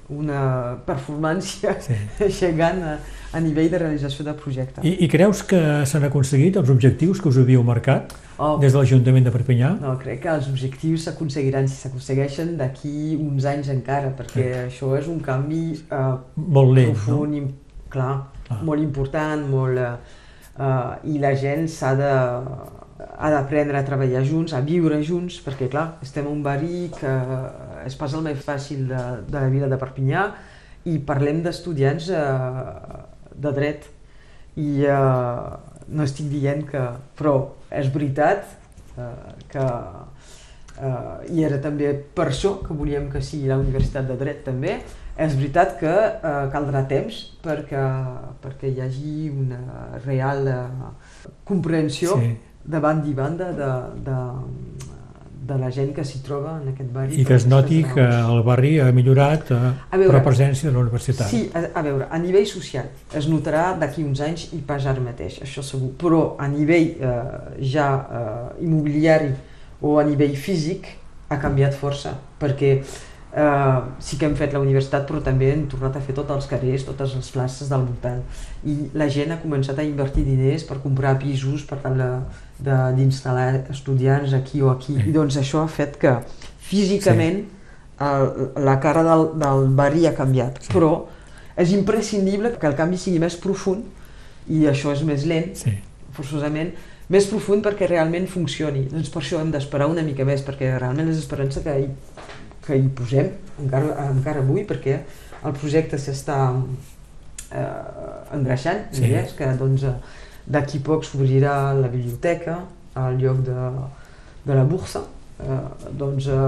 una 0.08 0.76
performància 0.86 1.74
Sí. 1.82 1.94
gegant 2.40 2.82
a, 2.82 2.98
a 3.36 3.40
nivell 3.40 3.68
de 3.70 3.78
realització 3.82 4.24
de 4.24 4.32
projecte. 4.38 4.80
I, 4.86 4.94
I 5.04 5.08
creus 5.10 5.42
que 5.42 5.58
s'han 5.86 6.04
aconseguit 6.08 6.56
els 6.56 6.70
objectius 6.70 7.20
que 7.20 7.28
us 7.28 7.36
havíeu 7.42 7.62
marcat 7.66 8.14
Oh, 8.38 8.58
des 8.60 8.68
de 8.74 8.76
l'Ajuntament 8.78 9.24
de 9.24 9.30
Perpinyà? 9.32 9.70
no, 9.80 9.94
crec 9.98 10.20
que 10.26 10.28
els 10.28 10.48
objectius 10.50 11.06
s'aconseguiran 11.06 11.64
si 11.72 11.78
s'aconsegueixen 11.80 12.50
d'aquí 12.58 13.16
uns 13.16 13.46
anys 13.48 13.70
encara, 13.72 14.10
perquè 14.12 14.66
això 14.66 14.90
és 14.98 15.06
un 15.08 15.20
canvi 15.24 15.72
eh, 15.90 16.14
Molt 16.36 16.74
lent, 16.76 16.90
no? 16.92 16.98
profund, 17.00 17.34
im, 17.34 17.46
clar, 17.88 18.26
Ah. 18.48 18.60
molt 18.62 18.78
important, 18.84 19.40
molt, 19.50 19.78
eh, 19.78 19.94
eh, 20.60 21.10
i 21.14 21.18
la 21.18 21.32
gent 21.34 21.64
s'ha 21.66 21.94
de 21.96 22.10
ha 22.98 23.30
d'aprendre 23.32 23.78
a 23.78 23.84
treballar 23.84 24.22
junts, 24.24 24.54
a 24.56 24.62
viure 24.64 24.98
junts, 25.04 25.38
perquè 25.44 25.68
clar, 25.72 25.98
estem 26.04 26.28
un 26.30 26.42
barri 26.44 26.86
que 26.96 27.12
és 27.84 27.96
pas 27.98 28.14
el 28.16 28.24
més 28.24 28.40
fàcil 28.44 28.86
de, 28.88 29.02
de 29.28 29.38
la 29.38 29.50
vida 29.52 29.68
de 29.68 29.78
Perpinyà 29.80 30.26
i 30.88 30.98
parlem 31.04 31.42
d'estudiants 31.44 32.08
eh, 32.14 32.24
de 33.36 33.52
dret 33.56 33.88
i 34.56 34.86
eh, 34.88 35.48
no 35.88 36.06
estic 36.06 36.30
dient 36.32 36.64
que... 36.70 36.84
però 37.18 37.36
és 37.70 37.90
veritat 37.92 38.46
eh, 38.96 39.10
que 39.52 39.66
eh, 39.66 41.34
i 41.36 41.44
era 41.46 41.60
també 41.62 41.92
per 42.16 42.30
això 42.30 42.56
que 42.64 42.76
volíem 42.76 43.10
que 43.12 43.22
sigui 43.24 43.50
la 43.50 43.60
Universitat 43.60 44.08
de 44.08 44.16
Dret 44.20 44.44
també, 44.46 44.78
és 45.16 45.36
veritat 45.36 45.76
que 45.80 45.92
eh, 45.92 46.34
caldrà 46.52 46.84
temps 46.88 47.22
perquè, 47.44 47.84
perquè 48.42 48.72
hi 48.72 48.82
hagi 48.84 49.30
una 49.32 49.60
real 50.04 50.48
eh, 50.52 51.30
comprensió 51.44 52.16
Sí. 52.20 52.34
De 52.66 52.80
banda 52.82 53.08
i 53.08 53.14
banda 53.14 53.50
de, 53.54 53.70
de, 54.06 54.18
de 55.46 55.58
la 55.60 55.70
gent 55.70 55.92
que 55.94 56.04
s'hi 56.04 56.20
troba 56.26 56.56
en 56.60 56.70
aquest 56.72 56.90
barri. 56.94 57.20
I 57.20 57.24
que 57.26 57.36
es 57.38 57.46
noti 57.46 57.82
que 57.86 58.04
el 58.04 58.42
barri 58.46 58.76
ha 58.82 58.90
millorat 58.94 59.50
eh, 59.54 59.58
A 59.58 60.00
veure, 60.00 60.10
per 60.10 60.18
la 60.18 60.22
presència 60.26 60.68
de 60.70 60.74
la 60.74 60.82
universitat. 60.82 61.30
Sí, 61.30 61.44
a, 61.54 61.62
a 61.78 61.84
veure, 61.86 62.08
a 62.10 62.20
nivell 62.22 62.46
social 62.50 62.90
es 63.14 63.28
notarà 63.30 63.68
d'aquí 63.80 64.04
uns 64.04 64.22
anys 64.26 64.48
i 64.56 64.62
pas 64.66 64.86
ara 64.90 65.02
mateix, 65.02 65.40
això 65.46 65.64
segur, 65.66 65.92
però 66.00 66.22
a 66.42 66.48
nivell 66.50 66.94
eh, 66.98 67.18
ja 67.74 67.90
eh, 67.96 68.64
immobiliari 68.66 69.32
o 69.82 69.98
a 70.00 70.06
nivell 70.08 70.36
físic 70.40 70.88
ha 71.30 71.38
canviat 71.42 71.74
força, 71.78 72.16
perquè 72.40 72.72
eh, 72.78 73.04
sí 74.00 74.16
que 74.16 74.24
hem 74.24 74.34
fet 74.38 74.54
la 74.56 74.60
universitat 74.62 75.04
però 75.08 75.18
també 75.20 75.50
hem 75.52 75.66
tornat 75.68 75.96
a 75.98 76.00
fer 76.00 76.14
tots 76.16 76.32
els 76.32 76.46
carrers, 76.48 76.86
totes 76.88 77.14
les 77.18 77.26
places 77.34 77.68
del 77.68 77.82
voltant. 77.84 78.22
I 78.64 78.76
la 78.96 79.08
gent 79.12 79.34
ha 79.34 79.40
començat 79.42 79.78
a 79.78 79.84
invertir 79.84 80.24
diners 80.24 80.64
per 80.64 80.78
comprar 80.80 81.18
pisos 81.20 81.66
per 81.68 81.76
tal 81.82 82.00
d'instal·lar 82.96 83.66
estudiants 83.70 84.32
aquí 84.32 84.62
o 84.62 84.70
aquí. 84.72 84.96
I 85.04 85.12
doncs 85.12 85.36
això 85.36 85.60
ha 85.62 85.68
fet 85.68 85.98
que 86.00 86.14
físicament 86.66 87.42
el, 88.00 88.50
la 88.64 88.78
cara 88.80 89.04
del, 89.04 89.28
del 89.40 89.68
barri 89.76 90.06
ha 90.08 90.14
canviat, 90.16 90.62
però 90.72 91.04
és 91.56 91.72
imprescindible 91.76 92.54
que 92.60 92.68
el 92.68 92.76
canvi 92.76 92.96
sigui 93.00 93.20
més 93.22 93.36
profund 93.40 93.84
i 94.48 94.64
això 94.70 94.92
és 94.92 95.02
més 95.04 95.24
lent, 95.28 95.52
Sí. 95.56 95.72
forçosament, 96.16 96.72
més 97.12 97.26
profund 97.28 97.64
perquè 97.64 97.86
realment 97.88 98.26
funcioni. 98.28 98.86
Doncs 98.90 99.08
per 99.12 99.22
això 99.22 99.40
hem 99.40 99.50
d'esperar 99.52 99.86
una 99.92 100.02
mica 100.02 100.24
més, 100.24 100.40
perquè 100.44 100.72
realment 100.78 101.08
és 101.12 101.18
esperança 101.20 101.60
que 101.64 101.74
hi, 101.80 101.88
que 102.66 102.76
hi 102.76 102.88
posem 102.98 103.30
encara, 103.62 103.94
encara 104.10 104.42
avui, 104.42 104.64
perquè 104.68 104.98
el 105.46 105.54
projecte 105.56 105.98
s'està 106.00 106.38
eh, 107.52 108.36
engreixant, 108.36 108.88
Sí. 108.92 109.04
és 109.14 109.32
que 109.38 109.46
doncs, 109.58 109.84
d'aquí 110.46 110.78
poc 110.84 111.04
s'obrirà 111.04 111.74
la 111.74 111.88
biblioteca 111.88 112.60
al 112.94 113.18
lloc 113.20 113.42
de, 113.46 113.56
de 114.46 114.54
la 114.54 114.64
borsa, 114.64 115.02
eh, 115.40 115.58
doncs 115.98 116.28
eh, 116.28 116.38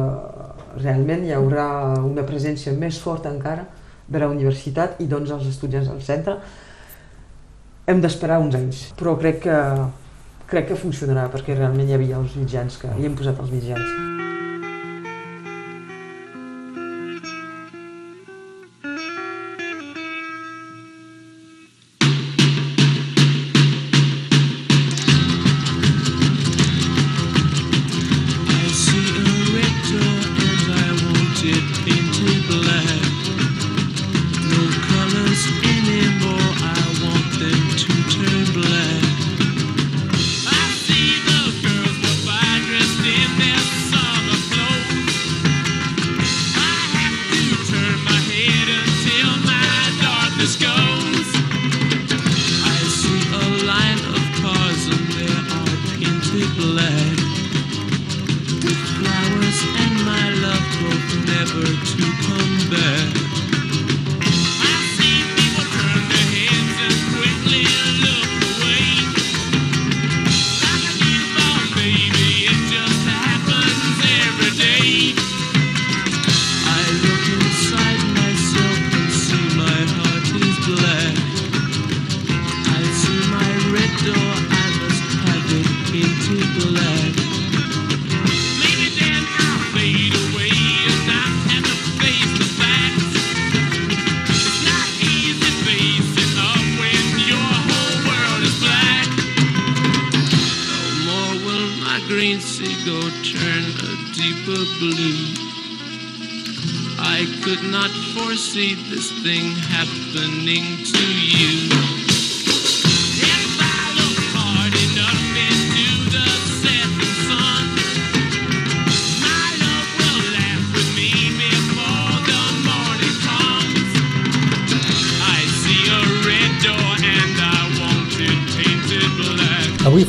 realment 0.82 1.24
hi 1.26 1.32
haurà 1.36 1.68
una 2.02 2.22
presència 2.26 2.72
més 2.72 2.98
forta 2.98 3.30
encara 3.30 3.66
de 4.08 4.18
la 4.18 4.28
universitat 4.28 5.00
i 5.00 5.06
doncs 5.06 5.30
els 5.30 5.46
estudiants 5.50 5.88
del 5.90 6.02
centre. 6.02 6.38
Hem 7.88 8.00
d'esperar 8.04 8.38
uns 8.40 8.54
anys, 8.56 8.86
però 8.98 9.16
crec 9.20 9.42
que, 9.46 9.58
crec 10.48 10.68
que 10.68 10.76
funcionarà 10.76 11.28
perquè 11.32 11.56
realment 11.56 11.88
hi 11.88 11.96
havia 11.96 12.18
els 12.20 12.36
mitjans, 12.36 12.76
que 12.80 12.88
hi 12.98 13.06
hem 13.08 13.16
posat 13.16 13.40
els 13.40 13.50
mitjans. 13.52 14.27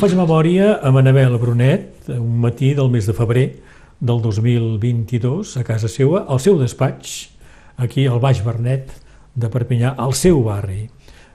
Faig 0.00 0.14
memòria 0.16 0.78
amb 0.86 0.96
Anabel 0.96 1.34
Brunet, 1.36 2.06
un 2.14 2.38
matí 2.40 2.70
del 2.72 2.88
mes 2.88 3.04
de 3.04 3.12
febrer 3.12 3.42
del 4.00 4.22
2022, 4.24 5.50
a 5.60 5.64
casa 5.66 5.90
seva, 5.92 6.22
al 6.24 6.38
seu 6.40 6.56
despatx, 6.56 7.26
aquí 7.76 8.06
al 8.08 8.16
Baix 8.22 8.38
Bernet 8.40 8.94
de 9.36 9.50
Perpinyà, 9.52 9.90
al 10.00 10.14
seu 10.16 10.38
barri. 10.46 10.86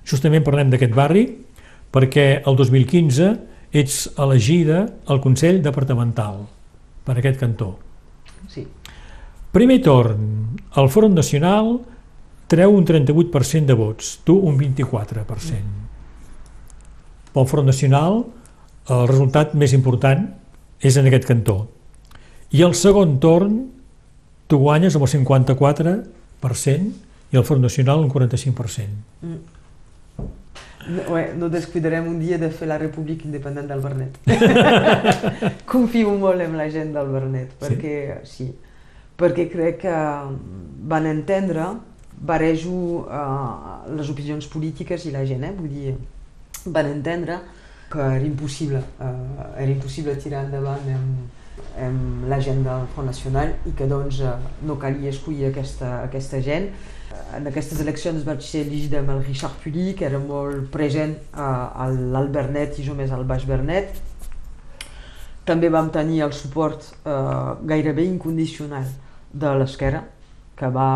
Justament 0.10 0.42
parlem 0.48 0.72
d'aquest 0.74 0.96
barri 0.98 1.28
perquè 1.94 2.42
el 2.42 2.58
2015 2.58 3.28
ets 3.70 4.00
elegida 4.18 4.80
al 5.06 5.22
Consell 5.22 5.62
Departamental 5.62 6.40
per 7.06 7.20
aquest 7.20 7.38
cantó. 7.44 7.76
Sí. 8.50 8.64
Primer 9.54 9.78
torn, 9.86 10.56
el 10.74 10.90
Front 10.90 11.14
Nacional 11.14 11.70
treu 12.50 12.74
un 12.74 12.82
38% 12.82 13.70
de 13.70 13.78
vots, 13.78 14.16
tu 14.26 14.40
un 14.42 14.58
24%. 14.58 15.62
Pel 17.36 17.48
Front 17.54 17.70
Nacional, 17.70 18.26
el 18.90 19.08
resultat 19.10 19.56
més 19.58 19.74
important 19.74 20.28
és 20.86 20.98
en 21.00 21.08
aquest 21.10 21.26
cantó. 21.30 21.68
I 22.54 22.62
el 22.66 22.76
segon 22.78 23.18
torn, 23.20 23.58
tu 24.48 24.60
guanyes 24.62 24.96
amb 24.96 25.08
el 25.08 25.12
54% 25.12 26.92
i 27.34 27.40
el 27.40 27.44
Front 27.44 27.64
Nacional 27.66 28.04
un 28.06 28.12
45%. 28.12 28.88
No, 30.86 31.18
eh, 31.18 31.34
no 31.34 31.50
descuidarem 31.50 32.06
un 32.06 32.20
dia 32.22 32.38
de 32.38 32.52
fer 32.54 32.68
la 32.70 32.78
República 32.78 33.26
Independent 33.26 33.68
del 33.72 33.82
Bernet. 33.82 34.20
Confio 35.72 36.14
molt 36.22 36.46
en 36.46 36.54
la 36.60 36.70
gent 36.70 36.94
del 36.94 37.10
Bernet, 37.10 37.56
perquè 37.58 38.22
sí, 38.30 38.52
perquè 39.18 39.48
crec 39.50 39.82
que 39.88 39.96
van 40.86 41.10
entendre, 41.10 41.72
barejo 42.16 43.08
eh, 43.10 43.96
les 43.98 44.14
opinions 44.14 44.46
polítiques 44.48 45.10
i 45.10 45.12
la 45.16 45.26
gent, 45.26 45.50
eh? 45.50 45.54
vull 45.58 45.74
dir, 45.74 45.96
van 46.70 46.94
entendre 46.94 47.42
que 47.92 48.00
era 48.00 48.26
impossible, 48.26 48.82
eh, 49.00 49.62
era 49.64 49.72
impossible 49.72 50.16
tirar 50.22 50.46
endavant 50.46 50.88
amb, 50.96 51.44
amb 51.86 52.26
la 52.32 52.40
gent 52.42 52.64
del 52.66 52.88
Front 52.96 53.08
Nacional 53.12 53.54
i 53.70 53.74
que 53.78 53.88
doncs 53.88 54.20
eh, 54.26 54.34
no 54.68 54.78
calia 54.82 55.10
escollir 55.14 55.52
aquesta, 55.52 56.02
aquesta 56.08 56.42
gent. 56.42 56.70
En 57.36 57.48
aquestes 57.48 57.80
eleccions 57.82 58.26
vaig 58.28 58.42
ser 58.44 58.66
elegida 58.66 59.00
amb 59.00 59.14
el 59.14 59.24
Richard 59.24 59.56
Pully, 59.64 59.94
que 59.96 60.06
era 60.08 60.20
molt 60.20 60.68
present 60.74 61.16
eh, 61.16 61.40
a 61.40 61.88
l'Alt 61.94 62.34
Bernet 62.36 62.80
i 62.80 62.88
jo 62.88 62.98
més 62.98 63.12
al 63.16 63.24
Baix 63.30 63.46
Bernet. 63.48 63.96
També 65.46 65.70
vam 65.70 65.92
tenir 65.94 66.24
el 66.26 66.34
suport 66.34 66.88
eh, 67.06 67.56
gairebé 67.70 68.06
incondicional 68.10 68.88
de 69.34 69.56
l'esquerra, 69.60 70.04
que 70.56 70.68
va 70.72 70.90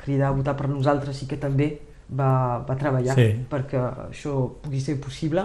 cridar 0.00 0.30
a 0.32 0.36
votar 0.36 0.56
per 0.56 0.68
nosaltres 0.72 1.22
i 1.22 1.28
que 1.30 1.36
també 1.36 1.68
va, 2.08 2.62
va 2.66 2.76
treballar 2.78 3.14
Sí. 3.18 3.26
perquè 3.50 3.80
això 4.08 4.32
pugui 4.62 4.80
ser 4.80 4.96
possible 5.02 5.44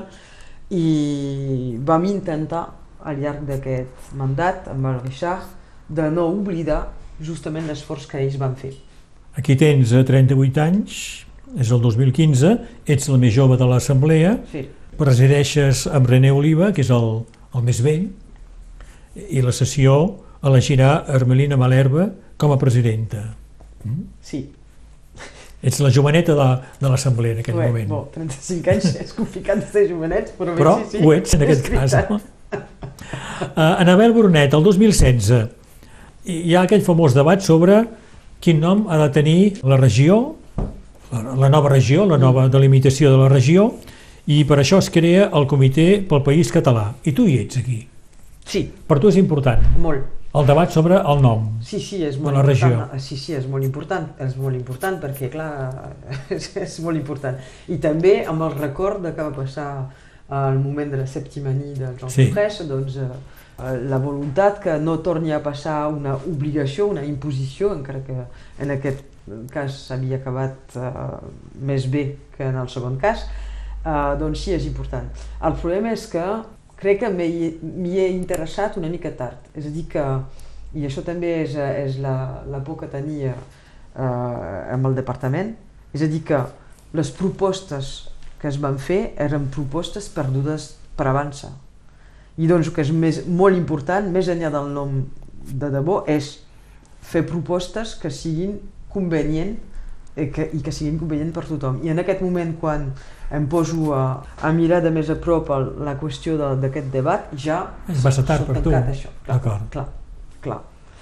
i 0.71 1.77
vam 1.85 2.05
intentar 2.07 2.63
al 3.03 3.17
llarg 3.19 3.43
d'aquest 3.47 4.13
mandat 4.17 4.69
amb 4.71 4.85
el 4.91 4.99
Richard 5.03 5.49
de 5.91 6.05
no 6.13 6.27
oblidar 6.31 6.85
justament 7.21 7.67
l'esforç 7.67 8.07
que 8.07 8.21
ells 8.21 8.37
van 8.39 8.55
fer. 8.55 8.71
Aquí 9.37 9.55
tens 9.59 9.91
eh, 9.93 10.03
38 10.07 10.61
anys, 10.63 10.95
és 11.59 11.71
el 11.71 11.81
2015, 11.83 12.53
ets 12.87 13.09
la 13.11 13.19
més 13.19 13.33
jove 13.35 13.57
de 13.59 13.67
l'Assemblea, 13.67 14.37
Sí. 14.51 14.65
presideixes 14.97 15.85
amb 15.87 16.07
René 16.07 16.31
Oliva, 16.31 16.71
que 16.71 16.81
és 16.85 16.89
el, 16.93 17.23
el 17.55 17.63
més 17.67 17.81
vell, 17.83 18.07
i 19.29 19.41
la 19.43 19.51
sessió 19.51 19.97
elegirà 20.43 21.03
Hermelina 21.11 21.57
Malerba 21.59 22.09
com 22.37 22.51
a 22.53 22.57
presidenta. 22.57 23.33
Sí. 24.21 24.45
Ets 25.61 25.79
la 25.83 25.91
joveneta 25.93 26.33
de, 26.37 26.47
de 26.81 26.89
l'Assemblea 26.89 27.35
en 27.35 27.41
aquell 27.43 27.57
Bé, 27.59 27.67
moment. 27.69 27.89
Bo, 27.91 28.01
35 28.15 28.71
anys 28.73 28.95
és 29.05 29.13
complicat 29.13 29.61
de 29.61 29.67
ser 29.69 29.87
jovenets, 29.91 30.33
però, 30.37 30.55
bé, 30.55 30.61
Però 30.63 30.75
sí, 30.81 30.97
sí, 30.97 31.03
ho 31.05 31.13
ets 31.13 31.37
en 31.37 31.45
aquest 31.45 31.69
cas. 31.69 31.97
No? 32.09 32.19
Uh, 32.51 33.81
Anabel 33.81 34.13
Brunet, 34.15 34.53
el 34.57 34.63
2016, 34.65 35.31
hi 36.25 36.39
hi 36.49 36.55
ha 36.55 36.65
aquell 36.65 36.83
famós 36.85 37.15
debat 37.17 37.41
sobre 37.45 37.83
quin 38.41 38.59
nom 38.61 38.87
ha 38.89 38.97
de 39.03 39.09
tenir 39.13 39.39
la 39.63 39.77
regió, 39.77 40.35
la, 41.11 41.21
la 41.45 41.49
nova 41.53 41.69
regió, 41.69 42.05
la 42.09 42.17
nova 42.21 42.47
delimitació 42.49 43.13
de 43.13 43.21
la 43.21 43.29
regió, 43.29 43.69
i 44.29 44.43
per 44.49 44.59
això 44.61 44.79
es 44.81 44.89
crea 44.93 45.29
el 45.37 45.47
Comitè 45.49 45.87
pel 46.09 46.21
País 46.25 46.51
Català. 46.53 46.91
I 47.05 47.13
tu 47.17 47.25
hi 47.29 47.39
ets 47.41 47.57
aquí. 47.61 47.79
Sí, 48.45 48.65
Per 48.87 48.97
tu 48.99 49.09
és 49.11 49.17
important 49.21 49.61
molt. 49.79 50.20
El 50.33 50.45
debat 50.47 50.71
sobre 50.71 50.95
el 50.95 51.21
nom. 51.21 51.47
Sí, 51.61 51.79
sí, 51.83 52.03
és 52.07 52.15
De 52.15 52.23
molt 52.23 52.37
la 52.37 52.43
regió. 52.45 52.67
important. 52.69 52.99
Sí, 53.03 53.17
sí, 53.17 53.33
és 53.35 53.47
molt 53.51 53.65
important, 53.67 54.07
és 54.23 54.35
molt 54.39 54.55
important 54.55 54.99
perquè, 55.01 55.29
clar, 55.33 55.49
és, 56.29 56.55
és 56.55 56.79
molt 56.85 56.97
important. 56.97 57.35
I 57.67 57.77
també 57.83 58.21
amb 58.25 58.41
el 58.47 58.55
record 58.57 59.01
de 59.03 59.11
que 59.15 59.21
va 59.27 59.35
passar 59.35 59.67
el 60.31 60.59
moment 60.63 60.91
de 60.93 60.97
la 61.01 61.07
sèptima 61.11 61.51
nit 61.51 61.77
del 61.77 61.97
Jean 61.99 62.09
Sí. 62.09 62.29
sí. 62.31 62.67
doncs 62.69 62.95
eh, 62.95 63.09
la 63.91 63.97
voluntat 63.99 64.61
que 64.63 64.77
no 64.79 64.99
torni 65.03 65.33
a 65.35 65.41
passar 65.43 65.89
una 65.91 66.15
obligació, 66.15 66.87
una 66.87 67.03
imposició, 67.03 67.73
encara 67.75 67.99
que 68.07 68.15
en 68.63 68.71
aquest 68.71 69.03
cas 69.51 69.75
s'havia 69.89 70.17
acabat 70.21 70.77
eh, 70.79 70.91
més 71.59 71.89
bé 71.91 72.05
que 72.37 72.47
en 72.47 72.55
el 72.55 72.69
segon 72.69 72.95
cas, 72.97 73.27
eh, 73.83 74.15
doncs 74.17 74.39
sí, 74.47 74.53
és 74.55 74.65
important. 74.65 75.11
El 75.43 75.59
problema 75.59 75.91
és 75.91 76.07
que 76.07 76.23
crec 76.81 77.03
que 77.03 77.11
m'hi 77.13 77.97
he 78.01 78.07
interessat 78.15 78.77
una 78.81 78.89
mica 78.89 79.11
tard. 79.17 79.49
És 79.53 79.67
a 79.69 79.73
dir 79.73 79.85
que, 79.91 80.05
i 80.73 80.87
això 80.87 81.03
també 81.05 81.41
és, 81.43 81.55
és 81.55 81.99
la, 82.01 82.15
la 82.49 82.61
por 82.65 82.79
que 82.81 82.89
tenia 82.89 83.35
eh, 83.35 84.73
amb 84.73 84.89
el 84.89 84.97
departament, 84.97 85.53
és 85.93 86.01
a 86.01 86.09
dir 86.09 86.23
que 86.25 86.41
les 86.97 87.11
propostes 87.15 87.91
que 88.41 88.49
es 88.49 88.57
van 88.61 88.79
fer 88.81 89.13
eren 89.21 89.51
propostes 89.53 90.09
perdudes 90.09 90.71
per 90.97 91.07
avançar. 91.11 91.51
I 92.41 92.47
doncs 92.49 92.71
el 92.71 92.75
que 92.75 92.81
és 92.81 92.91
més, 92.95 93.21
molt 93.27 93.57
important, 93.57 94.07
més 94.09 94.31
enllà 94.31 94.49
del 94.53 94.71
nom 94.73 95.01
de 95.45 95.69
debò, 95.73 96.01
és 96.09 96.39
fer 97.05 97.21
propostes 97.27 97.93
que 98.01 98.09
siguin 98.13 98.57
convenient 98.91 99.57
i 100.17 100.27
que, 100.33 100.47
i 100.53 100.61
que 100.63 100.73
siguin 100.73 100.97
convenient 100.99 101.31
per 101.35 101.45
tothom. 101.47 101.79
I 101.85 101.93
en 101.93 102.01
aquest 102.01 102.23
moment, 102.25 102.55
quan 102.59 102.89
em 103.31 103.45
poso 103.47 103.93
a, 103.95 104.03
a 104.41 104.51
mirar 104.51 104.81
de 104.83 104.91
més 104.91 105.09
a 105.09 105.15
prop 105.15 105.49
el, 105.55 105.69
la 105.85 105.95
qüestió 105.99 106.37
de- 106.37 106.55
d'aquest 106.61 106.91
debat, 106.91 107.29
ja 107.37 107.61
tard 107.87 108.01
s'ha 108.43 108.45
per 108.45 108.61
tu. 108.61 108.69
tancat 108.69 108.89
Això. 108.93 109.09
Clar, 109.25 109.37
D'acord. 109.37 109.69
clar, 109.71 109.85
clar. 110.41 110.59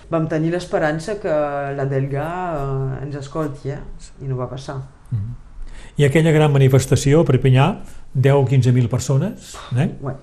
Vam 0.09 0.27
tenir 0.27 0.51
l'esperança 0.51 1.19
que 1.21 1.29
la 1.77 1.85
Delga 1.85 2.25
eh, 2.55 3.03
ens 3.05 3.15
escolti, 3.15 3.69
eh? 3.69 3.79
i 4.21 4.27
no 4.29 4.35
va 4.37 4.47
passar. 4.49 4.79
I 5.99 6.05
aquella 6.05 6.31
gran 6.31 6.51
manifestació 6.53 7.21
a 7.21 7.25
Perpinyà, 7.27 7.65
10 8.13 8.33
o 8.39 8.45
15.000 8.47 8.87
persones, 8.89 9.51
eh? 9.77 9.89
Bé, 10.01 10.13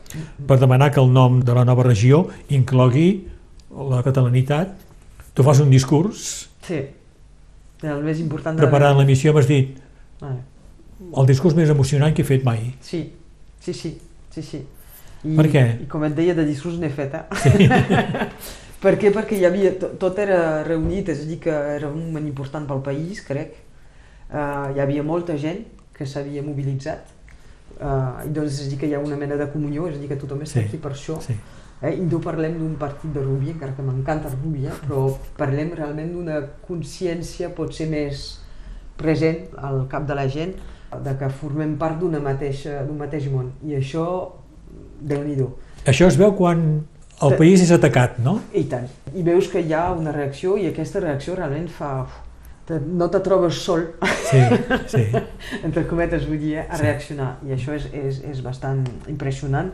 per 0.46 0.56
demanar 0.58 0.90
que 0.90 1.00
el 1.00 1.12
nom 1.12 1.38
de 1.44 1.54
la 1.54 1.64
nova 1.64 1.84
regió 1.86 2.24
inclogui 2.48 3.28
la 3.70 4.02
catalanitat. 4.02 4.72
Tu 5.36 5.44
fas 5.44 5.60
un 5.60 5.68
discurs, 5.70 6.48
sí, 6.64 6.80
el 7.84 8.02
més 8.02 8.18
important 8.24 8.56
de 8.56 8.62
preparant 8.64 8.96
l'emissió 8.98 9.34
m'has 9.36 9.46
dit 9.46 9.76
Ah, 10.24 10.32
el 11.00 11.26
discurs 11.28 11.54
més 11.58 11.68
emocionant 11.72 12.14
que 12.16 12.22
he 12.22 12.28
fet 12.28 12.44
mai. 12.44 12.74
Sí, 12.80 13.02
sí, 13.60 13.72
sí, 13.74 13.98
sí, 14.32 14.42
sí. 14.42 14.62
I, 15.26 15.34
Per 15.36 15.46
què? 15.50 15.62
I 15.82 15.86
com 15.90 16.04
et 16.06 16.14
deia, 16.16 16.34
de 16.38 16.44
discurs 16.46 16.78
n'he 16.78 16.88
fet, 16.92 17.14
eh? 17.14 17.24
Sí. 17.42 17.66
per 18.84 18.94
què? 19.00 19.10
Perquè 19.14 19.38
hi 19.40 19.44
havia, 19.48 19.72
to- 19.80 19.92
tot 20.00 20.18
era 20.22 20.62
reunit, 20.66 21.08
és 21.12 21.22
a 21.24 21.28
dir, 21.28 21.38
que 21.42 21.50
era 21.76 21.88
un 21.90 22.04
moment 22.08 22.26
important 22.28 22.66
pel 22.68 22.82
país, 22.86 23.22
crec. 23.26 23.56
Uh, 24.30 24.72
hi 24.74 24.80
havia 24.82 25.02
molta 25.06 25.36
gent 25.38 25.64
que 25.96 26.06
s'havia 26.06 26.42
mobilitzat, 26.44 27.12
uh, 27.80 28.22
i 28.26 28.32
doncs 28.34 28.56
és 28.60 28.66
a 28.66 28.70
dir 28.72 28.78
que 28.80 28.88
hi 28.90 28.94
ha 28.96 29.00
una 29.02 29.16
mena 29.20 29.36
de 29.40 29.46
comunió, 29.52 29.86
és 29.88 29.96
a 29.96 30.02
dir 30.02 30.08
que 30.10 30.18
tothom 30.20 30.42
està 30.44 30.60
Sí, 30.60 30.66
aquí 30.68 30.80
per 30.82 30.92
això. 30.96 31.18
sí. 31.24 31.36
Eh? 31.82 31.92
I 32.00 32.06
no 32.08 32.18
parlem 32.24 32.54
d'un 32.58 32.74
partit 32.80 33.12
de 33.12 33.20
rugby, 33.20 33.50
encara 33.52 33.74
que 33.76 33.82
m'encanta 33.84 34.30
rugby, 34.32 34.64
eh? 34.66 34.72
però 34.86 35.10
parlem 35.36 35.74
realment 35.76 36.12
d'una 36.14 36.38
consciència 36.66 37.50
potser 37.54 37.86
més 37.90 38.22
present 38.96 39.42
al 39.60 39.82
cap 39.92 40.06
de 40.08 40.14
la 40.16 40.24
gent, 40.32 40.54
de 41.04 41.14
que 41.18 41.30
formem 41.40 41.76
part 41.80 41.98
d'un 42.00 42.18
mateix 42.22 43.30
món. 43.32 43.52
I 43.66 43.78
això, 43.80 44.06
déu 45.00 45.24
nhi 45.24 45.36
Això 45.86 46.06
es 46.06 46.16
veu 46.18 46.32
quan 46.34 46.84
el 47.22 47.36
país 47.38 47.62
és 47.64 47.70
atacat, 47.72 48.18
no? 48.20 48.40
I 48.52 48.66
tant. 48.68 48.88
I 49.16 49.22
veus 49.24 49.48
que 49.48 49.62
hi 49.64 49.72
ha 49.72 49.88
una 49.96 50.12
reacció 50.12 50.56
i 50.60 50.68
aquesta 50.68 51.00
reacció 51.00 51.36
realment 51.38 51.68
fa... 51.72 52.06
No 52.66 53.06
te 53.06 53.20
trobes 53.22 53.60
sol, 53.62 53.84
Sí, 54.26 54.40
sí. 54.90 55.04
entre 55.66 55.84
cometes 55.86 56.26
vull 56.26 56.40
dir, 56.42 56.56
eh, 56.58 56.66
a 56.66 56.80
reaccionar. 56.80 57.36
I 57.46 57.54
això 57.54 57.76
és, 57.76 57.86
és, 57.94 58.18
és 58.26 58.42
bastant 58.42 58.82
impressionant. 59.08 59.70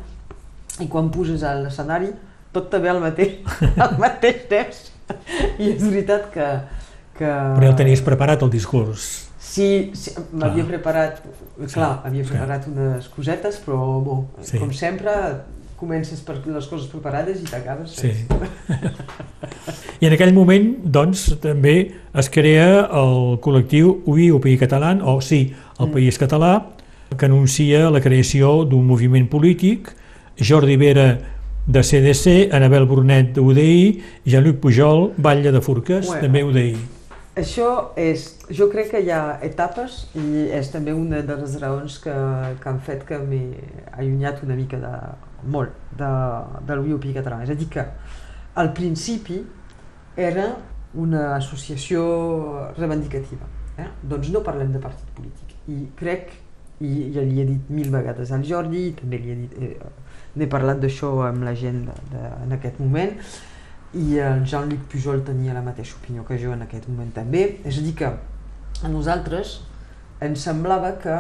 I 0.81 0.89
quan 0.93 1.09
puges 1.13 1.41
a 1.45 1.55
l'escenari, 1.57 2.13
tot 2.53 2.69
també 2.73 2.93
al 2.93 3.01
mateix, 3.01 3.41
al 3.85 3.97
mateix 4.01 4.45
temps. 4.51 4.85
I 5.59 5.73
és 5.73 5.81
veritat 5.83 6.29
que... 6.35 6.49
que... 7.17 7.27
Però 7.27 7.65
ja 7.65 7.73
el 7.73 7.79
tenies 7.81 8.05
preparat, 8.05 8.45
el 8.45 8.53
discurs. 8.53 9.32
Sí, 9.53 9.91
sí 9.93 10.13
m'havia 10.33 10.63
Ah. 10.65 10.67
preparat, 10.71 11.19
clar, 11.75 11.91
havia 12.07 12.25
sí. 12.25 12.31
preparat 12.31 12.69
unes 12.71 13.09
cosetes, 13.13 13.59
però 13.67 13.81
bo, 14.03 14.15
Sí. 14.41 14.59
com 14.59 14.71
sempre, 14.73 15.13
comences 15.77 16.21
per 16.23 16.39
les 16.47 16.67
coses 16.71 16.87
preparades 16.89 17.41
i 17.43 17.45
t'acabes. 17.51 17.91
Sí. 17.99 18.13
I 20.01 20.07
en 20.09 20.15
aquell 20.17 20.33
moment, 20.35 20.71
doncs, 20.95 21.27
també 21.43 21.75
es 22.15 22.31
crea 22.33 22.87
el 22.87 23.37
col·lectiu 23.45 23.99
UI, 24.07 24.31
o 24.31 24.41
País 24.41 24.61
Català, 24.61 24.95
o 25.03 25.21
sí, 25.21 25.53
el 25.79 25.89
Mm. 25.89 25.93
País 25.93 26.19
Català, 26.19 26.53
que 27.19 27.27
anuncia 27.27 27.91
la 27.91 28.01
creació 28.01 28.65
d'un 28.65 28.87
moviment 28.87 29.29
polític, 29.29 29.93
Jordi 30.41 30.77
Vera 30.77 31.19
de 31.67 31.83
CDC, 31.83 32.49
Anabel 32.53 32.87
Brunet 32.87 33.35
d'UDI, 33.35 34.01
Jean-Luc 34.25 34.57
Pujol, 34.61 35.13
Batlle 35.19 35.53
de 35.53 35.61
Forques, 35.61 36.07
Bueno. 36.07 36.23
també 36.23 36.43
UDI. 36.43 36.77
Això 37.33 37.67
és, 37.97 38.27
jo 38.53 38.67
crec 38.69 38.91
que 38.93 39.01
hi 39.01 39.09
ha 39.09 39.39
etapes 39.47 40.03
i 40.21 40.43
és 40.53 40.69
també 40.69 40.93
una 40.93 41.23
de 41.25 41.37
les 41.41 41.55
raons 41.63 41.95
que, 42.05 42.17
que 42.61 42.69
han 42.69 42.81
fet 42.85 43.07
que 43.09 43.17
m'he 43.25 43.63
allunyat 43.97 44.43
una 44.45 44.57
mica 44.59 44.77
de, 44.83 44.91
molt 45.55 45.73
de, 45.97 46.11
de 46.69 46.77
l'UIOP 46.77 47.09
català. 47.17 47.41
És 47.47 47.55
a 47.55 47.57
dir 47.57 47.71
que 47.73 47.87
al 48.61 48.73
principi 48.77 49.41
era 50.17 50.51
una 50.93 51.37
associació 51.39 52.03
reivindicativa. 52.77 53.49
Eh? 53.81 53.89
Doncs 54.05 54.29
no 54.35 54.43
parlem 54.45 54.75
de 54.75 54.83
partit 54.83 55.09
polític. 55.17 55.55
I 55.73 55.87
crec, 55.97 56.35
i 56.85 57.13
ja 57.15 57.25
li 57.25 57.41
he 57.41 57.47
dit 57.49 57.71
mil 57.73 57.89
vegades 57.95 58.33
al 58.35 58.45
Jordi, 58.45 58.91
també 58.99 59.23
li 59.23 59.33
he 59.33 59.39
dit, 59.47 59.57
eh, 59.57 59.93
n'he 60.37 60.49
parlat 60.53 60.83
d'això 60.83 61.15
amb 61.31 61.47
la 61.49 61.57
gent 61.57 61.87
de, 61.89 61.97
de, 62.13 62.27
en 62.45 62.53
aquest 62.59 62.81
moment, 62.83 63.17
i 63.95 64.19
el 64.25 64.45
Jean-Luc 64.49 64.87
Pujol 64.93 65.21
tenia 65.27 65.53
la 65.55 65.63
mateixa 65.63 65.97
opinió 66.01 66.25
que 66.25 66.39
jo 66.41 66.53
en 66.55 66.63
aquest 66.65 66.89
moment 66.89 67.11
també. 67.13 67.59
És 67.65 67.79
a 67.79 67.83
dir 67.85 67.95
que 67.99 68.09
a 68.09 68.89
nosaltres 68.89 69.61
ens 70.23 70.41
semblava 70.47 70.95
que 71.03 71.13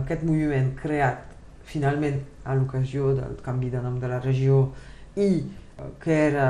aquest 0.00 0.22
moviment 0.24 0.72
creat 0.80 1.30
finalment 1.68 2.20
a 2.44 2.54
l'ocasió 2.54 3.14
del 3.16 3.36
canvi 3.44 3.70
de 3.72 3.80
nom 3.82 3.98
de 4.00 4.08
la 4.08 4.20
regió 4.20 4.70
i 5.16 5.28
eh, 5.40 5.90
que 6.00 6.12
era 6.28 6.48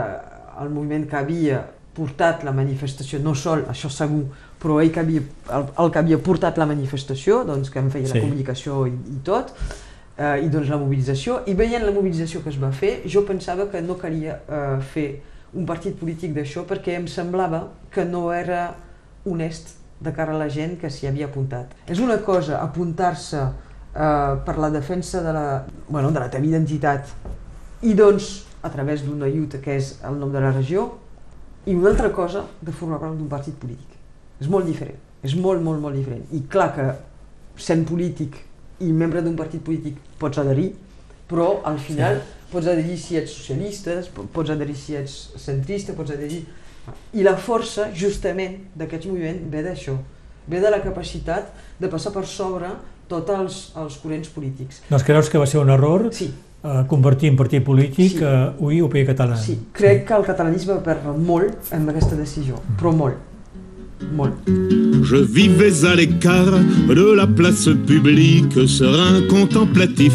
el 0.60 0.70
moviment 0.70 1.06
que 1.10 1.16
havia 1.16 1.62
portat 1.94 2.42
la 2.44 2.50
manifestació, 2.52 3.20
no 3.22 3.34
sol, 3.38 3.62
això 3.70 3.86
segur, 3.90 4.24
però 4.58 4.80
ell 4.82 4.90
que 4.90 5.00
havia, 5.02 5.20
el, 5.54 5.66
el 5.78 5.90
que 5.94 6.00
havia 6.00 6.18
portat 6.18 6.56
la 6.58 6.66
manifestació, 6.66 7.44
doncs 7.46 7.70
que 7.70 7.78
en 7.78 7.90
feia 7.94 8.08
Sí. 8.10 8.14
la 8.18 8.24
comunicació 8.24 8.80
i, 8.90 8.94
i 9.14 9.20
tot, 9.26 9.52
eh, 10.18 10.40
i 10.42 10.48
doncs 10.50 10.70
la 10.72 10.78
mobilització, 10.82 11.42
i 11.46 11.54
veient 11.54 11.86
la 11.86 11.92
mobilització 11.94 12.42
que 12.42 12.50
es 12.50 12.58
va 12.62 12.72
fer, 12.74 12.96
jo 13.06 13.22
pensava 13.26 13.68
que 13.70 13.82
no 13.82 13.94
calia 13.98 14.40
eh, 14.48 14.80
fer 14.94 15.06
un 15.54 15.66
partit 15.66 15.96
polític 15.98 16.34
d'això 16.34 16.64
perquè 16.68 16.98
em 16.98 17.06
semblava 17.10 17.68
que 17.94 18.04
no 18.04 18.26
era 18.34 18.74
honest 19.24 19.76
de 20.04 20.12
cara 20.12 20.34
a 20.34 20.38
la 20.38 20.48
gent 20.52 20.76
que 20.80 20.90
s'hi 20.90 21.08
havia 21.08 21.28
apuntat. 21.30 21.72
És 21.86 22.00
una 22.02 22.18
cosa 22.26 22.60
apuntar-se 22.60 23.40
eh, 23.40 24.34
per 24.44 24.56
la 24.58 24.70
defensa 24.70 25.22
de 25.22 25.32
la, 25.32 25.46
bueno, 25.88 26.10
de 26.10 26.20
la 26.20 26.28
teva 26.30 26.46
identitat 26.46 27.14
i 27.82 27.94
doncs 27.94 28.44
a 28.64 28.70
través 28.72 29.04
d'una 29.04 29.28
lluita 29.28 29.60
que 29.60 29.78
és 29.78 29.94
el 30.08 30.18
nom 30.20 30.32
de 30.32 30.40
la 30.40 30.52
regió 30.52 30.88
i 31.66 31.74
una 31.74 31.90
altra 31.92 32.10
cosa 32.12 32.44
de 32.60 32.72
formar 32.72 33.00
part 33.00 33.16
d'un 33.16 33.28
partit 33.28 33.56
polític. 33.60 33.96
És 34.40 34.48
molt 34.50 34.66
diferent, 34.68 34.98
és 35.22 35.34
molt, 35.36 35.62
molt, 35.62 35.80
molt 35.80 35.96
diferent. 35.96 36.24
I 36.32 36.44
clar 36.50 36.70
que 36.76 36.88
sent 37.60 37.84
polític 37.88 38.40
i 38.84 38.90
membre 38.92 39.22
d'un 39.22 39.36
partit 39.38 39.62
polític 39.64 40.00
pots 40.18 40.40
adherir, 40.42 40.72
però 41.30 41.60
al 41.64 41.78
final 41.80 42.18
sí. 42.18 42.33
Pots 42.54 42.66
adherir 42.70 42.96
si 43.02 43.18
ets 43.20 43.34
socialista, 43.34 43.98
po- 44.14 44.24
pots 44.32 44.50
adherir 44.54 44.76
si 44.78 44.94
ets 45.00 45.18
centrista, 45.42 45.92
pots 45.98 46.14
adherir... 46.14 46.44
I 47.16 47.22
la 47.24 47.32
força, 47.40 47.86
justament, 47.96 48.58
d'aquest 48.76 49.06
moviment 49.08 49.38
ve 49.52 49.62
d'això, 49.64 49.94
ve 50.52 50.58
de 50.60 50.68
la 50.72 50.82
capacitat 50.84 51.46
de 51.80 51.88
passar 51.88 52.12
per 52.12 52.26
sobre 52.28 52.68
tots 53.08 53.30
els, 53.32 53.60
els 53.80 53.96
corrents 54.02 54.28
polítics. 54.32 54.82
Doncs 54.90 55.04
creus 55.08 55.30
que 55.32 55.40
va 55.40 55.46
ser 55.48 55.62
un 55.62 55.70
error 55.72 56.10
Sí, 56.12 56.26
eh, 56.60 56.82
convertir 56.88 57.30
en 57.32 57.38
partit 57.40 57.64
polític 57.64 58.18
Sí. 58.18 58.24
eh, 58.24 58.50
UI 58.60 58.82
o 58.84 58.90
País 58.92 59.08
Català? 59.08 59.36
sí, 59.40 59.56
crec 59.72 60.04
que 60.08 60.14
el 60.18 60.24
catalanisme 60.28 60.74
va 60.76 60.82
perdre 60.84 61.12
molt 61.16 61.72
amb 61.72 61.88
aquesta 61.94 62.16
decisió, 62.20 62.60
però 62.76 62.92
molt, 62.92 62.98
molt. 63.16 63.33
Je 65.02 65.16
vivais 65.16 65.84
à 65.84 65.94
l'écart 65.94 66.58
de 66.88 67.14
la 67.14 67.26
place 67.26 67.68
publique, 67.86 68.66
serein 68.66 69.22
contemplatif, 69.28 70.12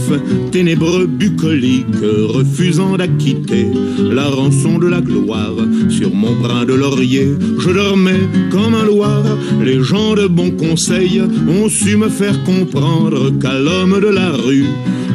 ténébreux 0.52 1.06
bucolique, 1.06 1.86
refusant 2.02 2.98
d'acquitter 2.98 3.68
la 4.00 4.26
rançon 4.26 4.80
de 4.80 4.88
la 4.88 5.02
gloire. 5.02 5.56
Sur 5.90 6.14
mon 6.14 6.36
brin 6.36 6.66
de 6.66 6.74
laurier, 6.74 7.30
je 7.60 7.70
dormais 7.70 8.22
comme 8.52 8.74
un 8.74 8.86
loir. 8.86 9.24
Les 9.64 9.82
gens 9.82 10.16
de 10.16 10.28
bon 10.28 10.52
conseil 10.52 11.22
ont 11.48 11.70
su 11.70 11.98
me 11.98 12.10
faire 12.10 12.44
comprendre 12.44 13.32
qu'à 13.40 13.60
l'homme 13.60 14.00
de 14.00 14.08
la 14.08 14.32
rue, 14.32 14.66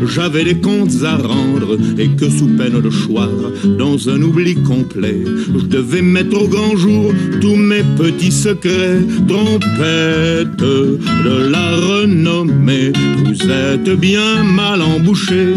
j'avais 0.06 0.44
des 0.44 0.60
comptes 0.60 1.02
à 1.04 1.16
rendre 1.16 1.78
et 1.98 2.08
que 2.08 2.28
sous 2.28 2.48
peine 2.56 2.80
de 2.80 2.90
choir, 2.90 3.30
dans 3.78 4.08
un 4.08 4.20
oubli 4.22 4.54
complet, 4.54 5.22
je 5.24 5.66
devais 5.66 6.02
mettre 6.02 6.42
au 6.42 6.48
grand 6.48 6.76
jour 6.76 7.12
tous 7.40 7.56
mes 7.56 7.82
petits 7.96 8.32
secrets. 8.32 9.00
Trompette 9.26 10.56
de 10.56 11.50
la 11.50 11.76
renommée, 11.76 12.92
vous 13.24 13.50
êtes 13.50 13.90
bien 13.98 14.42
mal 14.44 14.82
embouchés. 14.82 15.54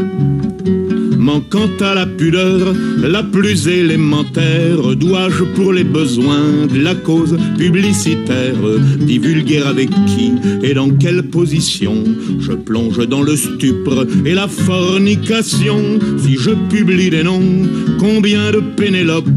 Manquant 1.27 1.69
à 1.81 1.93
la 1.93 2.05
pudeur 2.05 2.73
la 3.03 3.21
plus 3.21 3.67
élémentaire, 3.67 4.95
dois-je 4.95 5.43
pour 5.55 5.73
les 5.73 5.83
besoins 5.83 6.67
de 6.73 6.79
la 6.79 6.95
cause 6.95 7.37
publicitaire 7.57 8.55
divulguer 8.97 9.59
avec 9.59 9.89
qui 10.05 10.31
et 10.63 10.73
dans 10.73 10.89
quelle 10.89 11.23
position 11.23 11.95
je 12.39 12.53
plonge 12.53 13.05
dans 13.09 13.23
le 13.23 13.35
stupre 13.35 14.07
et 14.25 14.33
la 14.33 14.47
fornication. 14.47 15.99
Si 16.17 16.37
je 16.37 16.51
publie 16.69 17.09
des 17.09 17.23
noms, 17.23 17.67
combien 17.99 18.51
de 18.53 18.61
Pénélope 18.77 19.27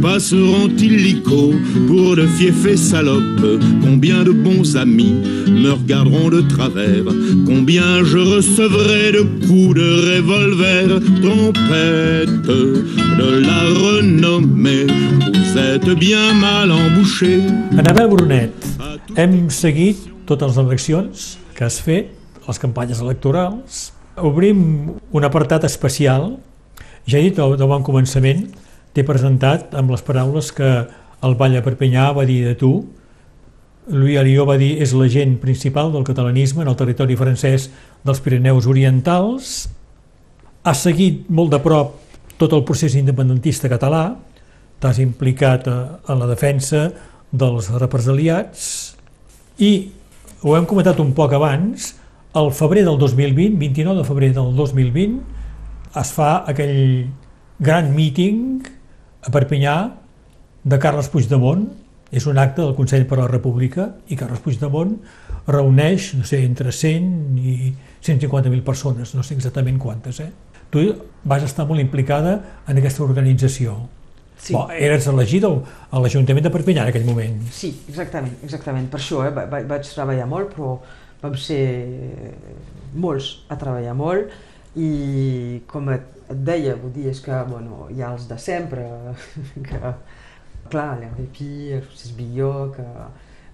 passeront 0.00 0.70
illico 0.78 1.54
pour 1.88 2.14
de 2.14 2.26
fiefs 2.38 2.76
salopes? 2.76 3.60
Combien 3.82 4.22
de 4.22 4.30
bons 4.30 4.76
amis 4.76 5.14
me 5.48 5.70
regarderont 5.72 6.30
de 6.30 6.42
travers? 6.42 7.02
Combien 7.46 8.04
je 8.04 8.18
recevrai 8.18 9.10
de 9.10 9.22
coups 9.44 9.74
de 9.74 10.16
revolver? 10.16 11.00
Trompette 11.32 12.42
de 12.44 13.40
la 13.40 13.60
renommée 13.80 14.84
Vous 14.84 15.58
êtes 15.58 15.88
bien 15.98 16.34
mal 16.34 16.70
embouché 16.70 17.40
Anabel 17.78 18.08
Brunet, 18.08 18.52
hem 19.16 19.48
seguit 19.48 19.96
totes 20.26 20.44
les 20.44 20.58
eleccions 20.60 21.38
que 21.54 21.64
has 21.64 21.80
fet, 21.80 22.12
les 22.46 22.58
campanyes 22.60 23.00
electorals. 23.00 23.94
Obrim 24.20 24.92
un 25.08 25.24
apartat 25.24 25.64
especial. 25.64 26.36
Ja 27.08 27.16
he 27.16 27.30
dit 27.30 27.40
de 27.40 27.64
bon 27.64 27.80
començament, 27.80 28.50
t'he 28.92 29.00
presentat 29.00 29.72
amb 29.72 29.96
les 29.96 30.04
paraules 30.04 30.52
que 30.52 30.72
el 31.24 31.40
Vall 31.40 31.56
de 31.56 31.64
Perpinyà 31.64 32.10
va 32.12 32.28
dir 32.28 32.42
de 32.44 32.58
tu. 32.60 32.74
Louis 33.88 34.20
Alió 34.20 34.44
va 34.44 34.60
dir 34.60 34.74
és 34.84 34.92
l'agent 34.92 35.38
principal 35.40 35.96
del 35.96 36.04
catalanisme 36.04 36.60
en 36.60 36.68
el 36.68 36.76
territori 36.76 37.16
francès 37.16 37.70
dels 38.04 38.20
Pirineus 38.20 38.68
Orientals. 38.68 39.62
Has 40.62 40.84
seguit 40.86 41.24
molt 41.26 41.50
de 41.50 41.58
prop 41.58 41.96
tot 42.38 42.52
el 42.54 42.62
procés 42.62 42.94
independentista 42.94 43.66
català, 43.70 44.12
t'has 44.78 45.00
implicat 45.02 45.66
eh, 45.66 45.78
en 46.12 46.20
la 46.22 46.28
defensa 46.30 46.84
dels 47.32 47.70
represaliats 47.82 48.68
i 49.58 49.72
ho 50.42 50.54
hem 50.54 50.68
comentat 50.70 51.00
un 51.02 51.10
poc 51.18 51.34
abans, 51.34 51.88
el 52.38 52.52
febrer 52.54 52.84
del 52.86 52.98
2020, 53.00 53.58
29 53.58 53.98
de 53.98 54.06
febrer 54.06 54.30
del 54.36 54.54
2020, 54.54 55.18
es 55.98 56.14
fa 56.14 56.30
aquell 56.48 57.10
gran 57.58 57.90
míting 57.96 58.62
a 59.26 59.34
Perpinyà 59.34 59.76
de 60.62 60.78
Carles 60.78 61.10
Puigdemont, 61.10 61.66
és 62.12 62.26
un 62.30 62.38
acte 62.38 62.62
del 62.62 62.76
Consell 62.78 63.08
per 63.08 63.18
a 63.18 63.24
la 63.24 63.32
República 63.32 63.88
i 64.12 64.18
Carles 64.20 64.42
Puigdemont 64.44 64.94
reuneix, 65.50 66.12
no 66.14 66.26
sé, 66.28 66.44
entre 66.46 66.70
100 66.70 67.38
i 67.42 67.74
150.000 68.04 68.62
persones, 68.62 69.14
no 69.18 69.26
sé 69.26 69.34
exactament 69.34 69.82
quantes, 69.82 70.22
eh? 70.22 70.30
Tu 70.72 70.86
vas 71.28 71.42
estar 71.44 71.66
molt 71.68 71.80
implicada 71.82 72.38
en 72.66 72.78
aquesta 72.80 73.04
organització. 73.04 73.74
Sí. 74.42 74.54
Bo, 74.56 74.64
eres 74.74 75.06
elegit 75.06 75.44
al- 75.46 75.60
a 75.92 76.00
l'Ajuntament 76.02 76.42
de 76.48 76.50
Perpinyà 76.50 76.82
en 76.82 76.88
aquell 76.90 77.04
moment. 77.06 77.36
Sí, 77.54 77.68
exactament, 77.88 78.34
exactament. 78.42 78.88
Per 78.90 78.98
això 78.98 79.20
eh, 79.26 79.30
va- 79.36 79.44
va- 79.46 79.62
vaig 79.68 79.86
treballar 79.86 80.26
molt, 80.26 80.54
però 80.56 80.72
vam 81.22 81.36
ser 81.38 82.32
molts 82.94 83.44
a 83.48 83.56
treballar 83.60 83.94
molt 83.94 84.32
i 84.76 85.60
com 85.70 85.90
et, 85.92 86.08
et 86.32 86.40
deia, 86.48 86.74
vull 86.80 86.92
dir, 86.94 87.06
és 87.12 87.20
que 87.22 87.38
bueno, 87.48 87.86
hi 87.92 88.00
ha 88.02 88.12
els 88.16 88.26
de 88.30 88.38
sempre, 88.40 88.86
que, 89.68 89.92
clar, 90.72 90.88
l'RP, 90.98 91.42
el 91.76 91.82
Francis 91.84 92.16
Billó, 92.16 92.72
que, 92.74 92.82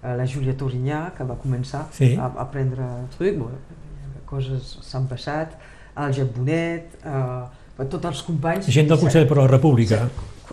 eh, 0.01 0.15
la 0.15 0.25
Júlia 0.25 0.55
Torinyà, 0.57 1.11
que 1.17 1.27
va 1.27 1.35
començar 1.43 1.85
Sí. 1.93 2.15
a, 2.15 2.31
a 2.39 2.47
prendre 2.51 2.87
truc, 3.17 3.35
bueno, 3.43 3.59
coses 4.29 4.77
s'han 4.85 5.05
passat, 5.11 5.53
el 6.07 6.13
Jep 6.13 6.35
Bonet, 6.37 6.97
eh, 7.05 7.85
tots 7.89 8.05
els 8.11 8.21
companys... 8.27 8.67
Gent 8.71 8.87
del 8.91 8.99
Consell 8.99 9.27
per 9.27 9.37
la 9.37 9.47
República. 9.47 10.01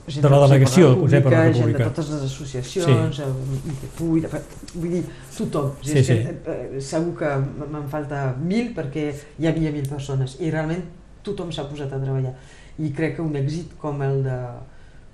gent 0.07 0.22
de 0.22 0.28
la 0.30 0.38
del 0.38 0.49
delegació 0.51 0.88
del 0.92 0.99
Consell 1.01 1.22
per 1.24 1.32
la 1.32 1.38
Gent 1.38 1.53
de 1.55 1.61
República. 1.61 1.88
totes 1.90 2.11
les 2.14 2.22
associacions, 2.28 3.16
sí. 3.16 3.72
ITPUI, 3.72 4.20
de, 4.20 4.42
vull 4.74 4.90
dir, 4.92 5.03
tothom. 5.36 5.72
Sí, 5.82 6.05
sí. 6.05 6.18
Que, 6.22 6.36
eh, 6.76 6.80
segur 6.80 7.16
que 7.18 7.32
me'n 7.72 7.88
falta 7.90 8.20
mil 8.38 8.72
perquè 8.76 9.09
hi 9.38 9.49
havia 9.51 9.72
mil 9.74 9.88
persones 9.90 10.36
i 10.40 10.51
realment 10.51 10.84
tothom 11.26 11.51
s'ha 11.53 11.64
posat 11.68 11.92
a 11.92 11.99
treballar. 11.99 12.34
I 12.78 12.92
crec 12.94 13.16
que 13.16 13.22
un 13.24 13.34
èxit 13.40 13.74
com 13.80 14.03
el 14.07 14.22
de 14.26 14.38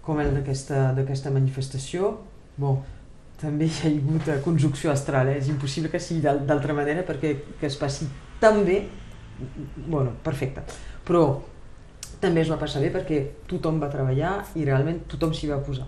com 0.02 0.18
el 0.18 0.32
d'aquesta 0.34 1.30
manifestació, 1.30 2.08
bon, 2.58 2.80
també 3.40 3.68
hi 3.70 3.76
ha 3.84 3.88
hagut 3.88 4.28
eh, 4.28 4.40
conjunció 4.44 4.90
astral, 4.90 5.28
eh? 5.30 5.38
és 5.38 5.48
impossible 5.48 5.88
que 5.92 6.00
sigui 6.02 6.20
d'al- 6.20 6.42
d'altra 6.46 6.74
manera 6.74 7.04
perquè 7.06 7.36
que 7.60 7.66
es 7.70 7.76
passi 7.78 8.08
tan 8.42 8.64
bé, 8.66 8.80
bueno, 9.86 10.12
perfecte. 10.24 10.62
Però 11.06 11.40
també 12.20 12.40
es 12.44 12.50
va 12.50 12.58
passar 12.60 12.80
bé 12.82 12.90
perquè 12.94 13.22
tothom 13.50 13.80
va 13.82 13.88
treballar 13.90 14.44
i 14.54 14.64
realment 14.64 15.00
tothom 15.10 15.32
s'hi 15.34 15.48
va 15.50 15.58
posar. 15.64 15.86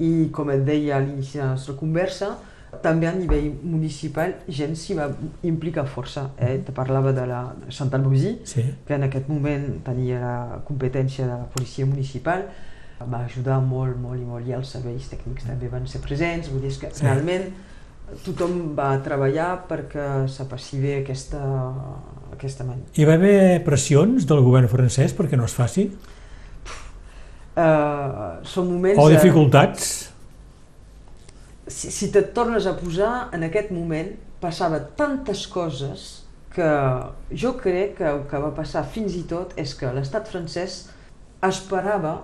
I 0.00 0.28
com 0.32 0.50
et 0.50 0.64
deia 0.66 0.96
a 0.96 1.00
l'inici 1.00 1.38
de 1.38 1.44
la 1.44 1.52
nostra 1.54 1.74
conversa, 1.78 2.34
també 2.82 3.06
a 3.06 3.12
nivell 3.12 3.50
municipal 3.68 4.32
gent 4.48 4.74
s'hi 4.76 4.94
va 4.96 5.10
implicar 5.44 5.84
força. 5.86 6.30
Eh? 6.38 6.58
Te 6.64 6.72
parlava 6.72 7.12
de 7.12 7.26
la 7.28 7.54
Chantal 7.68 8.00
Brusy, 8.02 8.38
Sí. 8.44 8.64
que 8.86 8.94
en 8.94 9.02
aquest 9.04 9.28
moment 9.28 9.82
tenia 9.84 10.20
la 10.20 10.60
competència 10.64 11.26
de 11.26 11.32
la 11.32 11.46
policia 11.52 11.86
municipal, 11.86 12.46
va 13.02 13.24
ajudar 13.24 13.60
molt, 13.60 13.96
molt 13.98 14.20
i 14.20 14.24
molt, 14.24 14.46
i 14.46 14.52
els 14.52 14.68
serveis 14.68 15.08
tècnics 15.10 15.44
també 15.46 15.68
van 15.68 15.86
ser 15.86 16.00
presents, 16.00 16.48
vull 16.48 16.62
dir 16.62 16.70
que 16.78 16.90
Sí. 16.94 17.04
realment 17.04 17.52
tothom 18.24 18.72
va 18.76 18.92
treballar 19.04 19.50
perquè 19.68 20.06
se 20.28 20.46
passi 20.50 20.80
bé 20.82 20.98
aquesta, 21.00 21.40
aquesta 22.34 22.66
mani. 22.68 22.84
Hi 22.98 23.08
va 23.08 23.16
haver 23.18 23.62
pressions 23.66 24.26
del 24.28 24.42
govern 24.44 24.68
francès 24.68 25.14
perquè 25.16 25.38
no 25.40 25.48
es 25.48 25.56
faci? 25.56 25.88
Uh, 27.52 28.40
són 28.48 28.70
moments... 28.72 28.98
O 29.00 29.08
de- 29.08 29.18
dificultats? 29.18 30.12
si, 31.66 31.90
si 31.90 32.10
te 32.12 32.22
tornes 32.22 32.66
a 32.66 32.74
posar 32.76 33.30
en 33.32 33.46
aquest 33.46 33.70
moment, 33.72 34.12
passava 34.42 34.80
tantes 34.98 35.46
coses 35.46 36.24
que 36.52 36.68
jo 37.32 37.54
crec 37.60 37.96
que 38.00 38.08
el 38.08 38.24
que 38.28 38.40
va 38.42 38.52
passar 38.56 38.84
fins 38.84 39.16
i 39.16 39.22
tot 39.28 39.54
és 39.60 39.72
que 39.78 39.92
l'estat 39.94 40.28
francès 40.28 40.82
esperava 41.46 42.18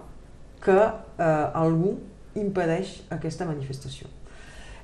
que 0.65 0.77
eh, 0.77 1.47
algú 1.57 1.97
impedeix 2.39 2.99
aquesta 3.15 3.47
manifestació. 3.49 4.11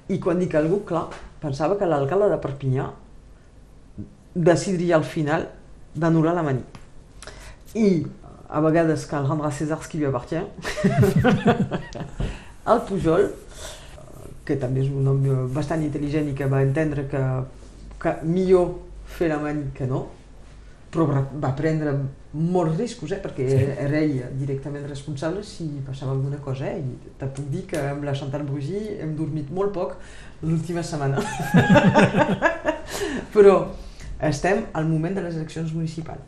I 0.08 0.18
quan 0.20 0.40
dic 0.40 0.54
algú, 0.58 0.82
clar, 0.84 1.06
pensava 1.40 1.78
que 1.80 1.88
l'alcalde 1.88 2.28
de 2.32 2.40
Perpinyà 2.42 2.88
decidiria 4.34 4.98
al 4.98 5.06
final 5.06 5.46
d'anul·lar 5.94 6.34
la 6.36 6.42
mani. 6.44 6.64
I 7.74 8.04
a 8.48 8.60
vegades 8.60 9.06
cal 9.10 9.26
rendre 9.28 9.48
a 9.48 9.52
César 9.54 9.80
ce 9.82 9.88
qui 9.88 9.98
lui 9.98 10.06
appartient. 10.06 10.44
el 12.72 12.80
Pujol, 12.88 13.30
que 14.44 14.56
també 14.60 14.84
és 14.84 14.90
un 14.92 15.08
home 15.08 15.46
bastant 15.54 15.82
intel·ligent 15.84 16.28
i 16.30 16.36
que 16.36 16.48
va 16.50 16.62
entendre 16.64 17.06
que, 17.08 17.22
que 18.00 18.14
millor 18.28 18.74
fer 19.16 19.30
la 19.32 19.40
mani 19.40 19.70
que 19.76 19.88
no, 19.88 20.04
però 20.94 21.04
va- 21.42 21.50
prendre 21.58 21.90
molts 22.32 22.78
riscos, 22.78 23.10
eh, 23.12 23.18
perquè 23.22 23.48
Sí. 23.50 23.64
era 23.82 23.98
ell 23.98 24.20
directament 24.38 24.86
responsable 24.88 25.42
si 25.42 25.64
passava 25.86 26.12
alguna 26.12 26.36
cosa. 26.38 26.66
Eh? 26.70 26.78
I 26.78 27.10
te 27.18 27.26
puc 27.26 27.50
dir 27.50 27.64
que 27.66 27.78
amb 27.90 28.04
la 28.06 28.14
Chantal 28.14 28.42
Brusy 28.46 28.78
hem 29.00 29.16
dormit 29.16 29.50
molt 29.50 29.72
poc 29.74 29.96
l'última 30.42 30.82
setmana. 30.82 31.18
però 33.34 33.56
estem 34.20 34.64
al 34.72 34.86
moment 34.88 35.14
de 35.16 35.22
les 35.26 35.36
eleccions 35.36 35.72
municipals. 35.74 36.22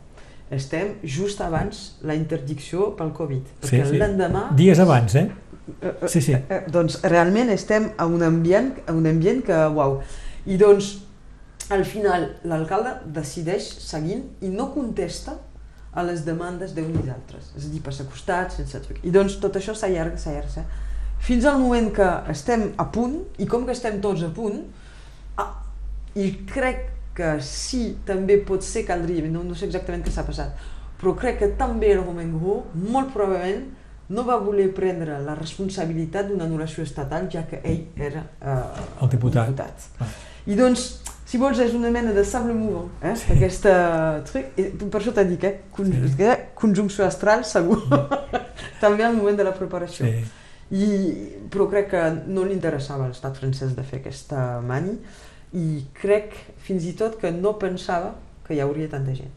Estem 0.51 0.93
just 1.03 1.41
abans 1.43 1.97
la 2.07 2.15
interdicció 2.15 2.93
pel 2.95 3.09
Covid, 3.15 3.43
perquè 3.61 3.83
Sí, 3.83 3.89
sí. 3.91 3.97
l'endemà 3.99 4.45
Dies 4.55 4.79
abans, 4.79 5.15
eh? 5.15 5.27
Eh, 5.81 5.91
eh, 6.01 6.07
Sí, 6.07 6.21
sí. 6.21 6.31
eh, 6.33 6.61
doncs 6.71 7.01
realment 7.03 7.49
estem 7.51 7.89
a 7.97 8.05
un 8.05 8.23
ambient, 8.23 8.71
a 8.87 8.93
un 8.93 9.05
ambient 9.07 9.43
que, 9.43 9.57
uau. 9.75 9.99
I 10.45 10.55
doncs, 10.57 10.99
al 11.69 11.83
final, 11.85 12.29
l'alcalde 12.47 12.93
decideix 13.15 13.67
seguint 13.83 14.23
i 14.41 14.49
no 14.53 14.69
contesta 14.73 15.35
a 15.97 16.03
les 16.05 16.23
demandes 16.25 16.75
d'uns 16.77 16.99
i 17.01 17.07
d'altres. 17.07 17.51
És 17.57 17.65
a 17.65 17.71
dir, 17.71 17.81
passa 17.83 18.05
costat, 18.07 18.53
sense... 18.55 18.81
I 19.03 19.11
doncs 19.13 19.39
tot 19.43 19.57
això 19.59 19.75
s'allarga, 19.75 20.19
s'allarga, 20.21 20.65
fins 21.19 21.47
al 21.49 21.57
moment 21.59 21.89
que 21.95 22.07
estem 22.31 22.69
a 22.77 22.85
punt, 22.93 23.17
i 23.41 23.47
com 23.49 23.65
que 23.65 23.73
estem 23.75 23.97
tots 24.03 24.23
a 24.23 24.29
punt, 24.33 24.61
ah, 25.41 25.49
i 26.15 26.29
crec 26.49 26.85
que 27.17 27.33
sí, 27.41 27.97
també 28.05 28.37
pot 28.45 28.63
ser 28.63 28.85
caldria, 28.85 29.25
no, 29.33 29.41
no 29.43 29.57
sé 29.57 29.65
exactament 29.65 30.05
què 30.05 30.13
s'ha 30.13 30.27
passat, 30.27 30.67
però 31.01 31.15
crec 31.17 31.41
que 31.41 31.49
també 31.57 31.89
el 31.95 32.03
Romain 32.03 32.29
Gros, 32.37 32.69
molt 32.77 33.11
probablement, 33.15 33.65
no 34.13 34.23
va 34.23 34.37
voler 34.39 34.69
prendre 34.75 35.17
la 35.25 35.33
responsabilitat 35.35 36.29
d'una 36.29 36.45
anul·lació 36.47 36.85
estatal, 36.85 37.25
ja 37.33 37.43
que 37.49 37.59
ell 37.65 37.83
era 37.99 38.23
eh, 38.39 38.85
El 39.03 39.09
diputat. 39.11 39.49
diputat. 39.49 39.89
Ah. 39.99 40.07
I 40.47 40.55
doncs, 40.55 40.85
si 41.27 41.37
vols, 41.41 41.59
és 41.59 41.73
una 41.75 41.89
mena 41.91 42.13
de 42.15 42.23
sable 42.23 42.53
mouvant, 42.55 42.87
eh? 43.03 43.13
Sí. 43.19 43.33
aquesta... 43.35 43.71
truc, 44.29 44.53
i 44.57 44.69
per 44.87 45.01
això 45.01 45.11
t'he 45.13 45.25
dit, 45.27 45.43
eh? 45.43 45.55
Con 45.75 45.91
Sí. 45.91 46.09
sí. 46.15 46.27
conjunció 46.55 47.05
astral, 47.05 47.43
segur, 47.45 47.81
també 48.81 49.03
al 49.03 49.15
moment 49.17 49.37
de 49.37 49.43
la 49.43 49.51
preparació. 49.55 50.05
Sí. 50.07 50.23
I, 50.71 50.87
però 51.51 51.67
crec 51.71 51.89
que 51.93 52.03
no 52.27 52.43
li 52.43 52.53
interessava 52.55 53.05
a 53.05 53.11
l'estat 53.11 53.37
francès 53.39 53.75
de 53.75 53.83
fer 53.87 53.99
aquesta 54.01 54.59
mani 54.61 54.97
i 55.55 55.83
crec 55.95 56.33
fins 56.59 56.83
i 56.89 56.91
tot 56.99 57.15
que 57.21 57.31
no 57.31 57.53
pensava 57.59 58.13
que 58.47 58.55
hi 58.55 58.59
hauria 58.63 58.89
tanta 58.91 59.13
gent. 59.15 59.31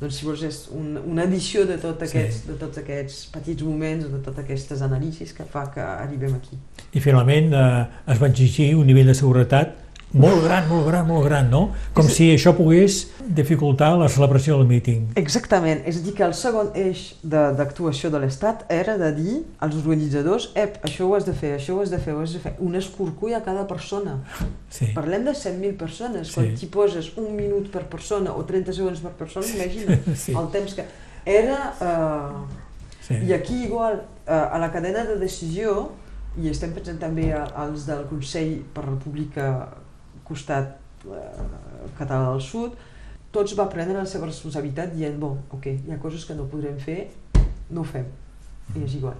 Doncs 0.00 0.16
si 0.20 0.24
vols 0.24 0.42
és 0.44 0.58
un, 0.72 0.94
una 1.04 1.24
edició 1.28 1.66
de, 1.68 1.76
tot 1.80 2.00
aquests, 2.04 2.42
Sí. 2.42 2.48
de 2.48 2.54
tots 2.60 2.78
aquests 2.80 3.26
petits 3.32 3.62
moments, 3.62 4.04
de 4.08 4.18
totes 4.24 4.38
aquestes 4.44 4.80
anàlisis 4.84 5.32
que 5.36 5.44
fa 5.44 5.66
que 5.72 5.80
arribem 5.80 6.34
aquí. 6.36 6.56
I 6.96 7.00
finalment 7.04 7.52
eh, 7.52 7.84
es 8.12 8.20
va 8.20 8.28
exigir 8.32 8.74
un 8.76 8.86
nivell 8.88 9.06
de 9.12 9.16
seguretat 9.16 9.76
molt 10.12 10.42
gran, 10.44 10.68
molt 10.68 10.86
gran, 10.88 11.06
molt 11.06 11.24
gran, 11.24 11.50
no? 11.50 11.70
Com 11.94 12.06
És- 12.06 12.14
si 12.16 12.30
això 12.34 12.52
pogués 12.56 13.10
dificultar 13.28 13.96
la 13.98 14.08
celebració 14.08 14.56
del 14.58 14.66
míting. 14.66 15.12
Exactament, 15.14 15.82
és 15.86 15.96
a 15.98 16.00
dir 16.00 16.14
que 16.14 16.24
el 16.24 16.34
segon 16.34 16.70
eix 16.74 17.14
de- 17.22 17.52
d'actuació 17.54 18.10
de, 18.10 18.18
l'Estat 18.18 18.64
era 18.68 18.96
de 18.98 19.12
dir 19.14 19.36
als 19.60 19.76
organitzadors 19.76 20.50
ep, 20.54 20.80
això 20.84 21.06
ho 21.06 21.14
has 21.14 21.24
de 21.24 21.32
fer, 21.32 21.56
això 21.58 21.76
ho 21.76 21.80
has 21.82 21.90
de 21.90 21.98
fer, 21.98 22.14
ho 22.14 22.20
has 22.22 22.32
de 22.32 22.40
fer, 22.40 22.54
un 22.58 22.74
escorcoll 22.74 23.34
a 23.34 23.42
cada 23.42 23.66
persona. 23.68 24.18
Sí. 24.68 24.86
Parlem 24.94 25.24
de 25.24 25.30
100.000 25.34 25.76
persones, 25.76 26.28
Sí. 26.28 26.34
quan 26.34 26.54
t'hi 26.56 26.66
poses 26.66 27.12
un 27.16 27.36
minut 27.36 27.70
per 27.70 27.84
persona 27.86 28.32
o 28.34 28.44
30 28.44 28.72
segons 28.72 29.00
per 29.00 29.12
persona, 29.12 29.46
imagina 29.46 29.98
Sí. 30.16 30.32
el 30.32 30.48
temps 30.50 30.74
que... 30.74 30.84
Era... 31.24 31.74
Eh, 31.80 32.56
Sí. 33.10 33.14
I 33.26 33.32
aquí 33.32 33.64
igual, 33.64 34.02
eh, 34.26 34.30
a 34.32 34.56
la 34.58 34.70
cadena 34.70 35.02
de 35.04 35.16
decisió, 35.18 35.90
i 36.40 36.46
estem 36.48 36.70
pensant 36.70 36.98
també 37.00 37.32
als 37.34 37.84
del 37.88 38.04
Consell 38.06 38.60
per 38.72 38.84
la 38.84 38.90
República 38.92 39.68
costat 40.30 40.78
eh, 41.04 41.44
català 41.98 42.30
del 42.30 42.42
sud, 42.44 42.78
tots 43.34 43.54
va 43.58 43.68
prendre 43.70 43.98
la 43.98 44.08
seva 44.10 44.26
responsabilitat 44.26 44.94
dient, 44.96 45.18
bon, 45.22 45.38
ok, 45.54 45.70
hi 45.86 45.94
ha 45.94 46.00
coses 46.02 46.24
que 46.26 46.34
no 46.38 46.48
podrem 46.50 46.78
fer, 46.82 47.04
no 47.70 47.84
ho 47.84 47.86
fem, 47.86 48.08
i 48.74 48.84
és 48.86 48.96
igual, 48.98 49.18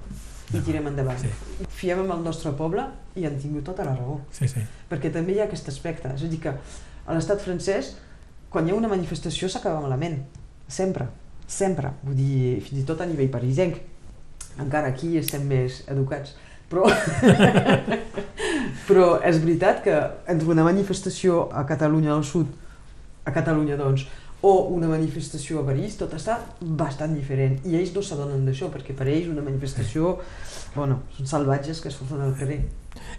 i 0.50 0.62
tirem 0.66 0.88
endavant. 0.90 1.20
Sí. 1.22 1.68
Fiem 1.80 2.02
amb 2.02 2.16
el 2.16 2.24
nostre 2.26 2.52
poble 2.58 2.88
i 3.18 3.26
han 3.26 3.38
tingut 3.38 3.68
tota 3.70 3.86
la 3.86 3.94
raó. 3.94 4.18
Sí, 4.34 4.48
sí. 4.50 4.64
perquè 4.90 5.12
també 5.14 5.36
hi 5.36 5.42
ha 5.42 5.46
aquest 5.46 5.70
aspecte, 5.70 6.11
és 6.16 6.26
a 6.26 6.30
dir 6.30 6.40
que 6.42 6.54
a 6.54 7.16
l'estat 7.16 7.42
francès, 7.42 7.94
quan 8.50 8.66
hi 8.66 8.74
ha 8.74 8.78
una 8.78 8.90
manifestació 8.90 9.48
s'acaba 9.50 9.82
malament, 9.84 10.18
sempre, 10.70 11.06
sempre, 11.46 11.94
vull 12.02 12.18
dir, 12.18 12.58
fins 12.66 12.82
i 12.82 12.86
tot 12.86 13.02
a 13.02 13.08
nivell 13.11 13.30
parisenc, 13.30 13.78
encara 14.61 14.90
aquí 14.90 15.14
estem 15.18 15.46
més 15.46 15.84
educats, 15.90 16.34
però, 16.70 16.86
però 18.88 19.06
és 19.26 19.40
veritat 19.42 19.82
que 19.84 19.96
entre 20.30 20.50
una 20.52 20.66
manifestació 20.66 21.48
a 21.50 21.64
Catalunya 21.68 22.14
del 22.14 22.26
Sud, 22.26 22.50
a 23.26 23.34
Catalunya 23.34 23.78
doncs, 23.80 24.06
o 24.43 24.53
una 24.72 24.88
manifestació 24.88 25.61
a 25.61 25.66
París, 25.66 25.97
tot 26.01 26.14
està 26.16 26.38
bastant 26.61 27.12
diferent. 27.14 27.59
I 27.68 27.76
ells 27.76 27.95
no 27.95 28.03
s'adonen 28.03 28.47
d'això, 28.49 28.70
perquè 28.72 28.95
per 28.97 29.07
ells 29.09 29.28
una 29.28 29.43
manifestació, 29.45 30.16
bueno, 30.74 31.03
són 31.16 31.26
salvatges 31.28 31.80
que 31.84 31.91
surten 31.93 32.20
al 32.24 32.32
carrer. 32.38 32.62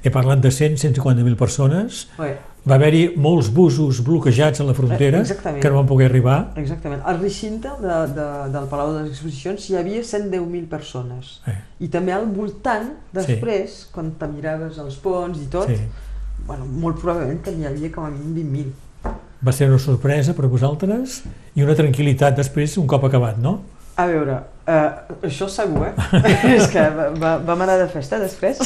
He 0.03 0.09
parlat 0.11 0.41
de 0.41 0.49
100, 0.51 0.77
150.000 0.81 1.35
persones. 1.37 2.07
Bé, 2.17 2.37
Va 2.67 2.75
haver-hi 2.75 3.15
molts 3.17 3.47
busos 3.49 4.03
bloquejats 4.05 4.59
a 4.61 4.63
la 4.67 4.73
frontera 4.77 5.17
Eh, 5.17 5.21
exactament. 5.21 5.61
que 5.63 5.69
no 5.69 5.77
van 5.79 5.87
poder 5.87 6.09
arribar. 6.11 6.51
Exactament. 6.61 7.01
Al 7.05 7.17
recinte 7.19 7.69
de, 7.81 7.95
de, 8.13 8.25
del 8.53 8.67
Palau 8.69 8.91
de 8.93 8.99
les 9.03 9.11
Exposicions 9.15 9.65
hi 9.69 9.77
havia 9.79 10.01
110.000 10.03 10.67
persones. 10.69 11.39
Eh, 11.49 11.55
I 11.79 11.87
també 11.89 12.13
al 12.13 12.27
voltant, 12.29 12.91
després, 13.13 13.87
quan 13.91 14.11
te 14.19 14.27
miraves 14.29 14.77
els 14.77 14.97
ponts 15.01 15.41
i 15.41 15.47
tot, 15.49 15.69
sí. 15.73 15.79
bueno, 16.45 16.65
molt 16.65 16.99
probablement 17.01 17.41
que 17.41 17.51
n'hi 17.55 17.65
havia 17.65 17.89
com 17.91 18.05
a 18.05 18.11
mínim 18.13 18.35
20.000. 18.53 18.71
Va 19.45 19.51
ser 19.51 19.67
una 19.71 19.79
sorpresa 19.81 20.35
per 20.37 20.45
vosaltres 20.51 21.21
i 21.57 21.63
una 21.65 21.73
tranquil·litat 21.77 22.35
després 22.37 22.75
un 22.77 22.87
cop 22.87 23.07
acabat, 23.07 23.39
no? 23.41 23.55
A 24.01 24.05
veure, 24.07 24.35
uh, 24.69 25.15
això 25.27 25.47
segur, 25.51 25.87
eh? 25.89 25.93
És 26.57 26.67
que 26.71 26.83
va, 26.95 27.09
va, 27.17 27.31
vam 27.45 27.63
anar 27.65 27.77
de 27.81 27.87
festa 27.91 28.19
després. 28.21 28.61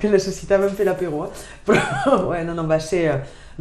que 0.00 0.10
necessitàvem 0.10 0.72
fer 0.76 0.86
l'apéro, 0.88 1.26
eh? 1.26 1.44
Però, 1.68 2.18
bueno, 2.30 2.54
no 2.56 2.64
va 2.68 2.80
ser... 2.82 3.04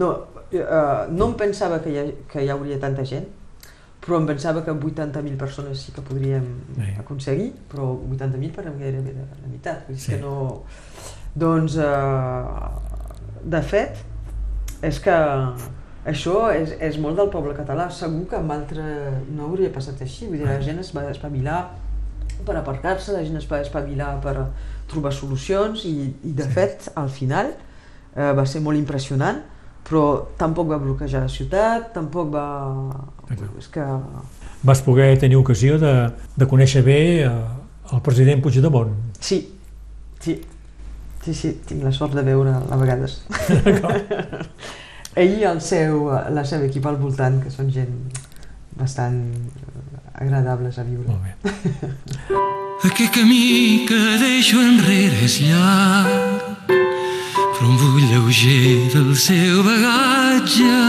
No, 0.01 0.09
uh, 0.55 1.03
no 1.11 1.27
em 1.31 1.35
pensava 1.39 1.79
que 1.83 1.91
hi, 1.93 1.99
ha, 2.01 2.05
que 2.31 2.43
hi 2.45 2.49
hauria 2.53 2.79
tanta 2.81 3.03
gent, 3.07 3.27
però 4.01 4.17
em 4.21 4.25
pensava 4.31 4.63
que 4.65 4.71
amb 4.73 4.83
80.000 4.87 5.35
persones 5.37 5.83
sí 5.85 5.91
que 5.95 6.01
podríem 6.01 6.47
Sí. 6.77 6.87
aconseguir, 7.03 7.51
però 7.71 7.91
80.000 8.09 8.53
per 8.55 8.63
gairebé 8.65 9.13
la 9.19 9.27
meitat, 9.49 9.87
dir 9.91 9.99
Sí. 9.99 10.13
que 10.15 10.21
no... 10.23 10.63
Doncs, 11.35 11.77
eh, 11.79 13.43
de 13.53 13.61
fet, 13.63 14.01
és 14.81 14.99
que 15.03 15.15
això 16.11 16.49
és, 16.55 16.73
és 16.81 16.97
molt 17.01 17.19
del 17.19 17.29
poble 17.33 17.53
català, 17.57 17.89
segur 17.93 18.25
que 18.29 18.39
amb 18.39 18.53
altre 18.55 18.83
no 19.29 19.51
hauria 19.51 19.69
passat 19.73 20.01
així, 20.01 20.27
vull 20.27 20.41
dir, 20.41 20.49
la 20.49 20.61
gent 20.63 20.81
es 20.81 20.89
va 20.95 21.05
espavilar 21.11 21.61
per 22.45 22.55
aparcar-se, 22.57 23.13
la 23.13 23.21
gent 23.21 23.37
es 23.37 23.47
va 23.49 23.61
espavilar 23.61 24.15
per 24.23 24.35
trobar 24.89 25.13
solucions 25.13 25.85
i, 25.85 25.95
i 26.25 26.33
de 26.37 26.47
fet, 26.49 26.89
al 26.97 27.11
final, 27.13 27.53
eh, 28.15 28.31
va 28.37 28.45
ser 28.49 28.63
molt 28.65 28.79
impressionant, 28.79 29.43
però 29.85 30.03
tampoc 30.39 30.69
va 30.71 30.79
bloquejar 30.81 31.23
la 31.25 31.31
ciutat, 31.31 31.91
tampoc 31.93 32.31
va... 32.33 32.45
Exacte. 33.29 33.51
És 33.61 33.69
que... 33.73 33.85
Vas 34.65 34.81
poder 34.85 35.13
tenir 35.21 35.37
ocasió 35.39 35.77
de, 35.81 35.93
de 36.37 36.47
conèixer 36.49 36.83
bé 36.85 37.01
eh, 37.25 37.31
el 37.93 38.01
president 38.05 38.41
Puigdemont. 38.41 38.93
Sí, 39.21 39.43
sí, 40.21 40.37
sí, 41.25 41.33
sí, 41.33 41.53
tinc 41.67 41.83
la 41.85 41.91
sort 41.95 42.15
de 42.17 42.23
veure 42.25 42.53
a 42.53 42.79
vegades. 42.81 43.21
Ell 45.21 45.39
i 45.41 45.47
el 45.47 45.59
seu, 45.61 46.07
la 46.31 46.45
seva 46.47 46.69
equip 46.69 46.85
al 46.87 46.99
voltant, 47.01 47.41
que 47.43 47.51
són 47.51 47.71
gent 47.73 47.97
bastant 48.79 49.19
eh, 49.27 49.81
agradables 50.23 50.79
a 50.79 50.85
viure. 50.87 51.11
Molt 51.11 51.23
bé. 51.25 52.49
Aquest 52.81 53.13
camí 53.13 53.85
que 53.89 53.99
deixo 54.21 54.57
enrere 54.57 55.19
és 55.27 55.37
llarg, 55.43 56.71
però 56.71 57.67
un 57.67 57.77
vull 57.77 58.07
lleuger 58.07 58.87
del 58.95 59.11
seu 59.19 59.61
bagatge. 59.67 60.79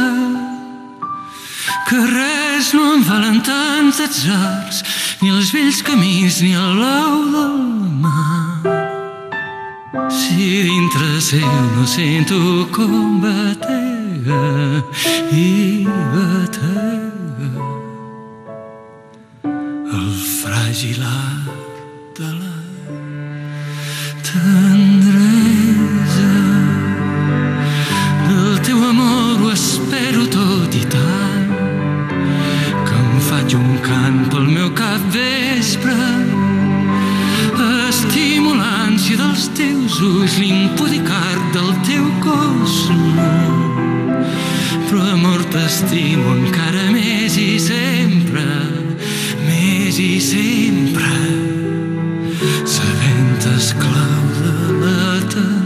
Que 1.91 2.01
res 2.15 2.73
no 2.73 2.95
em 2.95 3.05
valen 3.05 3.43
tants 3.45 4.01
atzars, 4.07 4.81
ni 5.21 5.35
els 5.35 5.53
vells 5.53 5.83
camins 5.85 6.41
ni 6.41 6.55
el 6.57 6.75
blau 6.79 7.21
del 7.37 7.63
mar. 8.07 9.02
Si 9.93 10.63
dintre 10.63 11.21
seu 11.21 11.53
no 11.77 11.87
sento 11.87 12.67
com 12.73 13.21
batega 13.21 14.83
i 15.31 15.87
batega. 16.15 17.51
El 19.45 20.09
fràgil 20.41 20.97
de 22.17 22.31
la 22.41 22.57
tendresa. 24.31 26.33
Del 28.31 28.59
teu 28.65 28.81
amor 28.89 29.45
ho 29.45 29.53
espero 29.53 30.25
tot 30.33 30.73
i 30.75 30.85
tant 30.89 31.53
que 32.89 32.97
em 32.97 33.21
faig 33.29 33.61
un 33.61 33.77
cant 33.85 34.25
pel 34.33 34.49
meu 34.57 34.73
cap 34.73 35.05
vespre 35.13 36.32
estimo 37.89 38.55
l'ànsia 38.57 39.17
dels 39.21 39.47
teus 39.59 39.99
ulls 40.01 40.37
l'impúdic 40.41 41.09
art 41.11 41.49
del 41.57 41.71
teu 41.89 42.07
cos. 42.25 42.77
Però 44.89 45.03
amor 45.15 45.45
t'estimo 45.55 46.37
encara 46.37 46.91
més 46.93 47.39
i 47.41 47.57
sempre 47.63 48.45
més 49.47 49.99
i 50.03 50.13
sempre 50.21 51.15
sabent 52.77 53.51
esclau 53.57 54.23
de 54.43 54.55
la 54.85 55.11
tendresa 55.33 55.62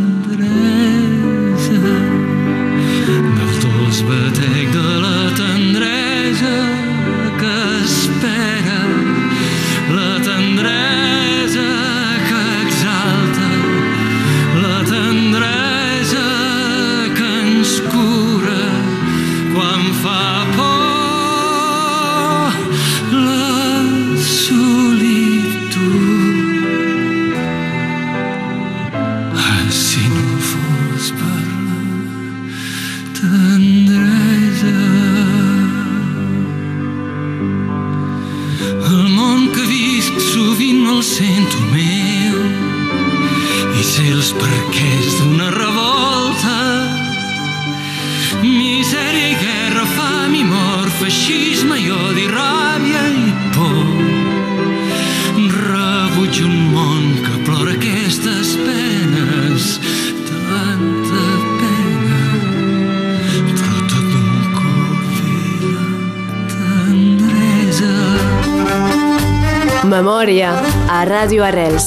Ràdio 71.26 71.42
Arrels 71.42 71.86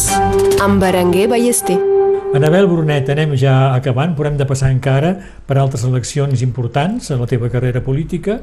amb 0.60 0.82
Berenguer 0.84 1.30
Ballester. 1.32 1.78
Anabel 2.36 2.66
Brunet, 2.68 3.08
anem 3.14 3.38
ja 3.40 3.70
acabant, 3.72 4.12
però 4.12 4.28
hem 4.28 4.36
de 4.36 4.44
passar 4.44 4.68
encara 4.74 5.14
per 5.48 5.56
altres 5.62 5.86
eleccions 5.88 6.44
importants 6.44 7.08
en 7.16 7.22
la 7.24 7.28
teva 7.32 7.48
carrera 7.48 7.80
política. 7.80 8.42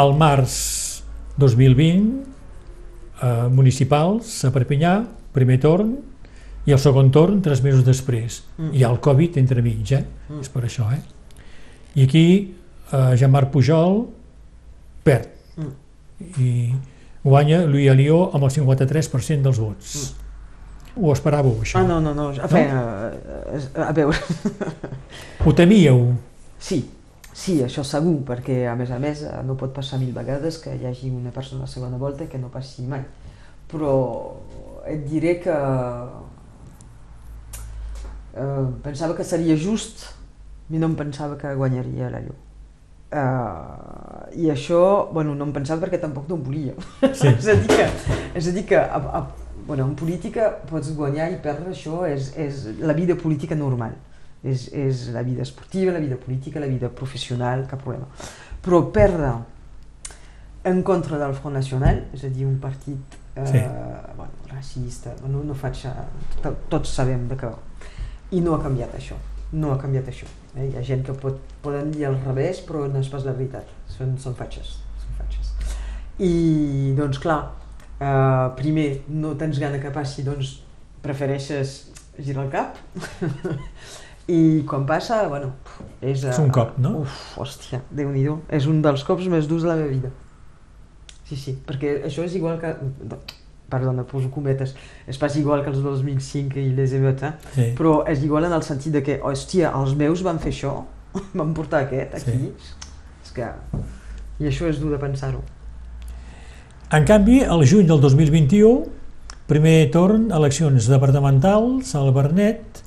Al 0.00 0.14
març 0.16 0.56
2020, 1.36 2.08
eh, 3.20 3.52
municipals 3.52 4.32
a 4.48 4.54
Perpinyà, 4.56 4.96
primer 5.36 5.60
torn, 5.60 5.92
i 6.64 6.72
el 6.72 6.80
segon 6.80 7.12
torn 7.12 7.44
tres 7.44 7.60
mesos 7.60 7.84
després. 7.84 8.46
Mm. 8.56 8.72
Hi 8.72 8.84
ha 8.86 8.94
el 8.96 9.02
Covid 9.04 9.36
entremig, 9.36 9.92
eh? 9.92 10.06
Mm. 10.30 10.40
És 10.40 10.48
per 10.48 10.64
això, 10.64 10.88
eh? 10.88 11.02
I 12.00 12.08
aquí 12.08 12.28
eh, 12.48 13.12
Jean-Marc 13.12 13.52
Pujol 13.52 14.06
perd. 15.04 15.28
Mm. 15.60 15.74
I 16.40 16.54
guanya 17.24 17.64
Louis 17.66 17.88
Alió 17.90 18.30
amb 18.34 18.44
el 18.44 18.50
53% 18.54 19.42
dels 19.46 19.58
vots. 19.62 19.94
Mm. 19.98 20.24
Ho 20.98 21.12
esperàveu, 21.14 21.60
això? 21.62 21.78
Ah, 21.78 21.86
no, 21.86 22.00
no, 22.02 22.12
no, 22.14 22.30
a, 22.34 22.48
fe, 22.50 22.64
a, 22.66 23.84
a 23.86 23.92
veure, 23.94 24.18
Ho 25.46 25.52
temíeu? 25.54 26.16
sí, 26.58 26.80
sí, 27.32 27.60
això 27.62 27.84
segur, 27.86 28.16
perquè 28.26 28.64
a 28.66 28.74
més 28.74 28.90
a 28.90 28.98
més 28.98 29.22
eh, 29.22 29.30
no 29.46 29.54
pot 29.60 29.70
passar 29.76 30.00
mil 30.02 30.10
vegades 30.16 30.58
que 30.58 30.74
hi 30.74 30.88
hagi 30.90 31.10
una 31.14 31.30
persona 31.30 31.68
a 31.68 31.70
segona 31.70 32.00
volta 32.00 32.26
que 32.26 32.38
no 32.42 32.50
passi 32.50 32.82
mai. 32.82 33.04
Però 33.70 33.92
et 34.90 35.04
diré 35.06 35.36
que 35.44 35.54
eh, 38.34 38.66
pensava 38.82 39.14
que 39.14 39.24
seria 39.24 39.56
just 39.56 40.08
i 40.70 40.78
no 40.82 40.90
em 40.90 40.96
pensava 40.98 41.38
que 41.38 41.54
guanyaria 41.54 42.10
la 42.10 42.20
llum. 42.26 42.36
Uh, 43.08 44.28
I 44.36 44.50
això, 44.52 45.08
bueno, 45.12 45.34
no 45.34 45.46
em 45.48 45.52
pensava 45.56 45.80
perquè 45.86 45.98
tampoc 46.02 46.26
no 46.28 46.36
em 46.36 46.42
volia. 46.44 46.74
Sí. 47.16 47.30
és 47.38 47.46
a 47.48 47.54
dir 47.56 47.68
que, 47.70 47.86
és 48.36 48.48
a 48.50 48.52
dir 48.52 48.64
que 48.68 48.76
a, 48.76 48.98
a, 49.20 49.22
bueno, 49.66 49.86
en 49.88 49.94
política 49.96 50.50
pots 50.68 50.90
guanyar 50.96 51.30
i 51.32 51.38
perdre, 51.44 51.72
això 51.72 52.02
és, 52.08 52.32
és 52.36 52.66
la 52.84 52.92
vida 52.96 53.16
política 53.16 53.56
normal. 53.56 53.96
És, 54.44 54.68
és 54.70 55.08
la 55.14 55.22
vida 55.26 55.42
esportiva, 55.42 55.90
la 55.96 55.98
vida 56.04 56.14
política, 56.20 56.60
la 56.62 56.68
vida 56.70 56.88
professional, 56.94 57.64
cap 57.70 57.80
problema. 57.82 58.06
Però 58.62 58.84
perdre 58.94 59.32
en 60.68 60.82
contra 60.86 61.18
del 61.18 61.34
Front 61.34 61.56
Nacional, 61.56 62.04
és 62.14 62.22
a 62.24 62.30
dir, 62.30 62.44
un 62.46 62.58
partit 62.62 63.16
eh, 63.34 63.46
Sí. 63.48 63.58
bueno, 64.16 64.32
racista, 64.52 65.14
no, 65.26 65.42
no 65.46 65.54
faig... 65.54 65.80
to- 66.42 66.54
Tots 66.68 66.92
sabem 67.00 67.26
de 67.30 67.36
què 67.40 67.48
va. 67.50 67.58
I 68.36 68.40
no 68.44 68.54
ha 68.54 68.62
canviat 68.62 68.94
això, 68.98 69.16
no 69.56 69.72
ha 69.72 69.78
canviat 69.80 70.08
això. 70.12 70.26
Eh? 70.58 70.68
Hi 70.72 70.76
ha 70.78 70.84
gent 70.84 71.04
que 71.06 71.14
pot, 71.22 71.38
poden 71.62 71.92
dir 71.94 72.06
al 72.08 72.18
revés, 72.24 72.60
però 72.66 72.86
no 72.90 73.00
és 73.02 73.10
pas 73.12 73.24
la 73.26 73.34
veritat, 73.36 73.70
són, 73.94 74.16
són 74.20 74.36
fatxes. 74.38 74.76
Són 75.04 75.16
fatxes. 75.20 75.52
I 76.18 76.32
doncs 76.98 77.20
clar, 77.22 77.38
eh, 78.00 78.46
primer 78.58 78.88
no 79.08 79.34
tens 79.38 79.60
gana 79.62 79.80
que 79.82 79.94
passi, 79.94 80.26
doncs 80.26 80.58
prefereixes 81.02 81.78
girar 82.18 82.48
el 82.48 82.50
cap 82.50 82.78
i 84.38 84.64
quan 84.68 84.86
passa, 84.86 85.22
bueno, 85.30 85.52
és... 86.02 86.24
eh, 86.24 86.32
És 86.32 86.40
un 86.42 86.50
cop, 86.54 86.74
no? 86.82 86.98
Uf, 87.04 87.18
hòstia, 87.38 87.80
déu 87.94 88.10
nhi 88.12 88.26
és 88.58 88.66
un 88.70 88.82
dels 88.84 89.04
cops 89.06 89.30
més 89.30 89.46
durs 89.50 89.62
de 89.64 89.70
la 89.70 89.78
meva 89.78 89.92
vida. 89.94 90.10
Sí, 91.28 91.36
sí, 91.36 91.54
perquè 91.66 91.98
això 92.08 92.24
és 92.24 92.34
igual 92.38 92.58
que... 92.60 92.74
Perdona, 93.68 94.04
poso 94.08 94.30
cometes. 94.32 94.74
És 95.06 95.18
pas 95.20 95.34
igual 95.36 95.64
que 95.64 95.72
els 95.72 95.82
2005 95.84 96.56
i 96.60 96.70
les 96.76 96.94
émeutes, 96.96 97.28
eh? 97.28 97.52
Sí. 97.54 97.66
però 97.76 98.00
és 98.08 98.22
igual 98.24 98.48
en 98.48 98.54
el 98.56 98.64
sentit 98.64 98.94
de 98.96 99.02
que, 99.04 99.18
hòstia, 99.20 99.74
els 99.76 99.94
meus 99.98 100.24
van 100.24 100.40
fer 100.40 100.54
això, 100.54 100.74
van 101.40 101.54
portar 101.56 101.84
aquest 101.86 102.16
aquí. 102.22 102.52
És 103.24 103.34
que... 103.36 103.52
I 104.38 104.46
això 104.46 104.68
és 104.70 104.78
dur 104.78 104.92
de 104.94 105.00
pensar-ho. 105.02 105.42
En 106.94 107.04
canvi, 107.04 107.42
al 107.42 107.64
juny 107.66 107.88
del 107.88 108.00
2021, 108.00 108.86
primer 109.50 109.90
torn, 109.92 110.30
eleccions 110.32 110.86
departamentals 110.88 111.90
al 111.98 112.12
Bernet, 112.16 112.84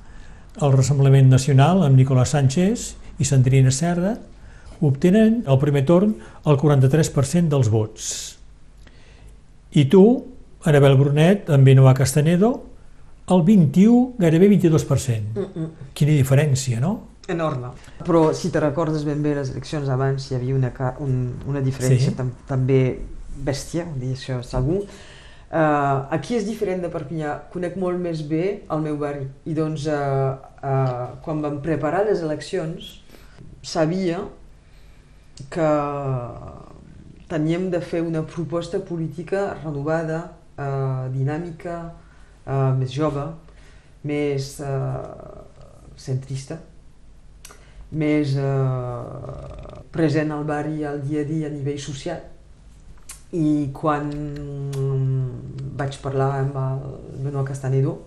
el 0.61 0.73
Ressemblament 0.73 1.29
Nacional 1.29 1.83
amb 1.85 1.99
Nicolás 1.99 2.33
Sánchez 2.33 2.91
i 3.21 3.27
Sandrina 3.27 3.71
Serra 3.71 4.15
obtenen 4.81 5.43
el 5.45 5.59
primer 5.61 5.83
torn 5.85 6.15
el 6.45 6.57
43% 6.57 7.53
dels 7.53 7.69
vots. 7.71 8.07
I 9.77 9.85
tu, 9.87 10.03
Anabel 10.63 10.97
Brunet, 10.97 11.49
amb 11.49 11.65
Benoà 11.65 11.93
Castanedo, 11.97 12.51
el 13.31 13.41
21, 13.47 14.15
gairebé 14.19 14.49
22%. 14.49 15.33
Mm 15.35 15.47
-mm. 15.55 15.69
Quina 15.93 16.11
diferència, 16.11 16.79
no? 16.79 17.07
Enorme. 17.27 17.67
Però 18.03 18.33
si 18.33 18.49
te 18.49 18.59
recordes 18.59 19.03
ben 19.03 19.21
bé 19.21 19.35
les 19.35 19.51
eleccions 19.51 19.89
abans 19.89 20.31
hi 20.31 20.35
havia 20.35 20.55
una, 20.55 20.71
un, 20.99 21.33
una 21.47 21.61
diferència 21.61 22.09
Sí. 22.11 22.15
tam 22.15 22.31
també 22.47 22.99
bèstia, 23.45 23.85
dir 23.95 24.13
això 24.13 24.41
segur. 24.43 24.83
Uh, 25.51 26.07
aquí 26.09 26.35
és 26.35 26.45
diferent 26.45 26.81
de 26.81 26.89
Perpinyà, 26.89 27.49
conec 27.51 27.75
molt 27.75 27.99
més 27.99 28.21
bé 28.27 28.61
el 28.71 28.81
meu 28.81 28.97
barri 28.97 29.25
i 29.45 29.53
doncs 29.53 29.85
uh, 29.85 30.37
uh, 30.63 31.19
quan 31.21 31.41
vam 31.41 31.57
preparar 31.61 32.05
les 32.05 32.21
eleccions 32.21 33.03
sabia 33.61 34.21
que 35.49 35.71
teníem 37.27 37.69
de 37.69 37.81
fer 37.81 38.01
una 38.01 38.21
proposta 38.23 38.79
política 38.79 39.57
renovada, 39.63 40.31
uh, 40.57 41.07
dinàmica, 41.13 41.77
uh, 42.45 42.71
més 42.77 42.91
jove, 42.93 43.23
més 44.07 44.51
uh, 44.65 45.45
centrista, 45.99 46.57
més 47.91 48.35
uh, 48.39 49.81
present 49.91 50.31
al 50.31 50.45
barri 50.47 50.85
al 50.87 51.01
dia 51.03 51.25
a 51.25 51.27
dia 51.27 51.49
a 51.49 51.53
nivell 51.53 51.79
social. 51.79 52.21
I 53.31 53.69
quan 53.71 54.09
vaig 55.79 55.99
parlar 56.03 56.31
amb 56.41 56.57
el 56.59 56.81
Benoît 57.23 57.47
Castanedo, 57.47 57.99